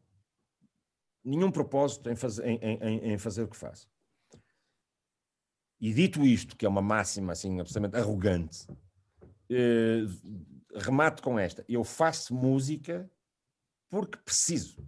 nenhum 1.25 1.51
propósito 1.51 2.09
em 2.09 2.17
fazer, 2.17 2.47
em, 2.47 2.59
em, 2.59 3.13
em 3.13 3.19
fazer 3.19 3.43
o 3.43 3.49
que 3.49 3.57
faço. 3.57 3.89
E 5.81 5.93
dito 5.93 6.25
isto, 6.25 6.57
que 6.57 6.67
é 6.67 6.69
uma 6.69 6.83
máxima 6.83 7.33
assim, 7.33 7.59
absolutamente 7.59 7.97
arrogante, 7.97 8.67
eh, 9.49 10.05
remato 10.75 11.23
com 11.23 11.39
esta: 11.39 11.65
eu 11.69 11.83
faço 11.83 12.35
música 12.35 13.11
porque 13.89 14.19
preciso. 14.19 14.87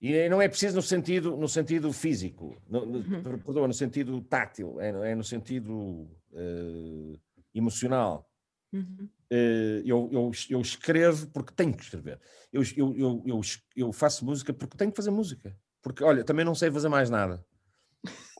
E 0.00 0.28
não 0.28 0.40
é 0.40 0.48
preciso 0.48 0.76
no 0.76 0.82
sentido, 0.82 1.36
no 1.36 1.48
sentido 1.48 1.92
físico, 1.92 2.56
no, 2.68 2.86
no, 2.86 2.98
uhum. 2.98 3.38
perdão, 3.40 3.66
no 3.66 3.74
sentido 3.74 4.20
tátil, 4.22 4.80
é, 4.80 5.10
é 5.10 5.14
no 5.14 5.24
sentido 5.24 5.74
uh, 5.74 7.20
emocional. 7.52 8.27
Uhum. 8.72 9.08
Eh, 9.30 9.82
eu, 9.84 10.08
eu, 10.12 10.30
eu 10.50 10.60
escrevo 10.60 11.26
porque 11.28 11.52
tenho 11.54 11.74
que 11.74 11.82
escrever. 11.82 12.20
Eu, 12.52 12.62
eu, 12.76 12.96
eu, 12.96 13.22
eu, 13.26 13.40
eu 13.76 13.92
faço 13.92 14.24
música 14.24 14.52
porque 14.52 14.76
tenho 14.76 14.90
que 14.90 14.96
fazer 14.96 15.10
música. 15.10 15.56
Porque, 15.82 16.02
olha, 16.02 16.24
também 16.24 16.44
não 16.44 16.54
sei 16.54 16.70
fazer 16.70 16.88
mais 16.88 17.08
nada. 17.10 17.44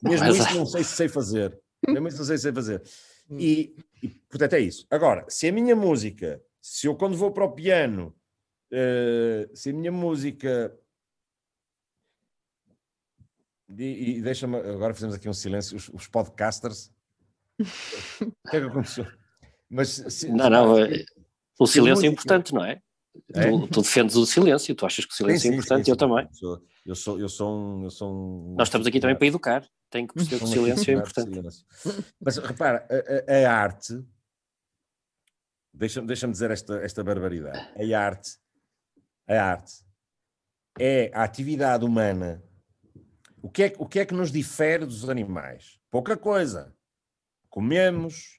Mesmo 0.03 0.27
Mas- 0.27 0.37
isso 0.37 0.55
não 0.55 0.65
sei 0.65 0.83
se 0.83 0.95
sei 0.95 1.07
fazer. 1.07 1.59
Mesmo 1.87 2.07
isso 2.07 2.17
não 2.17 2.25
sei 2.25 2.37
se 2.37 2.43
sei 2.43 2.53
fazer. 2.53 2.81
Hum. 3.31 3.37
E, 3.39 3.75
e, 4.01 4.09
portanto 4.27 4.53
é 4.53 4.59
isso. 4.59 4.87
Agora, 4.89 5.23
se 5.29 5.47
a 5.47 5.51
minha 5.51 5.75
música, 5.75 6.41
se 6.59 6.87
eu 6.87 6.95
quando 6.95 7.15
vou 7.15 7.31
para 7.31 7.45
o 7.45 7.51
piano, 7.51 8.11
eh, 8.71 9.47
se 9.53 9.69
a 9.69 9.73
minha 9.73 9.91
música. 9.91 10.75
E, 13.77 14.17
e 14.17 14.21
deixa-me, 14.23 14.57
agora 14.57 14.95
fizemos 14.95 15.13
aqui 15.13 15.29
um 15.29 15.33
silêncio, 15.33 15.77
os, 15.77 15.89
os 15.89 16.07
podcasters. 16.07 16.91
o 17.59 18.49
que 18.49 18.57
é 18.57 18.61
que 18.61 18.65
aconteceu? 18.65 19.05
Mas, 19.69 19.89
se- 19.89 20.29
Não, 20.29 20.49
não, 20.49 20.77
é- 20.77 21.03
o 21.59 21.67
silêncio 21.67 22.05
é 22.05 22.09
importante, 22.09 22.53
não 22.53 22.63
é? 22.63 22.81
É? 23.33 23.49
Tu, 23.49 23.67
tu 23.67 23.81
defendes 23.81 24.15
o 24.15 24.25
silêncio, 24.25 24.73
tu 24.75 24.85
achas 24.85 25.05
que 25.05 25.13
o 25.13 25.15
silêncio 25.15 25.41
Sim, 25.41 25.47
é 25.47 25.51
sim, 25.51 25.55
importante, 25.57 25.85
sim, 25.85 25.91
eu 25.91 25.95
sim. 25.95 25.99
também. 25.99 26.27
Sou- 26.31 26.63
eu, 26.85 26.95
sou, 26.95 27.19
eu, 27.19 27.29
sou 27.29 27.55
um, 27.55 27.83
eu 27.83 27.89
sou 27.91 28.11
um. 28.11 28.55
Nós 28.57 28.67
estamos 28.67 28.87
aqui 28.87 28.99
também 28.99 29.15
para 29.15 29.27
educar, 29.27 29.67
tem 29.89 30.07
que 30.07 30.13
perceber 30.13 30.37
que 30.39 30.43
o 30.43 30.47
silêncio 30.47 30.91
é 30.91 30.97
importante. 30.97 31.33
silêncio. 31.33 31.65
Mas 32.19 32.37
repara, 32.37 32.87
a, 32.89 33.33
a- 33.33 33.47
a 33.47 33.53
arte, 33.53 34.03
deixa-me 35.73 36.07
deixa 36.07 36.27
dizer 36.27 36.51
esta, 36.51 36.75
esta 36.81 37.03
barbaridade. 37.03 37.59
A 37.93 37.99
arte, 37.99 38.37
a 39.27 39.43
arte 39.43 39.73
é 40.79 41.11
a 41.13 41.23
atividade 41.23 41.85
humana. 41.85 42.43
O 43.41 43.49
que, 43.49 43.63
é, 43.63 43.73
o 43.77 43.87
que 43.87 43.99
é 43.99 44.05
que 44.05 44.13
nos 44.13 44.31
difere 44.31 44.85
dos 44.85 45.07
animais? 45.09 45.79
Pouca 45.89 46.17
coisa. 46.17 46.75
Comemos, 47.49 48.38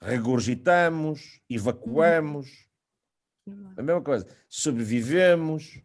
regurgitamos, 0.00 1.40
evacuamos, 1.48 2.48
a 3.76 3.82
mesma 3.82 4.02
coisa. 4.02 4.26
Sobrevivemos 4.48 5.80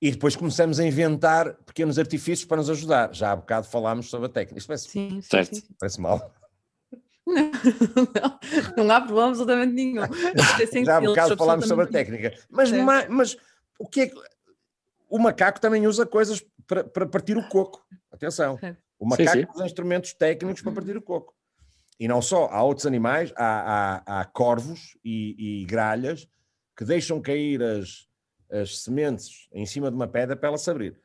e 0.00 0.10
depois 0.10 0.34
começamos 0.34 0.80
a 0.80 0.84
inventar 0.84 1.54
pequenos 1.66 1.98
artifícios 1.98 2.44
para 2.46 2.56
nos 2.58 2.70
ajudar. 2.70 3.14
Já 3.14 3.32
há 3.32 3.36
bocado 3.36 3.66
falámos 3.66 4.08
sobre 4.08 4.26
a 4.26 4.30
técnica. 4.30 4.58
Isto 4.58 4.66
parece, 4.68 4.88
Sim, 4.88 5.10
sim, 5.10 5.22
Certo. 5.22 5.54
sim, 5.54 5.60
sim. 5.62 5.74
parece 5.78 6.00
mal. 6.00 6.34
não, 8.76 8.84
não 8.84 8.94
há 8.94 9.00
problema 9.00 9.28
absolutamente 9.28 9.72
nenhum. 9.72 10.02
É 10.02 10.84
Já 10.84 10.96
há 10.96 11.00
bocado 11.00 11.36
falámos 11.36 11.66
sobre 11.66 11.84
a 11.84 11.88
técnica. 11.88 12.34
Mas, 12.50 12.72
ma- 12.72 13.06
mas 13.08 13.36
o 13.78 13.86
que 13.86 14.00
é 14.02 14.06
que. 14.08 14.16
O 15.08 15.18
macaco 15.18 15.60
também 15.60 15.86
usa 15.86 16.06
coisas 16.06 16.44
para, 16.66 16.84
para 16.84 17.06
partir 17.06 17.36
o 17.36 17.48
coco. 17.48 17.84
Atenção. 18.10 18.58
O 18.98 19.06
macaco 19.06 19.30
sim. 19.32 19.46
usa 19.54 19.66
instrumentos 19.66 20.12
técnicos 20.12 20.62
para 20.62 20.72
partir 20.72 20.96
o 20.96 21.02
coco. 21.02 21.34
E 22.00 22.08
não 22.08 22.22
só, 22.22 22.46
há 22.46 22.62
outros 22.62 22.86
animais, 22.86 23.30
há, 23.36 24.02
há- 24.06 24.20
há 24.20 24.24
corvos 24.24 24.96
e, 25.04 25.60
e 25.60 25.64
gralhas 25.66 26.26
que 26.74 26.82
deixam 26.84 27.20
cair 27.20 27.62
as, 27.62 28.08
as 28.50 28.78
sementes 28.80 29.48
em 29.52 29.66
cima 29.66 29.90
de 29.90 29.96
uma 29.96 30.08
pedra 30.08 30.34
para 30.34 30.48
ela 30.48 30.56
se 30.56 30.70
abrir. 30.70 30.98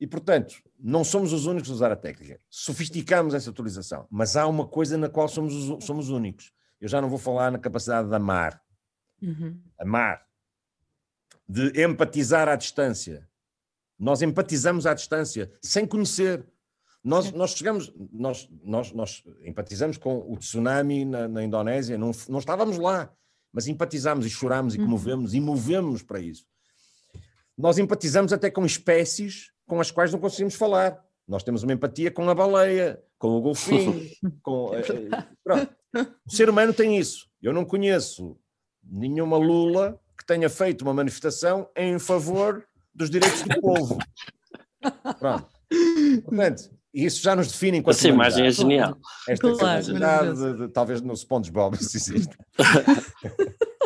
E, 0.00 0.06
portanto, 0.06 0.56
não 0.78 1.04
somos 1.04 1.32
os 1.32 1.46
únicos 1.46 1.70
a 1.70 1.74
usar 1.74 1.92
a 1.92 1.96
técnica. 1.96 2.40
Sofisticamos 2.50 3.34
essa 3.34 3.48
utilização. 3.48 4.06
Mas 4.10 4.36
há 4.36 4.46
uma 4.48 4.66
coisa 4.66 4.98
na 4.98 5.08
qual 5.08 5.28
somos, 5.28 5.54
os- 5.54 5.84
somos 5.84 6.10
únicos. 6.10 6.52
Eu 6.80 6.88
já 6.88 7.00
não 7.00 7.08
vou 7.08 7.18
falar 7.18 7.52
na 7.52 7.58
capacidade 7.58 8.08
de 8.08 8.14
amar. 8.14 8.60
Uhum. 9.22 9.58
Amar. 9.78 10.26
De 11.48 11.80
empatizar 11.82 12.48
à 12.48 12.56
distância. 12.56 13.26
Nós 13.98 14.20
empatizamos 14.22 14.86
à 14.86 14.92
distância, 14.92 15.50
sem 15.62 15.86
conhecer. 15.86 16.44
Nós, 17.06 17.30
nós 17.30 17.52
chegamos, 17.52 17.92
nós, 18.12 18.48
nós, 18.64 18.92
nós 18.92 19.22
empatizamos 19.44 19.96
com 19.96 20.28
o 20.28 20.36
tsunami 20.36 21.04
na, 21.04 21.28
na 21.28 21.44
Indonésia, 21.44 21.96
não, 21.96 22.10
não 22.28 22.40
estávamos 22.40 22.78
lá, 22.78 23.08
mas 23.52 23.68
empatizamos 23.68 24.26
e 24.26 24.30
choramos 24.30 24.74
e 24.74 24.78
Uhum. 24.78 24.86
comovemos 24.86 25.32
e 25.32 25.40
movemos 25.40 26.02
para 26.02 26.18
isso. 26.18 26.44
Nós 27.56 27.78
empatizamos 27.78 28.32
até 28.32 28.50
com 28.50 28.66
espécies 28.66 29.52
com 29.68 29.80
as 29.80 29.92
quais 29.92 30.10
não 30.12 30.18
conseguimos 30.18 30.56
falar. 30.56 31.00
Nós 31.28 31.44
temos 31.44 31.62
uma 31.62 31.72
empatia 31.72 32.10
com 32.10 32.28
a 32.28 32.34
baleia, 32.34 33.00
com 33.20 33.28
o 33.28 33.40
golfinho, 33.40 34.10
com. 34.42 34.74
É 34.74 34.80
eh, 34.80 35.26
pronto. 35.44 35.72
O 36.26 36.30
ser 36.30 36.50
humano 36.50 36.74
tem 36.74 36.98
isso. 36.98 37.28
Eu 37.40 37.52
não 37.52 37.64
conheço 37.64 38.36
nenhuma 38.82 39.36
Lula 39.36 39.96
que 40.18 40.26
tenha 40.26 40.50
feito 40.50 40.82
uma 40.82 40.92
manifestação 40.92 41.70
em 41.76 42.00
favor 42.00 42.66
dos 42.92 43.08
direitos 43.08 43.42
do 43.42 43.60
povo. 43.60 43.96
Pronto. 45.18 45.48
Portanto, 46.24 46.75
isso 47.04 47.22
já 47.22 47.36
nos 47.36 47.48
define 47.52 47.78
enquanto 47.78 47.96
Essa 47.96 48.08
imagem 48.08 48.46
é 48.46 48.50
genial. 48.50 48.96
Esta 49.28 49.42
Claro, 49.52 49.58
capacidade 49.58 50.34
de, 50.36 50.56
de- 50.58 50.68
talvez 50.72 51.00
no 51.02 51.14
SpongeBob 51.16 51.76
isso 51.80 51.96
existe. 51.96 52.36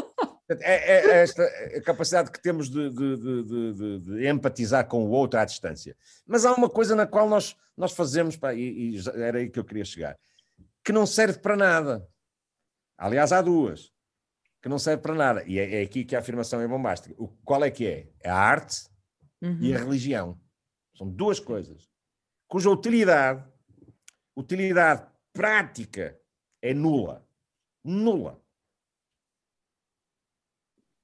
É, 0.63 0.75
é- 0.75 1.11
é 1.13 1.23
esta 1.23 1.45
a 1.45 1.81
capacidade 1.81 2.33
que 2.33 2.43
temos 2.43 2.69
de, 2.69 2.91
de- 2.91 3.17
de- 3.17 3.99
de- 4.01 4.27
empatizar 4.29 4.85
com 4.89 5.05
o 5.05 5.11
outro 5.11 5.39
à 5.39 5.45
distância. 5.45 5.97
Mas 6.27 6.45
há 6.45 6.53
uma 6.53 6.69
coisa 6.69 6.97
na 6.97 7.07
qual 7.07 7.29
nós, 7.29 7.55
nós 7.77 7.93
fazemos, 7.93 8.37
pá, 8.37 8.53
e, 8.53 8.97
e 8.97 8.99
era 9.15 9.39
aí 9.39 9.49
que 9.49 9.61
eu 9.61 9.65
queria 9.65 9.85
chegar, 9.85 10.19
que 10.85 10.91
não 10.93 11.07
serve 11.07 11.39
para 11.39 11.57
nada. 11.57 12.05
Aliás, 12.99 13.31
há 13.33 13.41
duas 13.41 13.93
que 14.61 14.69
não 14.69 14.77
serve 14.79 15.03
para 15.03 15.15
nada. 15.15 15.45
E 15.47 15.57
é, 15.61 15.81
é 15.81 15.83
aqui 15.85 16.05
que 16.05 16.17
a 16.17 16.19
afirmação 16.19 16.61
é 16.61 16.67
bombástica. 16.67 17.15
O, 17.17 17.29
qual 17.45 17.63
é 17.63 17.71
que 17.71 17.87
é? 17.87 18.09
É 18.21 18.29
a 18.29 18.37
arte 18.37 18.89
e 19.61 19.73
a 19.73 19.79
Uhum. 19.79 19.85
religião. 19.85 20.41
São 20.99 21.09
duas 21.09 21.39
coisas 21.39 21.89
cuja 22.51 22.69
utilidade, 22.69 23.45
utilidade 24.37 25.07
prática 25.33 26.19
é 26.61 26.75
nula. 26.75 27.25
Nula. 27.85 28.39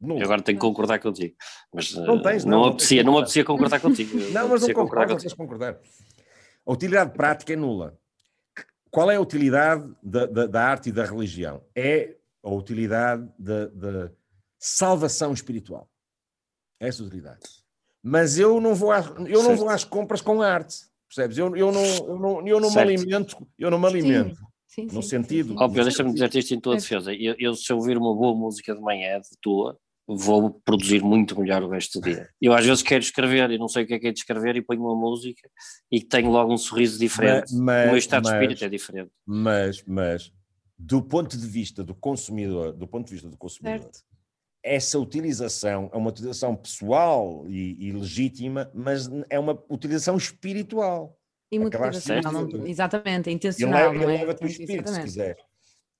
Nula. 0.00 0.20
Eu 0.20 0.24
agora 0.24 0.42
tenho 0.42 0.58
que 0.58 0.66
concordar 0.66 0.98
contigo. 1.00 1.36
Mas 1.72 1.94
Não 1.94 2.18
eh, 2.18 2.22
tens, 2.22 2.44
não, 2.44 2.58
não, 2.60 2.64
apetecia, 2.68 3.02
não 3.02 3.16
apetecia 3.16 3.44
concordar 3.44 3.80
contigo. 3.80 4.18
Não, 4.32 4.48
mas 4.48 4.62
não 4.62 4.74
concordo, 4.74 5.12
não 5.14 5.18
tens 5.20 5.32
concordar. 5.32 5.80
A 6.66 6.72
utilidade 6.72 7.12
prática 7.12 7.52
é 7.52 7.56
nula. 7.56 7.98
Qual 8.90 9.10
é 9.10 9.16
a 9.16 9.20
utilidade 9.20 9.90
da, 10.02 10.26
da- 10.26 10.46
da 10.46 10.64
arte 10.64 10.88
e 10.88 10.92
da 10.92 11.04
religião? 11.04 11.64
É 11.74 12.16
a 12.42 12.50
utilidade 12.50 13.26
da, 13.38 13.66
da 13.68 14.12
salvação 14.58 15.32
espiritual. 15.32 15.88
Essa 16.80 17.02
é 17.02 17.04
a 17.04 17.06
utilidade. 17.06 17.40
Mas 18.02 18.38
eu 18.38 18.60
não 18.60 18.74
vou 18.74 18.90
às, 18.92 19.06
eu 19.06 19.42
não 19.42 19.56
vou 19.56 19.68
às 19.70 19.84
compras 19.84 20.20
com 20.20 20.42
arte. 20.42 20.84
Percebes? 21.08 21.38
Eu, 21.38 21.56
eu 21.56 21.70
não, 21.72 21.84
eu 21.84 22.18
não, 22.18 22.48
eu 22.48 22.60
não 22.60 22.70
me 22.70 22.78
alimento, 22.80 23.46
eu 23.58 23.70
não 23.70 23.78
me 23.78 23.86
alimento. 23.86 24.36
Sim, 24.66 24.86
no 24.92 25.02
sim, 25.02 25.08
sentido- 25.08 25.48
sim, 25.50 25.56
sim. 25.58 25.62
Óbvio, 25.64 25.84
deixa-me 25.84 26.12
dizer-te 26.12 26.38
isto 26.38 26.54
em 26.54 26.60
tua 26.60 26.74
defesa. 26.76 27.14
Eu, 27.14 27.34
eu, 27.38 27.54
se 27.54 27.72
eu 27.72 27.76
ouvir 27.76 27.96
uma 27.96 28.14
boa 28.14 28.34
música 28.34 28.74
de 28.74 28.80
manhã 28.80 29.18
de 29.20 29.28
tua, 29.40 29.78
vou 30.06 30.50
produzir 30.64 31.02
muito 31.02 31.38
melhor 31.40 31.62
o 31.62 31.68
resto 31.68 31.98
do 32.00 32.04
dia. 32.04 32.28
Eu 32.40 32.52
às 32.52 32.64
vezes 32.66 32.82
quero 32.82 33.02
escrever 33.02 33.50
e 33.50 33.58
não 33.58 33.68
sei 33.68 33.84
o 33.84 33.86
que 33.86 33.94
é 33.94 33.98
que 33.98 34.06
é 34.08 34.12
de 34.12 34.18
escrever 34.18 34.54
e 34.56 34.62
ponho 34.62 34.82
uma 34.82 34.94
música 34.94 35.48
e 35.90 36.00
tenho 36.00 36.30
logo 36.30 36.52
um 36.52 36.58
sorriso 36.58 36.98
diferente. 36.98 37.52
mas- 37.54 37.84
o 37.86 37.88
meu 37.88 37.96
estado 37.96 38.24
de 38.24 38.28
mas- 38.30 38.40
espírito 38.42 38.64
é 38.64 38.68
diferente. 38.68 39.10
Mas, 39.24 39.82
mas, 39.86 40.32
do 40.78 41.00
ponto 41.02 41.36
de 41.38 41.46
vista 41.46 41.82
do 41.82 41.94
consumidor, 41.94 42.72
do 42.72 42.86
ponto 42.86 43.06
de 43.06 43.14
vista 43.14 43.28
do 43.28 43.36
consumidor, 43.36 43.80
Certo. 43.82 43.98
Essa 44.62 44.98
utilização 44.98 45.90
é 45.92 45.96
uma 45.96 46.10
utilização 46.10 46.56
pessoal 46.56 47.44
e, 47.48 47.88
e 47.88 47.92
legítima, 47.92 48.70
mas 48.74 49.08
é 49.30 49.38
uma 49.38 49.62
utilização 49.68 50.16
espiritual. 50.16 51.16
E 51.50 51.58
Acabaste 51.58 52.02
de 52.06 52.12
motivacional, 52.12 52.48
não- 52.48 52.66
exatamente, 52.66 53.28
é 53.28 53.30
Ele 53.30 53.36
intencional. 53.36 53.78
leva, 53.92 53.94
não 53.94 54.02
ele 54.02 54.12
é? 54.14 54.18
leva-te 54.20 54.42
o 54.44 54.46
espírito, 54.46 54.90
se 54.90 55.00
quiser. 55.00 55.36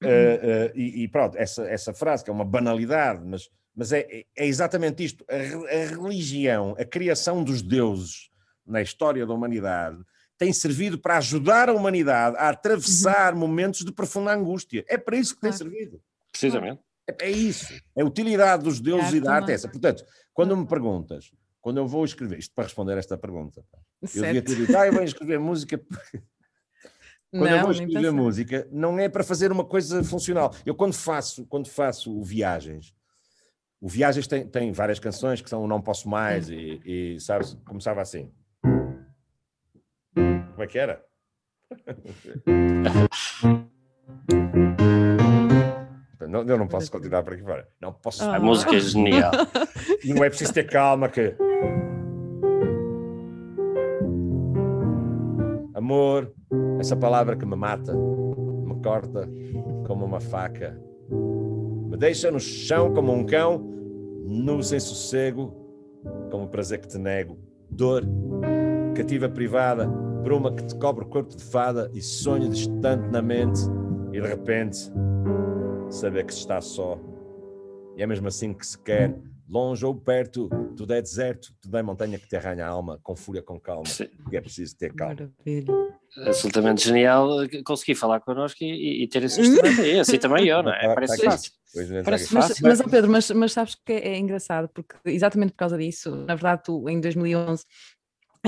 Eh, 0.03 0.41
eh, 0.43 0.73
e, 0.75 1.05
e 1.05 1.09
pronto, 1.09 1.39
essa, 1.39 1.63
essa 1.69 1.95
frase, 1.95 2.25
que 2.25 2.31
é 2.31 2.33
uma 2.33 2.45
banalidade, 2.45 3.25
mas, 3.25 3.49
mas 3.75 3.93
é, 3.93 4.01
é- 4.01 4.25
é 4.37 4.47
exatamente 4.47 5.05
isto. 5.05 5.25
A, 5.31 5.35
a 5.35 5.87
religião, 6.03 6.75
a 6.79 6.85
criação 6.85 7.45
dos 7.45 7.63
deuses 7.63 8.29
na 8.67 8.83
história 8.83 9.25
da 9.25 9.33
humanidade, 9.33 9.99
tem 10.37 10.53
servido 10.53 10.99
para 10.99 11.17
ajudar 11.19 11.69
a 11.71 11.73
humanidade 11.73 12.37
a 12.37 12.49
atravessar 12.51 13.35
momentos 13.35 13.85
de 13.85 13.93
profunda 13.93 14.35
angústia. 14.35 14.85
É 14.89 14.99
para 14.99 15.17
isso 15.17 15.35
que 15.37 15.41
tem 15.41 15.51
Claro. 15.51 15.65
servido. 15.65 16.03
Precisamente. 16.31 16.81
É, 17.21 17.31
isso. 17.31 17.73
É 17.97 18.03
a 18.03 18.05
utilidade 18.05 18.65
dos 18.65 18.81
deuses 18.81 19.13
e 19.13 19.21
da 19.21 19.35
arte 19.35 19.53
é 19.53 19.55
essa. 19.55 19.69
Portanto, 19.69 20.05
quando 20.35 20.57
me 20.57 20.67
perguntas, 20.67 21.31
quando 21.61 21.79
eu 21.79 21.87
vou 21.87 22.05
escrever, 22.05 22.39
isto 22.39 22.55
para 22.55 22.65
responder 22.65 22.99
esta 22.99 23.17
pergunta, 23.17 23.65
pá, 23.71 23.79
eu 24.03 24.09
devia 24.09 24.33
Certo. 24.33 24.47
ter 24.47 24.57
dito, 24.57 24.77
ah, 24.77 24.87
eu 24.87 24.93
vou 24.93 25.03
escrever 25.03 25.39
música 25.39 25.79
quando 27.31 27.47
eu 27.47 27.57
Não, 27.57 27.63
vou 27.63 27.73
nem 27.73 27.87
escrever 27.87 28.13
música, 28.13 28.69
não 28.71 28.99
é 28.99 29.09
para 29.09 29.25
fazer 29.25 29.53
uma 29.53 29.65
coisa 29.65 30.03
funcional. 30.05 30.55
Eu 30.65 30.75
quando 30.75 30.95
faço, 30.95 31.47
quando 31.47 31.69
faço 31.69 32.17
o 32.17 32.25
Viagens, 32.25 32.95
o 33.81 33.89
Viagens 33.89 34.27
tem, 34.27 34.47
tem 34.49 34.73
várias 34.73 34.99
canções 34.99 35.41
que 35.41 35.51
são 35.51 35.63
o 35.63 35.69
Não 35.69 35.81
Posso 35.81 36.09
Mais 36.09 36.49
e, 36.49 36.81
e 36.85 37.21
sabes, 37.21 37.57
começava 37.67 38.01
assim. 38.01 38.33
Como 40.15 40.63
é 40.63 40.67
que 40.67 40.79
era? 40.79 41.05
Não, 46.29 46.43
eu 46.43 46.59
não 46.59 46.67
posso 46.67 46.91
continuar 46.91 47.23
por 47.23 47.33
aqui 47.35 47.43
fora. 47.43 47.67
Não 47.81 47.93
posso. 47.93 48.25
A 48.25 48.37
Ah. 48.37 48.41
música 48.41 48.75
é 48.77 48.81
genial. 48.81 49.31
Não 50.05 50.25
é 50.25 50.29
preciso 50.29 50.53
ter 50.53 50.65
calma 50.69 51.09
que. 51.09 51.35
Amor, 55.75 56.33
essa 56.81 56.97
palavra 56.97 57.37
que 57.37 57.45
me 57.45 57.55
mata, 57.57 57.93
me 57.95 58.81
corta 58.83 59.29
como 59.87 60.05
uma 60.05 60.21
faca, 60.21 60.79
me 61.11 61.91
Me 61.91 61.97
deixa 61.97 62.31
no 62.31 62.41
chão 62.41 62.93
como 62.93 63.13
um 63.13 63.25
cão, 63.25 63.59
nu 64.27 64.63
sem 64.63 64.81
sossego, 64.81 65.55
como 66.31 66.45
o 66.45 66.49
prazer 66.49 66.81
que 66.81 66.89
te 66.89 66.99
nego. 66.99 67.39
Dor, 67.71 68.05
cativa 68.95 69.29
privada, 69.29 69.87
bruma 70.23 70.53
que 70.53 70.65
te 70.65 70.75
cobre 70.77 71.05
o 71.05 71.09
corpo 71.09 71.35
de 71.37 71.43
fada 71.45 71.91
e 71.95 72.01
sonho 72.03 72.49
distante 72.49 73.09
na 73.11 73.23
mente 73.23 73.61
e 74.13 74.21
de 74.21 74.27
repente 74.27 74.91
saber 75.91 76.25
que 76.25 76.33
se 76.33 76.41
está 76.41 76.61
só. 76.61 76.99
E 77.97 78.03
é 78.03 78.07
mesmo 78.07 78.29
assim 78.29 78.53
que 78.53 78.67
se 78.67 78.79
quer, 78.79 79.15
longe 79.49 79.85
ou 79.85 79.95
perto, 79.95 80.49
tudo 80.77 80.93
é 80.93 81.01
deserto, 81.01 81.55
tudo 81.61 81.77
é 81.79 81.83
montanha 81.83 82.19
que 82.19 82.29
te 82.29 82.37
arranha 82.37 82.67
a 82.67 82.69
alma, 82.69 82.99
com 83.03 83.17
fúria, 83.17 83.43
com 83.43 83.59
calma, 83.59 83.87
Sim. 83.87 84.09
e 84.31 84.37
é 84.37 84.41
preciso 84.41 84.77
ter 84.77 84.93
calma. 84.93 85.15
Maravilha. 85.15 85.97
Absolutamente 86.27 86.87
genial 86.87 87.43
eh, 87.43 87.63
conseguir 87.63 87.95
falar 87.95 88.21
connosco 88.21 88.65
e, 88.65 89.03
e 89.03 89.09
ter 89.09 89.23
esse 89.23 89.41
instrumento 89.41 89.81
aí, 89.83 90.01
assim 90.01 90.19
também 90.19 90.47
eu, 90.47 90.63
não 90.63 90.73
é? 90.73 90.95
Parece 90.95 91.19
tá 91.19 91.31
fácil. 91.31 91.53
Né, 91.75 92.03
Parece. 92.03 92.33
Mas, 92.33 92.47
Fácil. 92.49 92.67
mas 92.67 92.83
Pedro, 92.83 93.11
mas, 93.11 93.31
mas 93.33 93.53
sabes 93.53 93.75
que 93.75 93.93
é, 93.93 94.15
é 94.15 94.19
engraçado, 94.19 94.69
porque 94.73 94.97
exatamente 95.05 95.51
por 95.51 95.59
causa 95.59 95.77
disso, 95.77 96.11
na 96.17 96.35
verdade, 96.35 96.63
tu 96.65 96.89
em 96.89 96.99
2011 96.99 97.65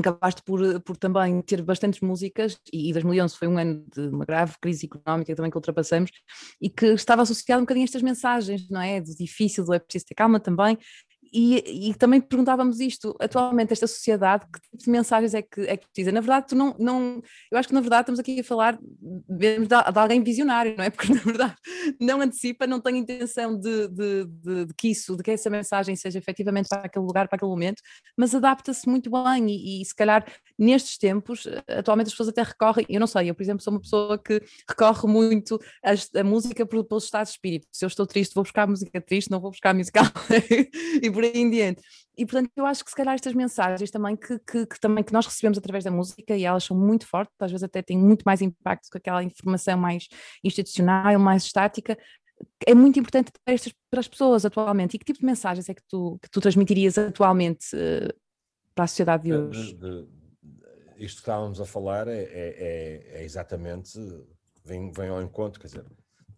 acabaste 0.00 0.42
por, 0.42 0.80
por 0.80 0.96
também 0.96 1.40
ter 1.42 1.62
bastantes 1.62 2.00
músicas, 2.00 2.58
e 2.72 2.92
2011 2.92 3.36
foi 3.36 3.48
um 3.48 3.58
ano 3.58 3.84
de 3.94 4.00
uma 4.08 4.24
grave 4.24 4.54
crise 4.60 4.86
económica 4.86 5.34
também 5.34 5.50
que 5.50 5.56
ultrapassamos, 5.56 6.10
e 6.60 6.68
que 6.68 6.86
estava 6.86 7.22
associado 7.22 7.60
um 7.60 7.64
bocadinho 7.64 7.84
a 7.84 7.88
estas 7.88 8.02
mensagens, 8.02 8.68
não 8.70 8.80
é? 8.80 9.00
Do 9.00 9.14
difícil, 9.14 9.64
do 9.64 9.74
é 9.74 9.78
preciso 9.78 10.06
ter 10.06 10.14
calma 10.14 10.40
também. 10.40 10.78
E, 11.32 11.90
e 11.90 11.94
também 11.94 12.20
perguntávamos 12.20 12.80
isto, 12.80 13.14
atualmente 13.20 13.72
esta 13.72 13.86
sociedade, 13.86 14.46
que 14.52 14.60
tipo 14.60 14.84
de 14.84 14.90
mensagens 14.90 15.34
é 15.34 15.42
que, 15.42 15.60
é 15.62 15.76
que 15.76 15.86
precisa? 15.86 16.10
Na 16.12 16.20
verdade, 16.20 16.46
tu 16.48 16.56
não, 16.56 16.74
não, 16.78 17.22
eu 17.50 17.58
acho 17.58 17.68
que 17.68 17.74
na 17.74 17.80
verdade 17.80 18.02
estamos 18.02 18.20
aqui 18.20 18.40
a 18.40 18.44
falar 18.44 18.78
de, 18.80 19.66
de 19.66 19.74
alguém 19.94 20.22
visionário, 20.22 20.74
não 20.76 20.84
é? 20.84 20.90
Porque 20.98 21.12
na 21.12 21.20
verdade 21.20 21.54
não 22.00 22.20
antecipa, 22.20 22.66
não 22.66 22.80
tem 22.80 22.98
intenção 22.98 23.58
de, 23.58 23.88
de, 23.88 24.24
de, 24.26 24.74
que 24.76 24.88
isso, 24.88 25.16
de 25.16 25.22
que 25.22 25.30
essa 25.30 25.50
mensagem 25.50 25.94
seja 25.94 26.18
efetivamente 26.18 26.68
para 26.68 26.82
aquele 26.82 27.04
lugar, 27.04 27.28
para 27.28 27.36
aquele 27.36 27.50
momento, 27.50 27.82
mas 28.16 28.34
adapta-se 28.34 28.88
muito 28.88 29.10
bem 29.10 29.50
e, 29.50 29.82
e 29.82 29.84
se 29.84 29.94
calhar 29.94 30.24
nestes 30.58 30.96
tempos, 30.98 31.46
atualmente 31.68 32.06
as 32.06 32.12
pessoas 32.12 32.30
até 32.30 32.42
recorrem, 32.42 32.86
eu 32.88 33.00
não 33.00 33.06
sei, 33.06 33.30
eu 33.30 33.34
por 33.34 33.42
exemplo 33.42 33.62
sou 33.62 33.72
uma 33.72 33.80
pessoa 33.80 34.18
que 34.18 34.42
recorre 34.68 35.06
muito 35.06 35.60
a, 35.84 36.20
a 36.20 36.24
música 36.24 36.66
pelos 36.66 37.04
estados 37.04 37.30
de 37.30 37.36
espírito, 37.36 37.66
se 37.70 37.84
eu 37.84 37.86
estou 37.86 38.06
triste 38.06 38.34
vou 38.34 38.44
buscar 38.44 38.66
música 38.66 39.00
triste, 39.00 39.30
não 39.30 39.40
vou 39.40 39.50
buscar 39.50 39.74
música 39.74 40.00
alegre, 40.00 40.70
e 41.02 41.10
por 41.18 41.24
aí 41.24 41.32
em 41.42 41.50
diante. 41.50 41.82
E 42.16 42.24
portanto 42.24 42.50
eu 42.56 42.64
acho 42.66 42.84
que 42.84 42.90
se 42.90 42.96
calhar 42.96 43.14
estas 43.14 43.32
mensagens 43.34 43.90
também 43.90 44.16
que, 44.16 44.38
que, 44.40 44.66
que 44.66 44.80
também 44.80 45.02
que 45.02 45.12
nós 45.12 45.26
recebemos 45.26 45.58
através 45.58 45.82
da 45.84 45.90
música 45.90 46.36
e 46.36 46.44
elas 46.44 46.64
são 46.64 46.76
muito 46.76 47.06
fortes, 47.06 47.34
às 47.40 47.50
vezes 47.50 47.64
até 47.64 47.82
têm 47.82 47.98
muito 47.98 48.22
mais 48.24 48.40
impacto 48.40 48.88
que 48.90 48.98
aquela 48.98 49.22
informação 49.22 49.76
mais 49.78 50.06
institucional, 50.44 51.18
mais 51.18 51.44
estática, 51.44 51.98
é 52.66 52.74
muito 52.74 52.98
importante 53.00 53.32
para, 53.44 53.54
estas, 53.54 53.72
para 53.90 54.00
as 54.00 54.06
pessoas 54.08 54.44
atualmente. 54.44 54.94
E 54.94 54.98
que 54.98 55.04
tipo 55.04 55.18
de 55.18 55.26
mensagens 55.26 55.68
é 55.68 55.74
que 55.74 55.82
tu, 55.88 56.18
que 56.22 56.30
tu 56.30 56.40
transmitirias 56.40 56.96
atualmente 56.96 57.66
eh, 57.74 58.12
para 58.74 58.84
a 58.84 58.86
sociedade 58.86 59.24
de 59.24 59.30
De- 59.30 59.36
hoje? 59.36 59.74
de- 59.74 59.80
de- 59.80 60.08
isto 61.04 61.16
que 61.16 61.22
estávamos 61.22 61.60
a 61.60 61.64
falar 61.66 62.06
é, 62.08 62.22
é- 62.22 62.56
é- 63.14 63.20
é 63.20 63.24
exatamente, 63.24 63.98
vem, 64.64 64.90
vem 64.92 65.08
ao 65.08 65.20
encontro, 65.22 65.60
quer 65.60 65.66
dizer, 65.68 65.84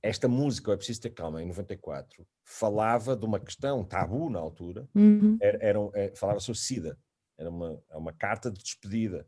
esta 0.03 0.29
música, 0.29 0.73
é 0.73 0.77
preciso 0.77 1.01
ter 1.03 1.11
calma, 1.11 1.43
em 1.43 1.47
94, 1.47 2.27
falava 2.45 3.17
de 3.17 3.25
uma 3.27 3.39
questão 3.41 3.85
tabu 3.85 4.31
na 4.31 4.39
altura, 4.39 4.89
Uhum, 4.95 5.37
era, 5.41 5.59
era 5.61 5.81
um- 5.81 5.91
é, 5.95 6.15
falava 6.15 6.41
sobre 6.41 6.59
SIDA, 6.61 6.99
era 7.39 7.51
uma, 7.51 7.83
é 7.91 7.97
uma 7.97 8.13
carta 8.13 8.51
de 8.51 8.63
despedida. 8.63 9.27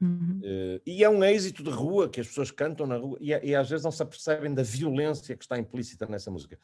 uhum, 0.00 0.40
Eh, 0.42 0.80
e 0.86 1.04
é 1.04 1.08
um 1.10 1.22
êxito 1.24 1.62
de 1.62 1.70
rua 1.70 2.08
que 2.08 2.20
as 2.20 2.28
pessoas 2.28 2.50
cantam 2.50 2.86
na 2.86 2.96
rua 2.96 3.18
e, 3.20 3.30
e 3.30 3.54
às 3.54 3.68
vezes 3.68 3.84
não 3.84 3.90
se 3.90 4.02
apercebem 4.02 4.54
da 4.54 4.62
violência 4.62 5.36
que 5.36 5.44
está 5.44 5.58
implícita 5.58 6.06
nessa 6.06 6.30
música. 6.30 6.58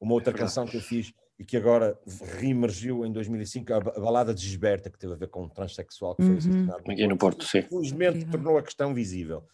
Uma 0.00 0.12
outra 0.14 0.30
verdade. 0.32 0.50
canção 0.50 0.66
que 0.66 0.76
eu 0.76 0.80
fiz 0.80 1.12
e 1.38 1.44
que 1.44 1.56
agora 1.56 1.98
reemergiu 2.38 3.04
em 3.04 3.12
2005, 3.12 3.72
a, 3.72 3.80
ba- 3.80 3.92
a 3.96 4.00
balada 4.00 4.32
de 4.34 4.40
Gisberta, 4.42 4.90
que 4.90 4.98
teve 4.98 5.12
a 5.12 5.16
ver 5.16 5.28
com 5.28 5.44
um 5.44 5.48
transexual 5.48 6.14
que 6.16 6.22
foi 6.22 6.32
Uhum. 6.32 6.38
assassinado. 6.38 6.90
Aqui 6.90 7.06
no 7.06 7.16
Porto, 7.16 7.44
sim. 7.44 7.62
Felizmente 7.62 8.18
Incrível. 8.18 8.30
tornou 8.30 8.58
a 8.58 8.62
questão 8.62 8.94
visível. 8.94 9.46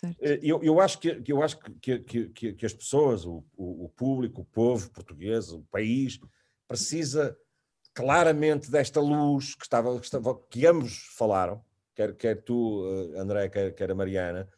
Certo. 0.00 0.16
Eh, 0.20 0.38
Eu, 0.42 0.62
eu 0.62 0.80
acho, 0.80 0.98
que, 0.98 1.22
eu 1.26 1.42
acho 1.42 1.58
que, 1.58 1.98
que- 2.00 2.28
que, 2.28 2.52
que, 2.54 2.66
as 2.66 2.72
pessoas, 2.74 3.24
o, 3.24 3.44
o, 3.56 3.88
público, 3.88 4.42
o 4.42 4.44
povo 4.44 4.90
português, 4.90 5.50
o 5.52 5.62
país, 5.70 6.18
precisa 6.68 7.36
claramente 7.94 8.70
desta 8.70 9.00
luz 9.00 9.54
que, 9.54 9.64
estava, 9.64 9.98
que, 9.98 10.04
estava, 10.04 10.38
que 10.50 10.66
ambos 10.66 11.06
falaram, 11.16 11.64
quer, 11.94 12.14
quer 12.14 12.42
tu, 12.42 12.84
eh, 13.14 13.18
André, 13.20 13.48
quer, 13.48 13.74
quer 13.74 13.90
a 13.90 13.94
Mariana, 13.94 14.48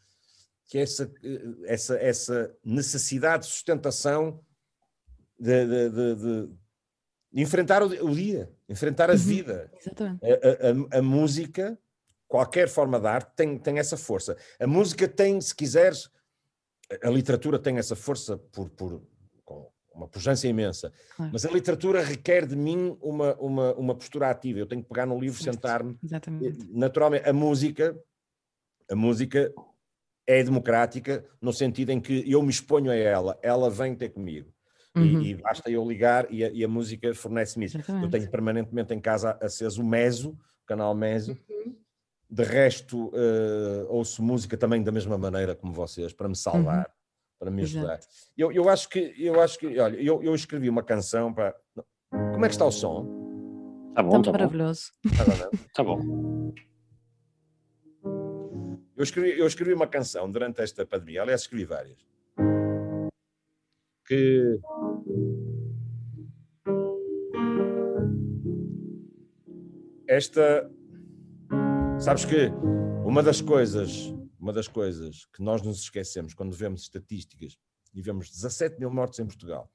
que 0.67 0.79
é 0.79 0.83
essa, 0.83 1.11
eh, 1.23 1.43
essa, 1.67 1.97
essa 1.99 2.57
necessidade 2.65 3.45
de 3.45 3.51
sustentação 3.53 4.41
de, 5.39 5.67
de- 5.67 5.91
de- 5.91 6.15
de- 6.17 6.59
enfrentar 7.33 7.83
o, 7.83 7.89
di- 7.89 8.01
o 8.01 8.11
dia, 8.15 8.51
enfrentar 8.69 9.09
a 9.11 9.13
Uhum. 9.13 9.19
vida. 9.19 9.71
Exatamente. 9.81 10.21
A- 10.25 10.97
a- 10.97 10.99
a 10.99 11.03
música, 11.03 11.79
qualquer 12.29 12.69
forma 12.69 13.01
de 13.01 13.07
arte, 13.07 13.33
tem, 13.35 13.59
tem 13.59 13.79
essa 13.79 13.97
força. 13.97 14.37
A 14.61 14.67
música 14.67 15.09
tem, 15.09 15.41
se 15.41 15.55
quiseres, 15.55 16.11
a- 17.03 17.09
literatura 17.11 17.59
tem 17.59 17.79
essa 17.79 17.97
força 17.97 18.37
por, 18.37 18.69
por 18.71 19.03
com 19.45 19.71
uma 19.95 20.07
pujança 20.07 20.47
imensa, 20.47 20.93
Claro. 21.17 21.33
mas 21.33 21.45
a 21.45 21.51
literatura 21.51 22.03
requer 22.03 22.47
de 22.47 22.55
mim 22.55 22.97
uma, 23.01 23.35
uma, 23.37 23.75
uma 23.75 23.95
postura 23.95 24.31
ativa. 24.31 24.59
Eu 24.59 24.67
tenho 24.67 24.83
que 24.83 24.89
pegar 24.89 25.07
no 25.07 25.19
livro, 25.19 25.43
sentar-me. 25.43 25.99
Exatamente. 26.05 26.59
Naturalmente, 26.71 27.29
a 27.29 27.33
música, 27.33 27.99
a 28.91 28.95
música 28.95 29.53
é 30.27 30.45
democrática 30.45 31.25
no 31.41 31.53
sentido 31.53 31.91
em 31.91 32.01
que 32.01 32.31
eu 32.31 32.43
me 32.43 32.51
exponho 32.51 32.91
a 32.91 32.95
ela, 32.95 33.39
ela 33.43 33.71
vem 33.71 33.95
ter 33.97 34.11
comigo. 34.11 34.51
E- 34.51 34.55
Uhum, 35.01 35.23
E, 35.23 35.35
basta 35.37 35.71
eu 35.71 35.87
ligar 35.87 36.27
e 36.33 36.45
a, 36.45 36.51
e 36.51 36.65
a 36.65 36.69
música 36.69 37.15
fornece-me 37.15 37.67
isso. 37.67 37.77
Eu 37.77 37.81
exatamente. 37.81 38.11
tenho 38.11 38.31
permanentemente 38.31 38.93
em 38.93 39.01
casa 39.01 39.39
aceso 39.41 39.81
o 39.83 39.87
Meso, 39.87 40.31
o 40.31 40.67
canal 40.67 40.95
Meso. 40.95 41.37
De 42.31 42.45
resto, 42.45 43.11
eh, 43.15 43.87
ouço 43.89 44.23
música 44.23 44.57
também 44.57 44.83
da 44.83 44.93
mesma 44.93 45.17
maneira 45.17 45.55
como 45.55 45.73
vocês, 45.73 46.13
para 46.13 46.29
me 46.29 46.37
salvar, 46.37 46.93
para 47.39 47.51
me 47.51 47.63
ajudar. 47.63 48.01
Eu, 48.37 48.53
eu 48.53 48.69
acho 48.69 48.89
que, 48.91 49.15
eu 49.17 49.41
acho 49.41 49.59
que, 49.59 49.79
olha, 49.79 49.97
eu, 49.97 50.23
eu 50.23 50.35
escrevi 50.35 50.69
uma 50.69 50.83
canção 50.83 51.33
para. 51.33 51.57
Como 52.11 52.45
é 52.45 52.49
que 52.49 52.55
está 52.55 52.67
o 52.67 52.71
som? 52.71 53.93
Tá 53.95 54.03
bom, 54.03 54.11
Tão 54.11 54.23
tá 54.23 54.33
bom. 54.33 54.39
maravilhoso. 54.39 54.93
Não? 55.05 55.51
Tá 55.75 55.83
bom. 55.83 56.53
Eu 58.97 59.03
escrevi, 59.05 59.39
eu 59.39 59.47
escrevi 59.47 59.73
uma 59.73 59.87
canção 59.87 60.31
durante 60.31 60.61
esta 60.61 60.85
pandemia, 60.85 61.23
aliás, 61.23 61.43
escrevi 61.43 61.65
várias. 61.65 61.99
Que. 64.07 64.59
Esta. 70.07 70.71
Sabes 72.01 72.25
que 72.25 72.47
uma 73.05 73.25
das 73.25 73.41
coisas, 73.41 74.07
uma 74.39 74.53
das 74.53 74.69
coisas 74.69 75.27
que 75.27 75.43
nós 75.43 75.63
nos 75.63 75.81
esquecemos 75.81 76.33
quando 76.33 76.55
vemos 76.55 76.83
estatísticas 76.83 77.59
e 77.93 78.01
vemos 78.01 78.31
17 78.31 78.79
mil 78.79 78.89
mortos 78.89 79.19
em 79.19 79.27
Portugal, 79.27 79.69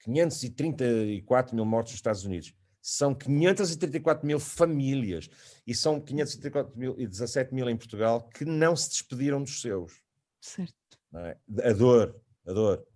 534 0.00 1.56
mil 1.56 1.64
mortos 1.64 1.92
nos 1.92 1.98
Estados 1.98 2.24
Unidos, 2.24 2.52
são 2.82 3.14
534 3.14 4.26
mil 4.26 4.38
famílias 4.38 5.30
e 5.66 5.74
são 5.74 5.98
534 5.98 6.78
mil 6.78 6.94
e 6.98 7.06
17 7.06 7.54
mil 7.54 7.68
em 7.70 7.76
Portugal 7.76 8.28
que 8.28 8.44
não 8.44 8.76
se 8.76 8.90
despediram 8.90 9.42
dos 9.42 9.62
seus. 9.62 10.02
Certo. 10.38 10.98
é? 11.14 11.38
A 11.62 11.72
dor, 11.72 12.20
a 12.46 12.52
dor. 12.52 12.86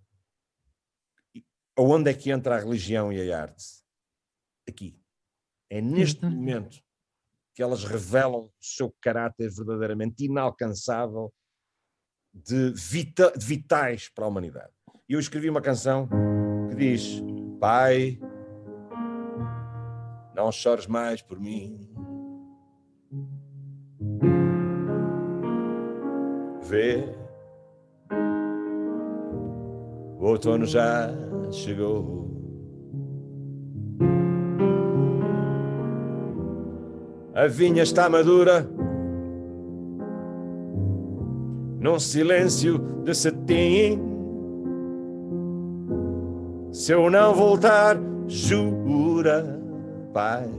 E 1.33 1.43
Aonde 1.75 2.11
é 2.11 2.13
que 2.13 2.29
entra 2.29 2.55
a 2.55 2.59
religião 2.59 3.11
e 3.11 3.31
a 3.31 3.41
arte? 3.41 3.83
Aqui. 4.67 4.95
É 5.71 5.81
neste 5.81 6.19
Exatamente. 6.19 6.37
momento 6.37 6.92
que 7.53 7.61
elas 7.61 7.83
revelam 7.83 8.45
o 8.45 8.51
seu 8.59 8.93
caráter 9.01 9.49
verdadeiramente 9.49 10.25
inalcançável 10.25 11.31
de, 12.33 12.73
vita- 12.75 13.31
de 13.37 13.45
vitais 13.45 14.09
para 14.09 14.25
a 14.25 14.27
humanidade. 14.27 14.71
E 15.07 15.13
eu 15.13 15.19
escrevi 15.19 15.49
uma 15.49 15.61
canção 15.61 16.09
que 16.69 16.75
diz: 16.75 17.21
Pai, 17.59 18.19
não 20.35 20.51
chores 20.51 20.87
mais 20.87 21.21
por 21.21 21.39
mim. 21.39 21.89
Vê, 26.63 27.15
o 30.17 30.25
outono 30.25 30.65
já 30.65 31.09
chegou. 31.51 32.22
A 37.43 37.47
vinha 37.47 37.83
está 37.83 38.07
madura, 38.07 38.65
num 41.77 41.99
silêncio 41.99 42.77
de 43.03 43.13
cetim. 43.13 43.99
Se 46.71 46.93
eu 46.93 47.09
não 47.09 47.33
voltar, 47.33 47.97
jura, 48.29 49.59
pai, 50.13 50.49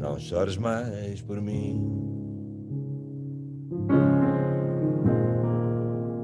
não 0.00 0.18
chores 0.18 0.56
mais 0.56 1.22
por 1.22 1.40
mim. 1.40 1.80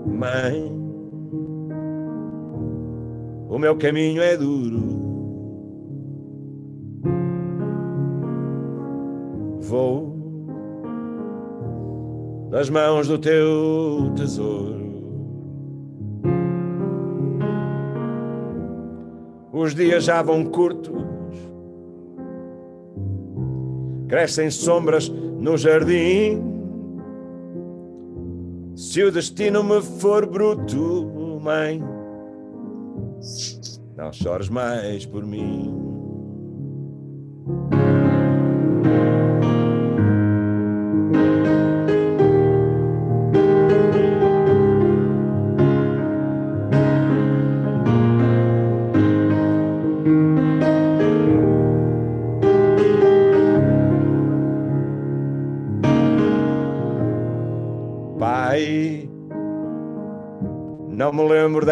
Mãe, 0.05 0.73
o 3.49 3.57
meu 3.57 3.79
caminho 3.79 4.20
é 4.20 4.37
duro. 4.37 5.01
Vou 9.73 10.14
das 12.51 12.68
mãos 12.68 13.09
do 13.09 13.18
teu 13.18 14.12
tesouro. 14.14 14.83
Os 19.51 19.75
dias 19.75 20.05
já 20.05 20.20
vão 20.20 20.45
curtos, 20.45 21.03
crescem 24.09 24.51
sombras 24.51 25.09
no 25.09 25.57
jardim. 25.57 26.43
Se 28.77 29.03
o 29.03 29.11
destino 29.11 29.64
me 29.64 29.81
for 29.81 30.27
bruto, 30.27 31.41
mãe, 31.43 31.83
não 33.97 34.12
chores 34.12 34.51
mais 34.51 35.07
por 35.07 35.25
mim. 35.25 35.91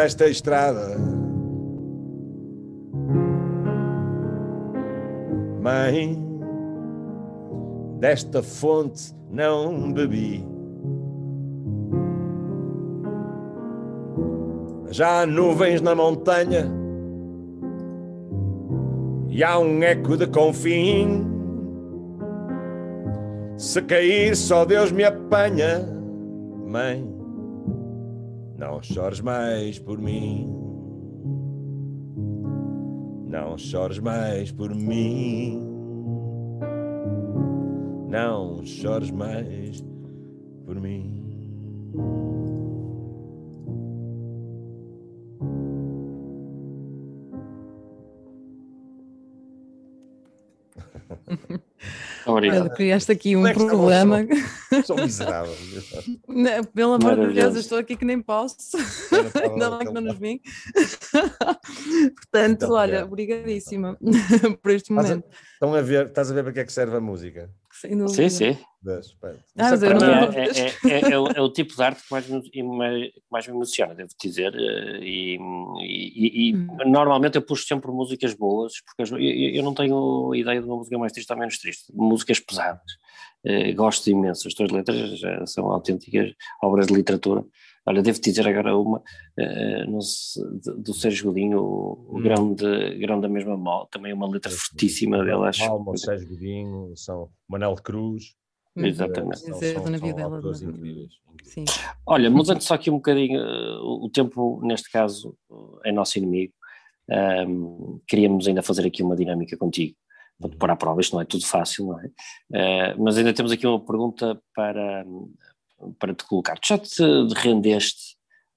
Desta 0.01 0.27
estrada. 0.29 0.97
Mãe, 5.61 6.19
desta 7.99 8.43
fonte 8.43 9.15
não 9.31 9.93
bebi. 9.93 10.43
Já 14.89 15.21
há 15.21 15.27
nuvens 15.27 15.83
na 15.83 15.95
montanha 15.95 16.65
e 19.29 19.45
há 19.45 19.59
um 19.59 19.83
eco 19.83 20.17
de 20.17 20.27
confim. 20.27 21.27
Se 23.59 23.83
cair, 23.83 24.35
só 24.35 24.65
Deus 24.65 24.91
me 24.91 25.05
apanha, 25.05 25.87
mãe. 26.67 27.20
Não 28.61 28.83
chores 28.83 29.21
mais 29.23 29.79
por 29.79 29.99
mim. 29.99 30.47
Não 33.27 33.57
chores 33.57 33.99
mais 33.99 34.53
por 34.53 34.75
mim. 34.75 35.67
Não 38.11 38.63
chores 38.67 39.11
mais 39.11 39.83
por 40.67 40.79
mim. 40.79 41.17
Obrigado. 52.27 52.61
Olha, 52.65 52.71
criaste 52.75 53.11
aqui 53.11 53.35
um 53.35 53.47
é 53.47 53.55
problema. 53.55 54.27
Sou 54.87 54.97
miserável. 54.97 55.55
Não, 56.29 56.65
pelo 56.65 56.95
amor 56.95 57.17
de 57.29 57.35
Deus, 57.35 57.55
eu 57.55 57.61
estou 57.61 57.79
aqui 57.79 57.97
que 57.97 58.05
nem 58.05 58.21
posso. 58.21 58.57
Ainda 59.43 59.71
bem 59.79 59.87
que 59.87 59.93
não 59.93 60.01
nos 60.01 60.19
vim. 60.19 60.41
Portanto, 62.17 62.53
Então, 62.65 62.73
olha, 62.73 62.97
é. 62.97 63.05
obrigadíssima 63.05 63.99
por 64.63 64.71
este 64.71 64.91
Estás 64.93 65.07
a, 65.11 65.15
momento. 65.17 65.29
estão 65.55 65.75
a 65.75 65.81
ver, 65.83 66.07
estás 66.07 66.31
a 66.31 66.35
ver 66.35 66.43
para 66.45 66.53
que 66.53 66.61
é 66.61 66.65
que 66.65 66.73
serve 66.73 66.97
a 66.97 67.01
música? 67.01 67.51
Sim, 68.09 68.29
sim. 68.29 68.59
Ah, 69.59 69.71
mas 69.71 69.83
é. 69.83 69.87
É, 69.89 70.91
é- 70.91 71.09
é- 71.09 71.13
é 71.13 71.19
o, 71.19 71.27
é 71.29 71.41
o 71.41 71.53
tipo 71.53 71.75
de 71.77 71.83
arte 71.83 72.03
que 72.03 72.11
mais 72.11 72.27
me, 72.29 72.41
mais 73.31 73.47
me 73.47 73.55
emociona, 73.55 73.95
devo 73.95 74.09
dizer. 74.21 74.55
eh, 74.55 74.99
E, 75.03 75.39
e- 75.81 76.51
e- 76.51 76.57
Hum. 76.57 76.77
normalmente 76.87 77.37
eu 77.37 77.43
puxo 77.43 77.67
sempre 77.67 77.91
músicas 77.91 78.35
boas, 78.35 78.73
porque 78.85 79.13
eu, 79.15 79.19
eu 79.55 79.63
não 79.63 79.75
tenho 79.75 80.35
ideia 80.35 80.61
de 80.61 80.67
uma 80.67 80.77
música 80.77 80.97
mais 80.99 81.13
triste 81.13 81.31
ou 81.33 81.39
menos 81.39 81.59
triste. 81.59 81.85
Músicas 81.95 82.41
pesadas. 82.41 82.83
Eh, 83.45 83.73
gosto 83.73 84.09
imenso. 84.11 84.47
As 84.49 84.55
tuas 84.55 84.71
letras 84.71 85.19
já 85.19 85.47
são 85.47 85.71
autênticas 85.71 86.33
obras 86.63 86.87
de 86.87 86.95
literatura. 86.95 87.45
Olha, 87.87 88.03
devo 88.03 88.21
dizer 88.21 88.47
agora 88.47 88.77
uma 88.77 89.03
eh, 89.39 89.87
do 89.87 90.93
Sérgio 90.93 91.27
Godinho, 91.27 91.61
o, 91.63 92.17
Hum. 92.19 92.23
grão, 92.23 92.55
de, 92.55 92.99
grão 92.99 93.21
da 93.21 93.29
mesma 93.29 93.57
mó, 93.57 93.87
também 93.87 94.13
uma 94.13 94.29
letra 94.29 94.51
fortíssima 94.53 95.19
dele, 95.25 95.47
acho. 95.47 95.61
Malmo, 95.67 95.97
Sérgio 95.97 96.29
Godinho, 96.29 96.93
são 96.97 97.31
Manel 97.49 97.75
Cruz. 97.77 98.35
Hum. 98.77 98.85
Exatamente. 98.85 99.39
São, 99.41 99.55
são, 99.55 99.61
são 99.73 99.85
Dona- 99.85 99.97
incríveis. 99.97 100.63
incríveis. 100.63 101.11
Sim. 101.45 101.65
Olha, 102.07 102.31
mudando 102.31 102.61
só 102.61 102.75
aqui 102.75 102.91
um 102.91 102.97
bocadinho 102.97 103.41
eh, 103.41 103.79
o 103.83 104.09
tempo, 104.13 104.61
neste 104.63 104.91
caso, 104.93 105.35
eh, 105.85 105.89
é 105.89 105.93
nosso 105.93 106.19
inimigo, 106.19 106.53
Ahm, 107.13 107.99
queríamos 108.07 108.47
ainda 108.47 108.63
fazer 108.63 108.87
aqui 108.87 109.03
uma 109.03 109.17
dinâmica 109.17 109.57
contigo, 109.57 109.97
pôr 110.49 110.71
à 110.71 110.77
prova, 110.77 111.01
isto 111.01 111.15
não 111.15 111.21
é 111.21 111.25
tudo 111.25 111.47
fácil, 111.47 111.87
não 111.87 112.01
é? 112.01 112.11
Eh, 112.53 112.95
mas 112.95 113.19
ainda 113.19 113.35
temos 113.35 113.53
aqui 113.53 113.67
uma 113.67 113.85
pergunta 113.85 114.41
para, 114.55 115.05
para 115.99 116.15
te 116.15 116.25
colocar. 116.25 116.59
Tu 116.59 116.69
já 116.69 116.79
te 116.79 117.03
rendeste 117.35 118.17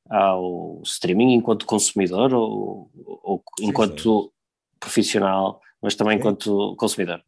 ao 0.09 0.81
streaming 0.85 1.33
enquanto 1.33 1.65
consumidor 1.65 2.33
ou, 2.33 2.89
ou 2.95 3.43
Sim, 3.59 3.67
enquanto 3.69 4.33
profissional, 4.79 5.61
mas 5.81 5.95
também 5.95 6.15
Sim. 6.15 6.19
enquanto 6.19 6.75
consumidor? 6.77 7.23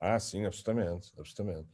Ah, 0.00 0.18
sim, 0.18 0.44
absolutamente, 0.46 1.10
absolutamente. 1.18 1.68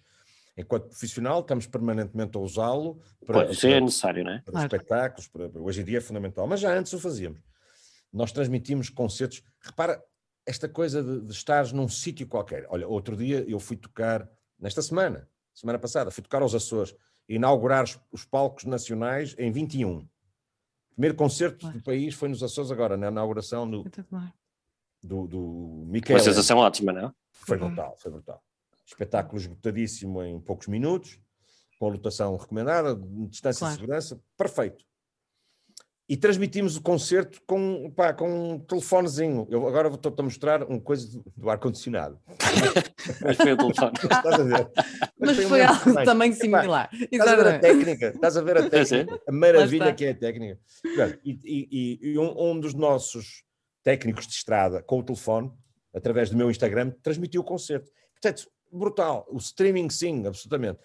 Enquanto 0.59 0.89
profissional, 0.89 1.41
estamos 1.41 1.67
permanentemente 1.67 2.37
a 2.37 2.41
usá-lo 2.41 2.99
para, 3.27 3.45
Pois, 3.45 3.57
isso 3.59 3.67
é 3.67 3.71
para- 3.73 3.81
necessário, 3.83 4.25
não 4.25 4.33
é? 4.33 4.39
para 4.43 4.53
Claro. 4.53 4.67
espetáculos, 4.77 5.29
para- 5.29 5.49
para- 5.51 5.61
hoje 5.63 5.83
em 5.83 5.85
dia 5.85 5.99
é 5.99 6.01
fundamental, 6.01 6.47
mas 6.47 6.61
já 6.61 6.73
antes 6.77 6.93
o 6.93 6.99
fazíamos. 6.99 7.41
Nós 8.13 8.33
transmitimos 8.33 8.89
concertos. 8.89 9.43
Repara, 9.61 10.03
esta 10.47 10.69
coisa 10.69 11.03
de, 11.03 11.21
de 11.23 11.33
estares 11.33 11.73
num 11.73 11.89
sítio 11.89 12.27
qualquer. 12.27 12.67
Olha, 12.71 12.87
outro 12.87 13.17
dia 13.17 13.45
eu 13.49 13.59
fui 13.59 13.77
tocar, 13.77 14.29
nesta 14.59 14.81
semana, 14.81 15.29
semana 15.53 15.79
passada, 15.79 16.11
fui 16.11 16.23
tocar 16.23 16.41
aos 16.41 16.55
Açores, 16.55 16.95
inaugurar 17.29 17.85
os, 17.85 17.99
os 18.13 18.25
palcos 18.25 18.65
nacionais 18.65 19.35
em 19.39 19.51
21. 19.51 19.99
O 19.99 20.09
primeiro 20.95 21.17
concerto 21.17 21.59
Claro. 21.59 21.77
do 21.79 21.83
país 21.85 22.15
foi 22.15 22.29
nos 22.29 22.43
Açores 22.43 22.71
agora, 22.71 22.97
na 22.97 23.09
inauguração 23.09 23.69
do, 23.69 23.85
do, 25.03 25.27
do 25.27 25.41
Uma 25.41 25.93
Miquel. 25.93 26.21
sensação 26.21 26.59
ótima, 26.59 26.93
não 26.93 27.09
é? 27.09 27.13
Foi 27.33 27.59
brutal, 27.59 27.97
foi 27.99 28.11
brutal. 28.13 28.43
Espetáculo 28.87 29.39
esgotadíssimo 29.41 30.23
em 30.23 30.41
poucos 30.41 30.69
minutos, 30.69 31.19
com 31.79 31.87
a 31.89 31.91
lotação 31.91 32.37
recomendada, 32.37 32.95
distância 33.29 33.59
Claro. 33.61 33.75
e 33.75 33.77
segurança, 33.81 34.21
perfeito. 34.37 34.86
E 36.09 36.17
transmitimos 36.17 36.77
o 36.77 36.83
concerto 36.83 37.41
com, 37.49 37.91
pá, 37.91 38.13
com 38.15 38.53
um 38.53 38.59
telefonezinho. 38.61 39.45
Eu 39.51 39.67
agora 39.67 39.89
vou- 39.89 39.97
estou-te 39.97 40.21
a 40.21 40.23
mostrar 40.23 40.63
uma 40.63 40.81
coisa 40.81 41.11
do, 41.11 41.25
do 41.37 41.51
ar-condicionado. 41.51 42.21
Mas 43.21 43.37
foi 43.37 43.53
o 43.53 43.57
telefone. 43.57 43.93
Estás 44.05 44.35
a 44.41 44.45
ver? 44.45 44.71
Mas 45.19 45.31
um 45.39 45.49
foi 45.49 45.59
mesmo 45.61 45.89
algo 45.89 46.05
também 46.05 46.31
Epá, 46.31 46.41
similar. 46.41 46.91
Estás 46.93 47.29
a 47.33 47.37
ver 47.37 47.47
a 47.47 47.51
Exatamente. 47.51 47.61
técnica? 47.61 48.07
Estás 48.15 48.37
a 48.37 48.43
ver 48.43 48.57
a 48.57 48.63
Sim, 48.63 48.69
técnica? 48.71 49.21
A 49.29 49.33
maravilha 49.33 49.95
que 49.95 50.05
é 50.05 50.11
a 50.11 50.15
técnica. 50.15 50.61
Pronto, 50.95 51.19
E, 51.25 51.31
e- 51.45 51.69
e- 51.73 51.99
e 52.13 52.19
um, 52.19 52.51
um 52.53 52.61
dos 52.61 52.73
nossos 52.73 53.43
técnicos 53.83 54.29
de 54.29 54.35
estrada, 54.35 54.83
com 54.85 55.01
o 55.01 55.03
telefone, 55.03 55.51
através 55.93 56.31
do 56.31 56.37
meu 56.37 56.49
Instagram, 56.51 56.93
transmitiu 57.03 57.41
o 57.41 57.45
concerto. 57.45 57.91
Portanto, 58.13 58.49
brutal. 58.71 59.27
O 59.29 59.39
streaming, 59.39 59.91
sim, 59.91 60.25
absolutamente. 60.25 60.79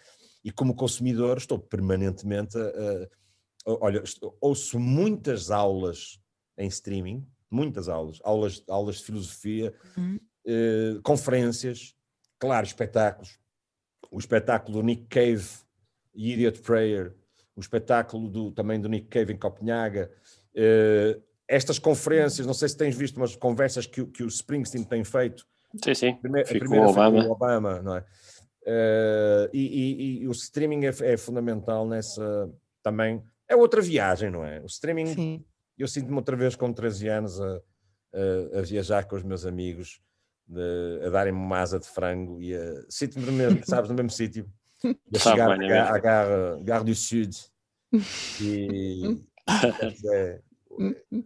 E 0.44 0.52
como 0.52 0.74
consumidor, 0.76 1.38
estou 1.38 1.60
permanentemente 1.60 2.58
a. 2.58 2.62
a- 2.62 3.21
olha, 3.66 4.04
ouço 4.40 4.80
muitas 4.80 5.52
aulas 5.52 6.20
em 6.58 6.68
streaming, 6.68 7.26
muitas 7.50 7.88
aulas, 7.90 8.20
aulas, 8.24 8.64
aulas 8.68 8.98
de 8.98 9.04
filosofia, 9.04 9.74
Uhum. 9.98 10.20
eh, 10.46 11.00
conferências, 11.04 11.96
claro, 12.40 12.66
espetáculos. 12.66 13.40
O 14.12 14.20
espetáculo 14.20 14.80
do 14.80 14.84
Nick 14.84 15.06
Cave 15.08 15.48
e 16.14 16.34
Idiot 16.34 16.60
Prayer, 16.62 17.16
o 17.56 17.60
espetáculo 17.62 18.30
do, 18.30 18.52
também 18.52 18.80
do 18.80 18.90
Nick 18.90 19.08
Cave 19.08 19.34
em 19.34 19.38
Copenhaga. 19.38 20.12
eh, 20.54 21.18
estas 21.48 21.80
conferências, 21.80 22.46
não 22.48 22.54
sei 22.54 22.68
se 22.70 22.76
tens 22.78 22.96
visto 22.96 23.16
umas 23.18 23.36
conversas 23.38 23.86
que, 23.86 24.02
o- 24.02 24.08
que 24.08 24.22
o 24.24 24.28
Springsteen 24.28 24.84
tem 24.86 25.04
feito. 25.04 25.46
Sim, 25.84 25.94
sim. 25.94 26.10
A 26.10 26.16
primeira, 26.18 26.50
a 26.50 26.60
primeira 26.60 26.86
com 26.86 26.92
o 26.92 26.94
foi 26.94 27.04
Obama. 27.06 27.24
com 27.24 27.30
o 27.30 27.32
Obama, 27.32 27.82
não 27.82 27.96
é? 27.96 28.06
Eh, 28.66 29.50
e, 29.54 29.60
e- 29.62 30.22
e 30.24 30.28
o 30.28 30.32
streaming 30.32 30.86
é, 30.86 30.94
é 31.14 31.18
fundamental 31.18 31.88
nessa 31.88 32.50
também. 32.84 33.22
É 33.52 33.56
outra 33.56 33.82
viagem, 33.82 34.30
não 34.32 34.46
é? 34.46 34.62
O 34.62 34.66
streaming 34.66 35.08
Sim. 35.08 35.46
eu 35.78 35.86
sinto-me 35.86 36.16
outra 36.16 36.38
vez 36.38 36.56
com 36.56 36.72
13 36.72 37.10
anos 37.10 37.40
a, 37.42 37.48
a- 38.14 38.60
a 38.60 38.62
viajar 38.62 39.04
com 39.04 39.18
os 39.18 39.24
meus 39.24 39.46
amigos, 39.46 40.00
de- 40.48 41.02
a 41.06 41.10
darem-me 41.10 41.38
uma 41.38 41.60
asa 41.60 41.78
de 41.78 41.86
frango 41.86 42.42
e 42.42 42.56
a- 42.56 42.86
sinto-me 42.90 43.26
no 43.26 43.32
mesmo, 43.34 43.60
sabes, 43.68 43.90
no 43.90 43.96
mesmo 43.96 44.10
sítio. 44.10 44.50
A 44.86 45.20
chegar 45.20 45.58
bem, 45.58 45.70
à, 45.70 45.70
ga- 45.70 45.96
à 45.96 46.00
Gare, 46.00 46.64
Gare 46.64 46.84
du 46.86 46.96
Sud 46.96 47.36
e 48.40 49.22
é, 50.14 50.40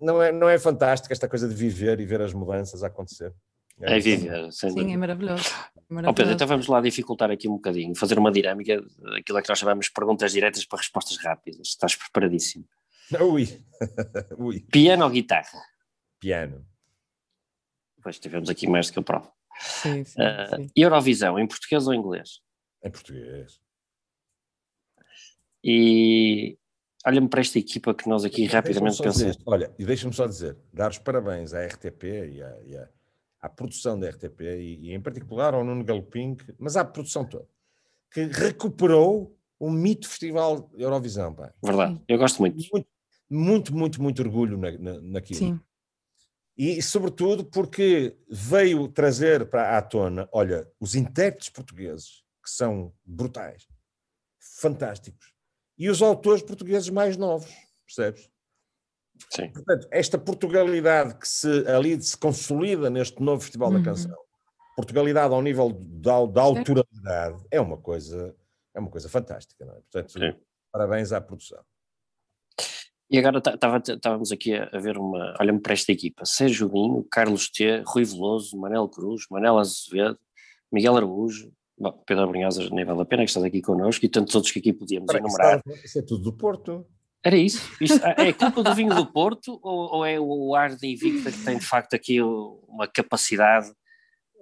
não, 0.02 0.22
é, 0.22 0.32
não 0.32 0.50
é 0.50 0.58
fantástico 0.58 1.14
esta 1.14 1.30
coisa 1.30 1.48
de 1.48 1.54
viver 1.54 2.00
e 2.00 2.06
ver 2.06 2.22
as 2.22 2.34
mudanças 2.34 2.84
a 2.84 2.88
acontecer? 2.88 3.32
É, 3.80 3.98
é 3.98 4.00
viver, 4.00 4.52
sem 4.52 4.72
Sim, 4.72 4.94
é 4.94 4.98
maravilhoso. 4.98 5.44
Maravilhoso. 5.90 6.12
Oh, 6.12 6.16
Pedro, 6.16 6.34
então 6.34 6.48
vamos 6.48 6.68
lá 6.68 6.82
dificultar 6.82 7.30
aqui 7.30 7.48
um 7.48 7.54
bocadinho, 7.54 7.96
fazer 7.96 8.18
uma 8.18 8.32
dinâmica, 8.32 8.84
aquilo 9.18 9.42
que 9.42 9.50
nós 9.50 9.60
chamamos 9.60 9.86
de 9.86 9.92
perguntas 9.92 10.32
diretas 10.32 10.66
para 10.66 10.80
respostas 10.80 11.18
rápidas. 11.18 11.68
Estás 11.68 11.96
preparadíssimo? 11.96 12.66
Ui. 13.20 13.48
Ui. 14.38 14.60
Piano 14.72 15.04
ou 15.04 15.12
guitarra? 15.12 15.62
Piano. 16.20 16.66
Pois 18.02 18.20
tivemos 18.20 18.50
aqui 18.50 18.68
mais 18.68 18.88
do 18.88 18.94
que 18.94 19.00
a 19.00 19.04
prova. 19.04 19.32
Sim, 19.60 20.04
sim, 20.04 20.22
uh, 20.22 20.56
sim. 20.56 20.70
Eurovisão, 20.76 21.40
em 21.40 21.48
português 21.48 21.88
ou 21.88 21.94
em 21.94 22.00
inglês? 22.00 22.42
Em 22.84 22.92
português. 22.92 23.60
E 25.64 26.58
olha-me 27.06 27.28
para 27.28 27.42
esta 27.42 27.58
equipa 27.58 27.94
que 27.94 28.08
nós 28.10 28.26
aqui 28.26 28.46
rapidamente 28.46 29.02
pensamos. 29.02 29.38
Olha, 29.46 29.74
e 29.80 29.86
deixa-me 29.86 30.14
só 30.14 30.28
dizer, 30.28 30.58
dar 30.74 30.92
os 30.92 30.98
parabéns 30.98 31.54
à 31.54 31.66
RTP 31.66 32.04
e 32.04 32.44
à, 32.44 32.62
e 32.64 32.78
à, 32.78 32.90
à 33.46 33.50
produção 33.50 34.00
da 34.00 34.10
RTP, 34.10 34.42
e, 34.42 34.90
e, 34.90 34.94
em 34.94 35.02
particular 35.02 35.54
ao 35.54 35.64
Nuno 35.64 35.84
Galopim, 35.84 36.36
mas 36.58 36.76
à 36.76 36.84
produção 36.84 37.26
toda, 37.26 37.48
que 38.12 38.24
recuperou 38.26 39.38
o 39.60 39.70
mito 39.70 40.10
Festival 40.10 40.70
Eurovisão. 40.76 41.34
Pá. 41.34 41.54
Verdade, 41.64 42.02
eu 42.08 42.18
gosto 42.18 42.40
muito. 42.40 42.58
Muito, 42.72 42.88
muito, 43.30 43.76
muito, 43.76 44.02
muito 44.02 44.22
orgulho 44.22 44.58
na, 44.58 44.72
na, 44.72 45.02
naquilo. 45.02 45.40
Sim. 45.40 45.60
E, 46.58 46.82
sobretudo, 46.82 47.44
porque 47.44 48.18
veio 48.30 48.88
trazer 48.88 49.50
para 49.50 49.78
à 49.78 49.82
tona, 49.82 50.28
olha, 50.32 50.70
os 50.80 50.96
intérpretes 50.96 51.50
portugueses, 51.50 52.24
que 52.42 52.50
são 52.50 52.94
brutais, 53.04 53.68
fantásticos, 54.40 55.34
e 55.78 55.90
os 55.90 56.02
autores 56.02 56.42
portugueses 56.42 56.90
mais 56.90 57.18
novos, 57.18 57.52
percebes? 57.86 58.30
Sim. 59.30 59.50
Portanto, 59.52 59.88
esta 59.92 60.18
Portugalidade 60.18 61.16
que 61.16 61.28
se, 61.28 61.68
ali 61.68 62.02
se 62.02 62.18
consolida 62.18 62.90
neste 62.90 63.22
novo 63.22 63.42
Festival 63.42 63.72
uhum. 63.72 63.78
da 63.80 63.84
Canção, 63.84 64.18
Portugalidade 64.76 65.34
ao 65.34 65.42
nível 65.42 65.72
da, 65.74 66.26
da 66.26 66.42
autoralidade, 66.42 67.44
é 67.50 67.60
uma 67.62 67.78
coisa, 67.78 68.36
é 68.74 68.80
uma 68.80 68.90
coisa 68.90 69.08
fantástica, 69.10 69.66
não 69.66 69.74
é? 69.74 69.78
Portanto, 69.78 70.12
Sim. 70.12 70.36
parabéns 70.72 71.12
à 71.12 71.22
produção. 71.22 71.64
E 73.10 73.20
agora 73.20 73.38
estávamos 73.38 74.32
aqui 74.32 74.56
a, 74.56 74.80
ver 74.80 74.98
uma. 74.98 75.36
Olha-me 75.40 75.60
para 75.60 75.74
esta 75.74 75.92
equipa: 75.92 76.26
Sérgio 76.26 76.68
Binho, 76.68 77.06
Carlos 77.10 77.50
T, 77.50 77.84
Rui 77.86 78.04
Veloso, 78.04 78.58
Manel 78.58 78.90
Cruz, 78.90 79.26
Manel 79.30 79.60
Azevedo, 79.60 80.18
Miguel 80.72 80.98
Araújo, 80.98 81.52
bom, 81.78 81.92
Pedro 82.06 82.24
Abrinhosa, 82.24 82.68
nem 82.72 82.84
vale 82.84 83.02
a 83.02 83.06
pena 83.06 83.24
que 83.24 83.30
estás 83.30 83.46
aqui 83.46 83.62
connosco 83.62 84.04
e 84.04 84.10
tantos 84.10 84.34
outros 84.34 84.52
que 84.52 84.60
aqui 84.60 84.74
podíamos 84.74 85.06
Para, 85.06 85.20
enumerar. 85.20 85.62
Isso, 85.84 86.00
é 86.00 86.02
tudo 86.02 86.24
do 86.24 86.34
Porto. 86.34 86.86
Era 87.26 87.38
isso? 87.38 87.72
Isto, 87.82 88.06
é 88.06 88.32
culpa 88.32 88.62
do 88.62 88.76
vinho 88.76 88.94
do 88.94 89.04
Porto 89.12 89.60
ou, 89.64 89.96
ou, 89.96 90.06
é 90.06 90.20
o 90.20 90.54
ar 90.54 90.76
de 90.76 90.86
Invicta 90.86 91.32
que 91.32 91.44
tem 91.44 91.58
de 91.58 91.66
facto 91.66 91.96
aqui 91.96 92.22
uma 92.22 92.88
capacidade 92.88 93.74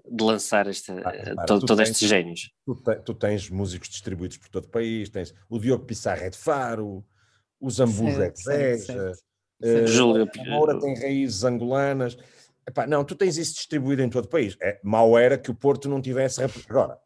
de 0.06 0.22
lançar 0.22 0.68
esta, 0.68 0.94
ah, 1.00 1.46
todo, 1.46 1.66
todos 1.66 1.90
estes 1.90 2.10
génios? 2.10 2.52
Tu, 2.66 2.76
tu, 3.06 3.14
tens 3.14 3.50
músicos 3.50 3.88
distribuídos 3.88 4.36
por 4.36 4.50
todo 4.50 4.66
o 4.66 4.70
país, 4.70 5.10
tens 5.10 5.34
o 5.50 5.58
Diogo 5.58 5.86
Pissarra 5.86 6.24
é 6.24 6.30
de 6.30 6.38
Faro, 6.38 7.06
o 7.58 7.70
Zambujo 7.72 8.22
é 8.22 8.30
de 8.30 8.44
Beja, 8.44 9.14
uh, 9.64 10.42
a 10.42 10.50
Moura 10.50 10.78
tem 10.78 10.94
raízes 10.94 11.46
angolanas. 11.46 12.18
Epá, 12.68 12.86
não, 12.86 13.06
tu 13.06 13.16
tens 13.16 13.38
isso 13.38 13.54
distribuído 13.54 14.02
em 14.02 14.10
todo 14.10 14.26
o 14.26 14.30
país. 14.30 14.58
É, 14.62 14.78
mal 14.84 15.18
era 15.18 15.38
que 15.38 15.50
o 15.50 15.56
Porto 15.56 15.88
não 15.88 16.02
tivesse. 16.02 16.42
Agora, 16.70 17.00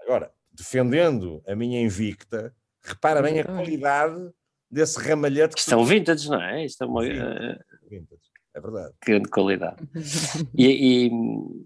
agora, 0.00 0.32
defendendo 0.52 1.42
a 1.44 1.56
minha 1.56 1.80
invicta, 1.80 2.54
repara 2.84 3.20
bem 3.20 3.40
a 3.40 3.44
qualidade 3.44 4.32
desse 4.70 4.98
ramalhete. 4.98 5.54
Que 5.54 5.60
estão 5.60 5.84
vintage, 5.84 6.28
não 6.28 6.40
é? 6.40 6.64
Isto 6.64 6.84
é 6.84 6.86
uma. 6.86 7.02
Vintage, 7.02 7.58
vintage. 7.88 8.34
É 8.54 8.60
verdade. 8.60 8.94
Grande 9.04 9.28
qualidade. 9.28 9.88
e, 10.56 11.06
e, 11.06 11.10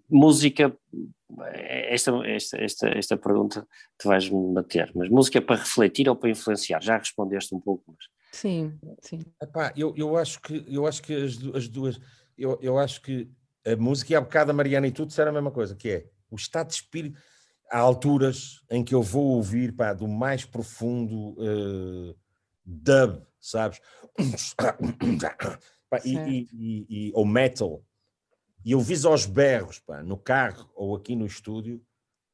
música, 0.09 0.75
esta, 1.53 2.11
esta, 2.27 2.57
esta, 2.57 2.89
esta 2.89 3.17
pergunta 3.17 3.67
tu 3.99 4.09
vais-me 4.09 4.55
bater, 4.55 4.91
mas 4.95 5.11
música 5.11 5.41
para 5.43 5.57
refletir 5.57 6.09
ou 6.09 6.17
para 6.17 6.31
influenciar? 6.31 6.83
Já 6.83 6.97
respondeste 6.97 7.55
um 7.55 7.61
pouco, 7.61 7.85
mas. 7.89 8.07
Sim, 8.33 8.79
sim. 9.03 9.21
Epá, 9.43 9.73
eu, 9.77 9.95
eu 9.97 10.17
acho 10.17 10.41
que, 10.41 10.65
eu 10.69 10.87
acho 10.87 11.03
que 11.03 11.15
as, 11.15 11.39
as 11.55 11.69
duas, 11.69 11.99
eu, 12.37 12.59
eu 12.63 12.79
acho 12.79 13.01
que 13.03 13.31
a 13.67 13.77
música, 13.77 14.13
e 14.13 14.17
há 14.17 14.21
bocado 14.21 14.51
a 14.51 14.55
Mariana 14.55 14.87
e 14.87 14.93
tudo 14.93 15.09
disseram 15.09 15.31
a 15.31 15.35
mesma 15.35 15.51
coisa, 15.51 15.75
que 15.75 15.89
é 15.91 16.07
o 16.31 16.37
estado 16.37 16.69
de 16.69 16.75
espírito. 16.75 17.19
Há 17.71 17.79
alturas 17.79 18.63
em 18.71 18.83
que 18.83 18.95
eu 18.95 19.03
vou 19.03 19.37
ouvir 19.37 19.73
pá, 19.75 19.93
do 19.93 20.09
mais 20.09 20.45
profundo 20.45 21.35
uh, 21.39 22.17
dub, 22.69 23.23
sabes? 23.41 23.81
Pá, 24.57 26.01
e, 26.05 26.47
e, 26.53 26.87
e, 26.89 27.13
ou 27.15 27.25
metal. 27.25 27.83
E 28.65 28.73
eu 28.73 28.81
viso 28.81 29.09
aos 29.09 29.25
berros 29.25 29.79
pá, 29.79 30.03
no 30.03 30.19
carro 30.19 30.71
ou 30.75 30.95
aqui 30.95 31.17
no 31.17 31.25
estúdio 31.25 31.81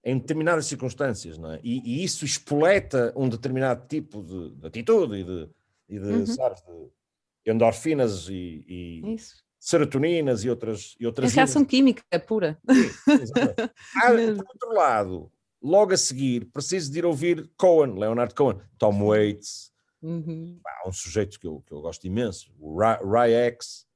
em 0.05 0.19
determinadas 0.19 0.67
circunstâncias, 0.67 1.39
não 1.39 1.53
é? 1.53 1.61
E, 1.63 1.81
e 1.85 2.05
isso 2.05 2.25
espoleta 2.25 3.13
um 3.17 3.29
determinado 3.29 3.87
tipo 3.87 4.23
de, 4.23 4.51
de 4.51 4.67
atitude 4.67 5.15
e 5.17 5.25
de, 5.25 5.49
e 5.89 5.99
de, 5.99 6.07
uhum. 6.07 6.27
sabes, 6.27 6.63
de 6.63 7.53
endorfinas 7.53 8.29
e, 8.29 8.65
e 8.69 9.17
serotoninas 9.59 10.45
e 10.45 10.51
outras. 10.51 10.95
E 10.99 11.07
outras 11.07 11.33
é 11.33 11.37
reação 11.37 11.65
química 11.65 12.03
é 12.11 12.19
pura. 12.19 12.59
Sim, 12.69 12.91
ah, 14.03 14.11
por 14.37 14.47
outro 14.49 14.73
lado, 14.75 15.33
logo 15.63 15.95
a 15.95 15.97
seguir, 15.97 16.47
preciso 16.53 16.93
de 16.93 16.99
ir 16.99 17.07
ouvir 17.07 17.51
Cohen, 17.57 17.99
Leonard 17.99 18.35
Cohen, 18.35 18.61
Tom 18.77 19.07
Waits, 19.07 19.73
uhum. 20.05 20.61
um 20.87 20.93
sujeito 20.93 21.41
que 21.41 21.47
eu, 21.47 21.63
que 21.67 21.73
eu 21.73 21.81
gosto 21.81 22.07
imenso, 22.07 22.55
o 22.59 22.79
Ry 22.79 23.33
X, 23.33 23.87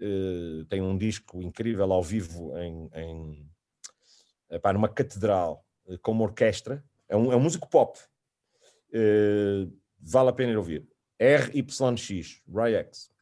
uh, 0.00 0.64
tem 0.66 0.82
um 0.82 0.98
disco 0.98 1.42
incrível 1.42 1.92
ao 1.92 2.02
vivo 2.02 2.56
em, 2.58 2.90
em 2.94 3.50
epá, 4.50 4.72
numa 4.72 4.88
catedral 4.88 5.64
uh, 5.86 5.98
com 6.00 6.12
uma 6.12 6.24
orquestra, 6.24 6.84
é 7.08 7.16
um, 7.16 7.32
é 7.32 7.36
um 7.36 7.40
músico 7.40 7.68
pop. 7.68 7.98
Uh, 8.88 9.72
vale 9.98 10.30
a 10.30 10.32
pena 10.32 10.52
ir 10.52 10.56
ouvir. 10.56 10.86
RYX, 11.18 12.42
Ryex. 12.48 13.12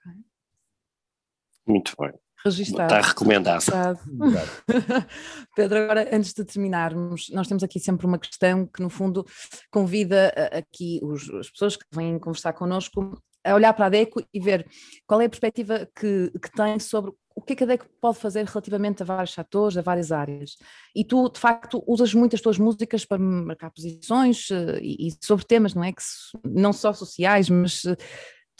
Muito 1.67 1.95
bem. 1.99 2.13
Registado. 2.45 2.95
Está 2.95 3.09
recomendado. 3.09 3.65
Pedro, 5.55 5.79
agora 5.79 6.09
antes 6.15 6.33
de 6.33 6.45
terminarmos, 6.45 7.29
nós 7.31 7.47
temos 7.47 7.63
aqui 7.63 7.79
sempre 7.79 8.07
uma 8.07 8.19
questão 8.19 8.67
que 8.67 8.83
no 8.83 8.89
fundo 8.89 9.27
convida 9.71 10.29
aqui 10.53 11.01
os, 11.03 11.29
as 11.31 11.51
pessoas 11.51 11.77
que 11.77 11.85
vêm 11.93 12.19
conversar 12.19 12.53
connosco 12.55 13.21
a 13.45 13.55
olhar 13.55 13.73
para 13.73 13.87
a 13.87 13.89
DECO 13.89 14.23
e 14.33 14.41
ver 14.41 14.67
qual 15.07 15.21
é 15.21 15.25
a 15.25 15.29
perspectiva 15.29 15.89
que, 15.95 16.31
que 16.31 16.53
tem 16.53 16.79
sobre 16.79 17.13
o 17.35 17.43
que 17.43 17.55
é 17.55 17.57
que 17.57 17.65
a 17.65 17.67
DECO 17.67 17.87
pode 18.01 18.19
fazer 18.19 18.45
relativamente 18.45 19.03
a 19.03 19.07
vários 19.07 19.33
setores, 19.33 19.77
a 19.77 19.83
várias 19.83 20.13
áreas. 20.13 20.57
E 20.95 21.05
tu, 21.05 21.29
de 21.31 21.39
facto, 21.39 21.83
usas 21.87 22.13
muitas 22.13 22.41
tuas 22.41 22.59
músicas 22.59 23.05
para 23.05 23.19
marcar 23.19 23.71
posições 23.71 24.51
uh, 24.51 24.79
e, 24.81 25.09
e, 25.09 25.13
sobre 25.25 25.47
temas, 25.47 25.73
não 25.73 25.83
é? 25.83 25.93
Que 25.93 26.03
não 26.45 26.73
só 26.73 26.93
sociais, 26.93 27.49
mas 27.49 27.85
uh, 27.85 27.97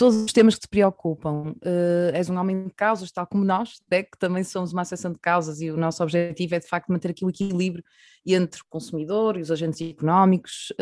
todos 0.01 0.17
os 0.17 0.33
temas 0.33 0.55
que 0.55 0.63
te 0.63 0.69
preocupam. 0.69 1.53
Uh, 1.57 2.15
és 2.15 2.31
um 2.31 2.39
homem 2.39 2.69
de 2.69 2.73
causas, 2.73 3.13
tal 3.13 3.27
como 3.27 3.45
nós, 3.45 3.83
DECO 3.87 4.17
também 4.19 4.43
somos 4.43 4.73
uma 4.73 4.81
associação 4.81 5.13
de 5.13 5.19
causas 5.19 5.61
e 5.61 5.71
o 5.71 5.77
nosso 5.77 6.03
objetivo 6.03 6.55
é, 6.55 6.59
de 6.59 6.67
facto, 6.67 6.89
manter 6.89 7.11
aqui 7.11 7.23
o 7.23 7.29
equilíbrio 7.29 7.85
entre 8.25 8.63
o 8.63 8.65
consumidor 8.71 9.37
e 9.37 9.43
os 9.43 9.51
agentes 9.51 9.87
económicos. 9.87 10.73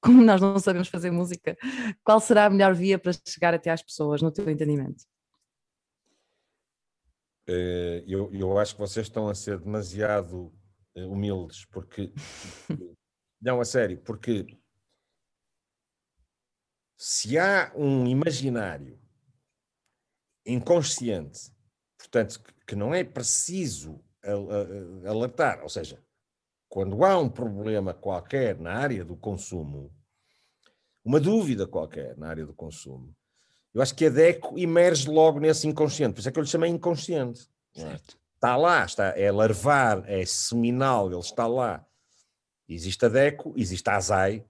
como 0.00 0.24
nós 0.24 0.40
não 0.40 0.58
sabemos 0.58 0.88
fazer 0.88 1.10
música, 1.10 1.58
qual 2.02 2.20
será 2.20 2.46
a 2.46 2.50
melhor 2.50 2.74
via 2.74 2.98
para 2.98 3.12
chegar 3.26 3.52
até 3.52 3.70
às 3.70 3.82
pessoas, 3.82 4.22
no 4.22 4.30
teu 4.30 4.48
entendimento? 4.48 5.04
Eh, 7.46 8.02
eu, 8.06 8.30
eu 8.32 8.58
acho 8.58 8.74
que 8.74 8.80
vocês 8.80 9.06
estão 9.06 9.28
a 9.28 9.34
ser 9.34 9.58
demasiado 9.58 10.50
eh, 10.94 11.04
humildes, 11.04 11.66
porque. 11.66 12.12
Não, 13.40 13.60
a 13.60 13.64
sério, 13.64 13.98
porque 13.98 14.46
se 16.98 17.38
há 17.38 17.72
um 17.76 18.08
imaginário 18.08 18.98
inconsciente, 20.44 21.52
portanto, 21.96 22.42
que 22.66 22.74
não 22.74 22.92
é 22.92 23.04
preciso 23.04 24.04
alertar, 25.06 25.62
ou 25.62 25.68
seja, 25.68 26.02
quando 26.68 27.04
há 27.04 27.16
um 27.16 27.28
problema 27.28 27.94
qualquer 27.94 28.58
na 28.58 28.74
área 28.74 29.04
do 29.04 29.16
consumo, 29.16 29.94
uma 31.04 31.20
dúvida 31.20 31.68
qualquer 31.68 32.16
na 32.16 32.28
área 32.28 32.44
do 32.44 32.52
consumo, 32.52 33.14
eu 33.72 33.80
acho 33.80 33.94
que 33.94 34.06
a 34.06 34.10
DECO 34.10 34.58
emerge 34.58 35.08
logo 35.08 35.38
nesse 35.38 35.68
inconsciente, 35.68 36.14
por 36.14 36.20
isso 36.20 36.28
é 36.28 36.32
que 36.32 36.38
eu 36.38 36.42
lhe 36.42 36.48
chamei 36.48 36.68
inconsciente. 36.68 37.48
É? 37.76 37.94
Está 38.34 38.56
lá, 38.56 38.84
está, 38.84 39.08
é 39.16 39.30
larvar, 39.30 40.02
é 40.10 40.24
seminal, 40.26 41.10
ele 41.10 41.20
está 41.20 41.46
lá. 41.46 41.86
Existe 42.68 43.06
a 43.06 43.08
DECO, 43.08 43.54
existe 43.56 43.88
a 43.88 43.96
ASAI, 43.96 44.44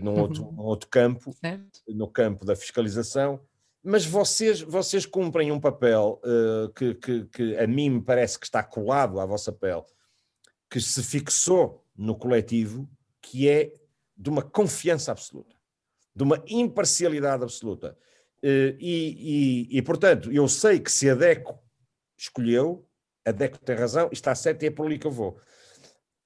num 0.00 0.18
outro, 0.18 0.44
uhum. 0.44 0.52
num 0.52 0.64
outro 0.64 0.88
campo, 0.88 1.32
certo. 1.40 1.82
no 1.88 2.08
campo 2.08 2.44
da 2.44 2.56
fiscalização, 2.56 3.40
mas 3.82 4.04
vocês, 4.04 4.60
vocês 4.60 5.06
cumprem 5.06 5.52
um 5.52 5.60
papel 5.60 6.20
uh, 6.24 6.72
que, 6.72 6.94
que, 6.94 7.24
que, 7.26 7.56
a 7.56 7.66
mim 7.66 7.90
me 7.90 8.02
parece 8.02 8.38
que 8.38 8.46
está 8.46 8.62
colado 8.62 9.20
à 9.20 9.26
vossa 9.26 9.52
pele, 9.52 9.84
que 10.68 10.80
se 10.80 11.02
fixou 11.02 11.84
no 11.96 12.16
coletivo, 12.16 12.88
que 13.22 13.48
é 13.48 13.72
de 14.16 14.28
uma 14.28 14.42
confiança 14.42 15.12
absoluta, 15.12 15.54
de 16.14 16.22
uma 16.24 16.42
imparcialidade 16.48 17.44
absoluta. 17.44 17.96
E, 18.42 19.68
e, 19.70 19.78
e, 19.78 19.82
portanto, 19.82 20.30
eu 20.30 20.46
sei 20.46 20.78
que 20.78 20.90
se 20.90 21.08
a 21.10 21.14
DECO 21.14 21.58
escolheu, 22.16 22.86
a 23.24 23.32
DECO 23.32 23.58
tem 23.58 23.76
razão, 23.76 24.08
está 24.12 24.34
certo 24.34 24.62
e 24.62 24.66
é 24.66 24.70
por 24.70 24.86
ali 24.86 24.98
que 24.98 25.06
eu 25.06 25.10
vou. 25.10 25.38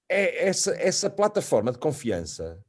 É 0.08 0.48
essa, 0.48 0.72
essa 0.72 1.08
plataforma 1.08 1.72
de 1.72 1.78
confiança 1.78 2.62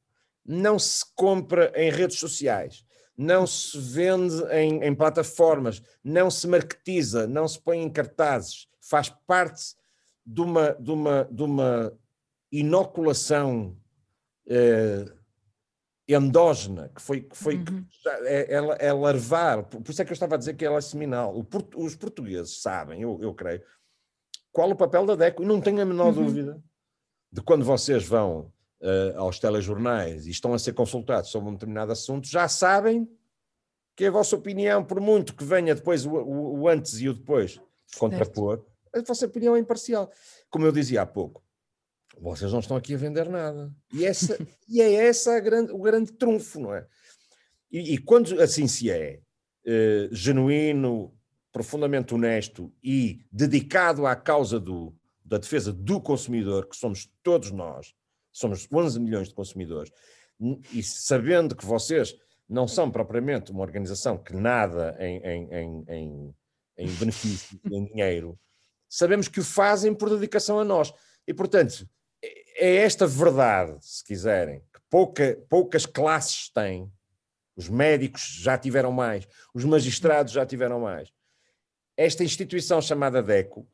não 0.45 0.79
se 0.79 1.03
compra 1.15 1.71
em 1.75 1.91
redes 1.91 2.19
sociais, 2.19 2.83
não 3.17 3.45
se 3.45 3.77
vende 3.77 4.43
em, 4.51 4.83
em 4.83 4.95
plataformas, 4.95 5.81
não 6.03 6.31
se 6.31 6.47
marketiza, 6.47 7.27
não 7.27 7.47
se 7.47 7.59
põe 7.59 7.79
em 7.79 7.89
cartazes, 7.89 8.67
faz 8.79 9.09
parte 9.27 9.75
de 10.25 10.41
uma, 10.41 10.73
de 10.73 10.91
uma, 10.91 11.27
de 11.31 11.43
uma 11.43 11.93
inoculação 12.51 13.77
eh, 14.47 15.05
endógena, 16.07 16.89
que 16.89 17.01
foi, 17.01 17.21
que 17.21 17.37
foi 17.37 17.57
uhum. 17.57 17.85
é, 18.25 18.55
é, 18.55 18.87
é, 18.87 18.93
larvar, 18.93 19.63
por 19.63 19.89
isso 19.89 20.01
é 20.01 20.05
que 20.05 20.11
eu 20.11 20.15
estava 20.15 20.35
a 20.35 20.37
dizer 20.37 20.55
que 20.55 20.65
ela 20.65 20.77
é 20.77 20.81
seminal. 20.81 21.35
O, 21.35 21.45
os 21.83 21.95
portugueses 21.95 22.61
sabem, 22.61 23.01
eu, 23.01 23.19
eu 23.21 23.33
creio, 23.33 23.61
qual 24.51 24.69
o 24.69 24.75
papel 24.75 25.05
da 25.05 25.15
DECO, 25.15 25.43
e 25.43 25.45
não 25.45 25.61
tenho 25.61 25.81
a 25.81 25.85
menor 25.85 26.07
uhum. 26.07 26.25
dúvida 26.25 26.63
de 27.31 27.41
quando 27.41 27.63
vocês 27.63 28.05
vão 28.05 28.51
uh, 28.81 29.19
aos 29.19 29.39
telejornais 29.39 30.27
e 30.27 30.31
estão 30.31 30.53
a 30.53 30.59
ser 30.59 30.73
consultados 30.73 31.29
sobre 31.29 31.49
um 31.49 31.53
determinado 31.53 31.91
assunto, 31.91 32.27
já 32.27 32.47
sabem 32.47 33.09
que 33.95 34.05
a 34.05 34.11
vossa 34.11 34.35
opinião, 34.35 34.83
por 34.83 34.99
muito 34.99 35.35
que 35.35 35.43
venha 35.43 35.75
depois 35.75 36.05
o, 36.05 36.11
o, 36.11 36.59
o 36.61 36.67
antes 36.67 36.99
e 36.99 37.07
o 37.07 37.13
depois 37.13 37.61
contrapor, 37.97 38.65
a 38.93 39.01
vossa 39.01 39.25
opinião 39.25 39.55
é 39.55 39.59
imparcial. 39.59 40.11
Como 40.49 40.65
eu 40.65 40.71
dizia 40.71 41.01
há 41.01 41.05
pouco, 41.05 41.43
vocês 42.19 42.51
não 42.51 42.59
estão 42.59 42.75
aqui 42.75 42.93
a 42.93 42.97
vender 42.97 43.29
nada. 43.29 43.73
E, 43.93 44.05
essa, 44.05 44.37
e 44.67 44.81
é 44.81 44.93
essa 44.93 45.39
grande, 45.39 45.71
o 45.71 45.79
grande 45.79 46.11
trunfo, 46.13 46.59
não 46.59 46.73
é? 46.73 46.85
E, 47.71 47.93
e 47.93 47.97
quando 47.97 48.41
assim 48.41 48.67
se 48.67 48.91
é, 48.91 49.21
eh, 49.65 50.09
genuíno, 50.11 51.13
profundamente 51.51 52.13
honesto 52.13 52.73
e 52.83 53.25
dedicado 53.31 54.05
à 54.05 54.15
causa 54.15 54.59
do, 54.59 54.93
da 55.23 55.37
defesa 55.37 55.71
do 55.71 56.01
consumidor, 56.01 56.67
que 56.67 56.75
somos 56.75 57.09
todos 57.21 57.51
nós, 57.51 57.93
somos 58.31 58.67
11 58.71 58.99
milhões 58.99 59.27
de 59.29 59.33
consumidores, 59.33 59.91
e 60.73 60.81
sabendo 60.81 61.55
que 61.55 61.65
vocês 61.65 62.15
não 62.49 62.67
são 62.67 62.91
propriamente 62.91 63.51
uma 63.51 63.61
organização 63.61 64.17
que 64.17 64.33
nada 64.33 64.97
em, 64.99 65.17
em, 65.17 65.83
em, 65.87 66.35
em, 66.77 66.91
benefício, 66.95 67.59
em 67.71 67.85
dinheiro, 67.85 68.37
sabemos 68.89 69.27
que 69.27 69.39
o 69.39 69.43
fazem 69.43 69.93
por 69.93 70.09
dedicação 70.09 70.59
a 70.59 70.65
nós. 70.65 70.93
E, 71.25 71.33
portanto, 71.33 71.87
é 72.21 72.75
esta 72.75 73.07
verdade, 73.07 73.77
se 73.81 74.03
quiserem, 74.03 74.59
que 74.73 74.81
pouca, 74.89 75.41
poucas 75.49 75.85
classes 75.85 76.49
têm. 76.49 76.91
Os 77.55 77.69
médicos 77.69 78.21
já 78.21 78.57
tiveram 78.57 78.91
mais, 78.91 79.27
os 79.53 79.63
magistrados 79.63 80.33
já 80.33 80.45
tiveram 80.45 80.79
mais. 80.79 81.11
Esta 81.95 82.23
instituição 82.23 82.81
chamada 82.81 83.21
DECO 83.21 83.67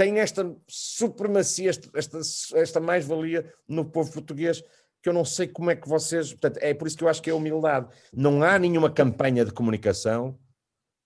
tem 0.00 0.18
esta 0.18 0.50
supremacia, 0.66 1.68
esta, 1.68 2.20
esta 2.54 2.80
mais-valia 2.80 3.52
no 3.68 3.84
povo 3.84 4.10
português 4.10 4.64
que 5.02 5.10
eu 5.10 5.12
não 5.12 5.26
sei 5.26 5.46
como 5.46 5.70
é 5.70 5.76
que 5.76 5.86
vocês. 5.86 6.30
Portanto, 6.30 6.56
é 6.62 6.72
por 6.72 6.88
isso 6.88 6.96
que 6.96 7.04
eu 7.04 7.08
acho 7.08 7.20
que 7.20 7.28
é 7.28 7.34
humildade. 7.34 7.86
Não 8.10 8.42
há 8.42 8.58
nenhuma 8.58 8.90
campanha 8.90 9.44
de 9.44 9.52
comunicação 9.52 10.38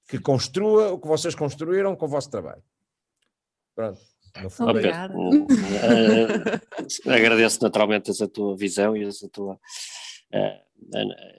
que 0.09 0.17
construa 0.17 0.93
o 0.93 1.01
que 1.01 1.09
vocês 1.09 1.35
construíram 1.35 1.97
com 1.97 2.07
o 2.07 2.09
vosso 2.09 2.31
trabalho. 2.31 2.63
Pronto. 3.75 4.01
Obrigada. 4.61 5.13
Uh, 5.19 5.41
agradeço 7.11 7.61
naturalmente 7.65 8.13
essa 8.13 8.29
tua 8.29 8.57
visão 8.57 8.97
e 8.97 9.03
essa 9.03 9.29
tua 9.29 9.55
uh, 9.55 10.65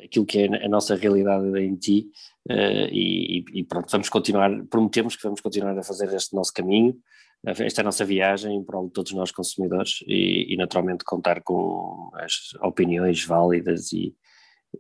aquilo 0.04 0.26
que 0.26 0.40
é 0.40 0.66
a 0.66 0.68
nossa 0.68 0.94
realidade 0.98 1.58
em 1.58 1.74
ti 1.78 2.10
uh, 2.50 2.90
e, 2.92 3.46
e, 3.54 3.64
pronto, 3.64 3.90
vamos 3.90 4.10
continuar, 4.10 4.52
prometemos 4.66 5.16
que 5.16 5.24
vamos 5.24 5.40
continuar 5.40 5.78
a 5.78 5.84
fazer 5.84 6.14
este 6.14 6.36
nosso 6.36 6.52
caminho, 6.52 6.98
esta 7.46 7.82
é 7.82 7.84
a 7.84 7.86
nossa 7.86 8.06
viagem 8.06 8.56
em 8.56 8.64
prol 8.64 8.88
de 8.88 8.94
todos 8.94 9.14
nós 9.14 9.32
consumidores 9.32 10.04
e, 10.08 10.54
e 10.54 10.58
naturalmente 10.58 11.04
contar 11.04 11.42
com 11.44 12.10
as 12.16 12.54
opiniões 12.62 13.24
válidas 13.24 13.92
e 13.94 14.16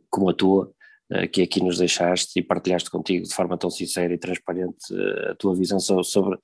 como 0.09 0.29
a 0.29 0.33
tua 0.33 0.73
que 1.31 1.43
aqui 1.43 1.61
nos 1.63 1.77
deixaste 1.77 2.39
e 2.39 2.41
partilhaste 2.41 2.89
contigo 2.89 3.27
de 3.27 3.33
forma 3.33 3.57
tão 3.57 3.69
sincera 3.69 4.13
e 4.13 4.17
transparente 4.17 4.91
a 5.29 5.35
tua 5.35 5.55
visão 5.55 5.79
sobre 5.79 6.39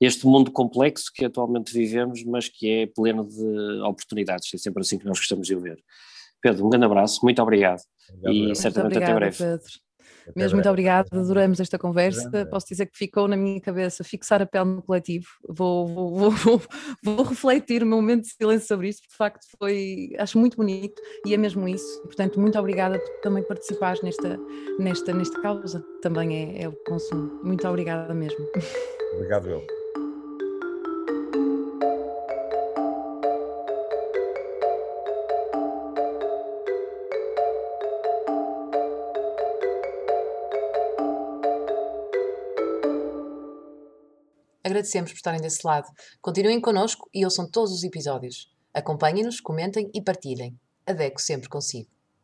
este 0.00 0.26
mundo 0.26 0.50
complexo 0.50 1.10
que 1.14 1.24
atualmente 1.24 1.72
vivemos, 1.72 2.24
mas 2.24 2.48
que 2.48 2.68
é 2.70 2.86
pleno 2.86 3.26
de 3.26 3.80
oportunidades, 3.82 4.52
é 4.54 4.58
sempre 4.58 4.80
assim 4.80 4.98
que 4.98 5.04
nós 5.04 5.18
gostamos 5.18 5.46
de 5.46 5.54
o 5.54 5.60
ver. 5.60 5.78
Pedro, 6.40 6.66
um 6.66 6.70
grande 6.70 6.86
abraço, 6.86 7.20
muito 7.22 7.42
obrigado, 7.42 7.80
obrigado 8.10 8.52
e 8.52 8.56
certamente 8.56 8.98
até 8.98 9.14
breve. 9.14 9.36
Pedro. 9.36 9.85
Até 10.28 10.40
Mesmo 10.40 10.56
muito 10.56 10.68
obrigada, 10.68 11.08
adoramos 11.12 11.60
esta 11.60 11.78
conversa. 11.78 12.46
Posso 12.50 12.66
dizer 12.66 12.86
que 12.86 12.98
ficou 12.98 13.28
na 13.28 13.36
minha 13.36 13.60
cabeça 13.60 14.02
fixar 14.02 14.42
a 14.42 14.46
pele 14.46 14.64
no 14.64 14.82
coletivo. 14.82 15.26
Vou, 15.48 15.86
vou, 15.86 16.30
vou, 16.30 16.62
vou, 17.02 17.22
refletir 17.22 17.84
um 17.84 17.88
momento 17.88 18.22
de 18.22 18.30
silêncio 18.30 18.66
sobre 18.66 18.88
isso, 18.88 19.00
porque 19.00 19.12
de 19.12 19.16
facto 19.16 19.46
foi, 19.58 20.10
acho 20.18 20.38
muito 20.38 20.56
bonito 20.56 21.00
e 21.24 21.32
é 21.32 21.36
mesmo 21.36 21.68
isso. 21.68 22.02
Portanto, 22.02 22.40
muito 22.40 22.58
obrigada 22.58 22.98
por 22.98 23.20
também 23.20 23.42
participares 23.42 24.02
nesta, 24.02 24.38
nesta, 24.78 25.14
nesta 25.14 25.40
causa, 25.40 25.84
também 26.02 26.56
é, 26.56 26.62
é 26.64 26.68
o 26.68 26.72
consumo. 26.84 27.40
Muito 27.44 27.66
obrigada 27.68 28.12
mesmo. 28.12 28.44
Obrigado, 29.14 29.48
eu. 29.48 29.85
Agradecemos 44.66 45.12
por 45.12 45.16
estarem 45.18 45.40
desse 45.40 45.64
lado. 45.64 45.86
Continuem 46.20 46.60
connosco 46.60 47.08
e 47.14 47.24
ouçam 47.24 47.48
todos 47.48 47.70
os 47.70 47.84
episódios. 47.84 48.52
Acompanhem-nos, 48.74 49.40
comentem 49.40 49.88
e 49.94 50.02
partilhem. 50.02 50.58
Adeco 50.84 51.20
sempre 51.20 51.48
consigo. 51.48 51.88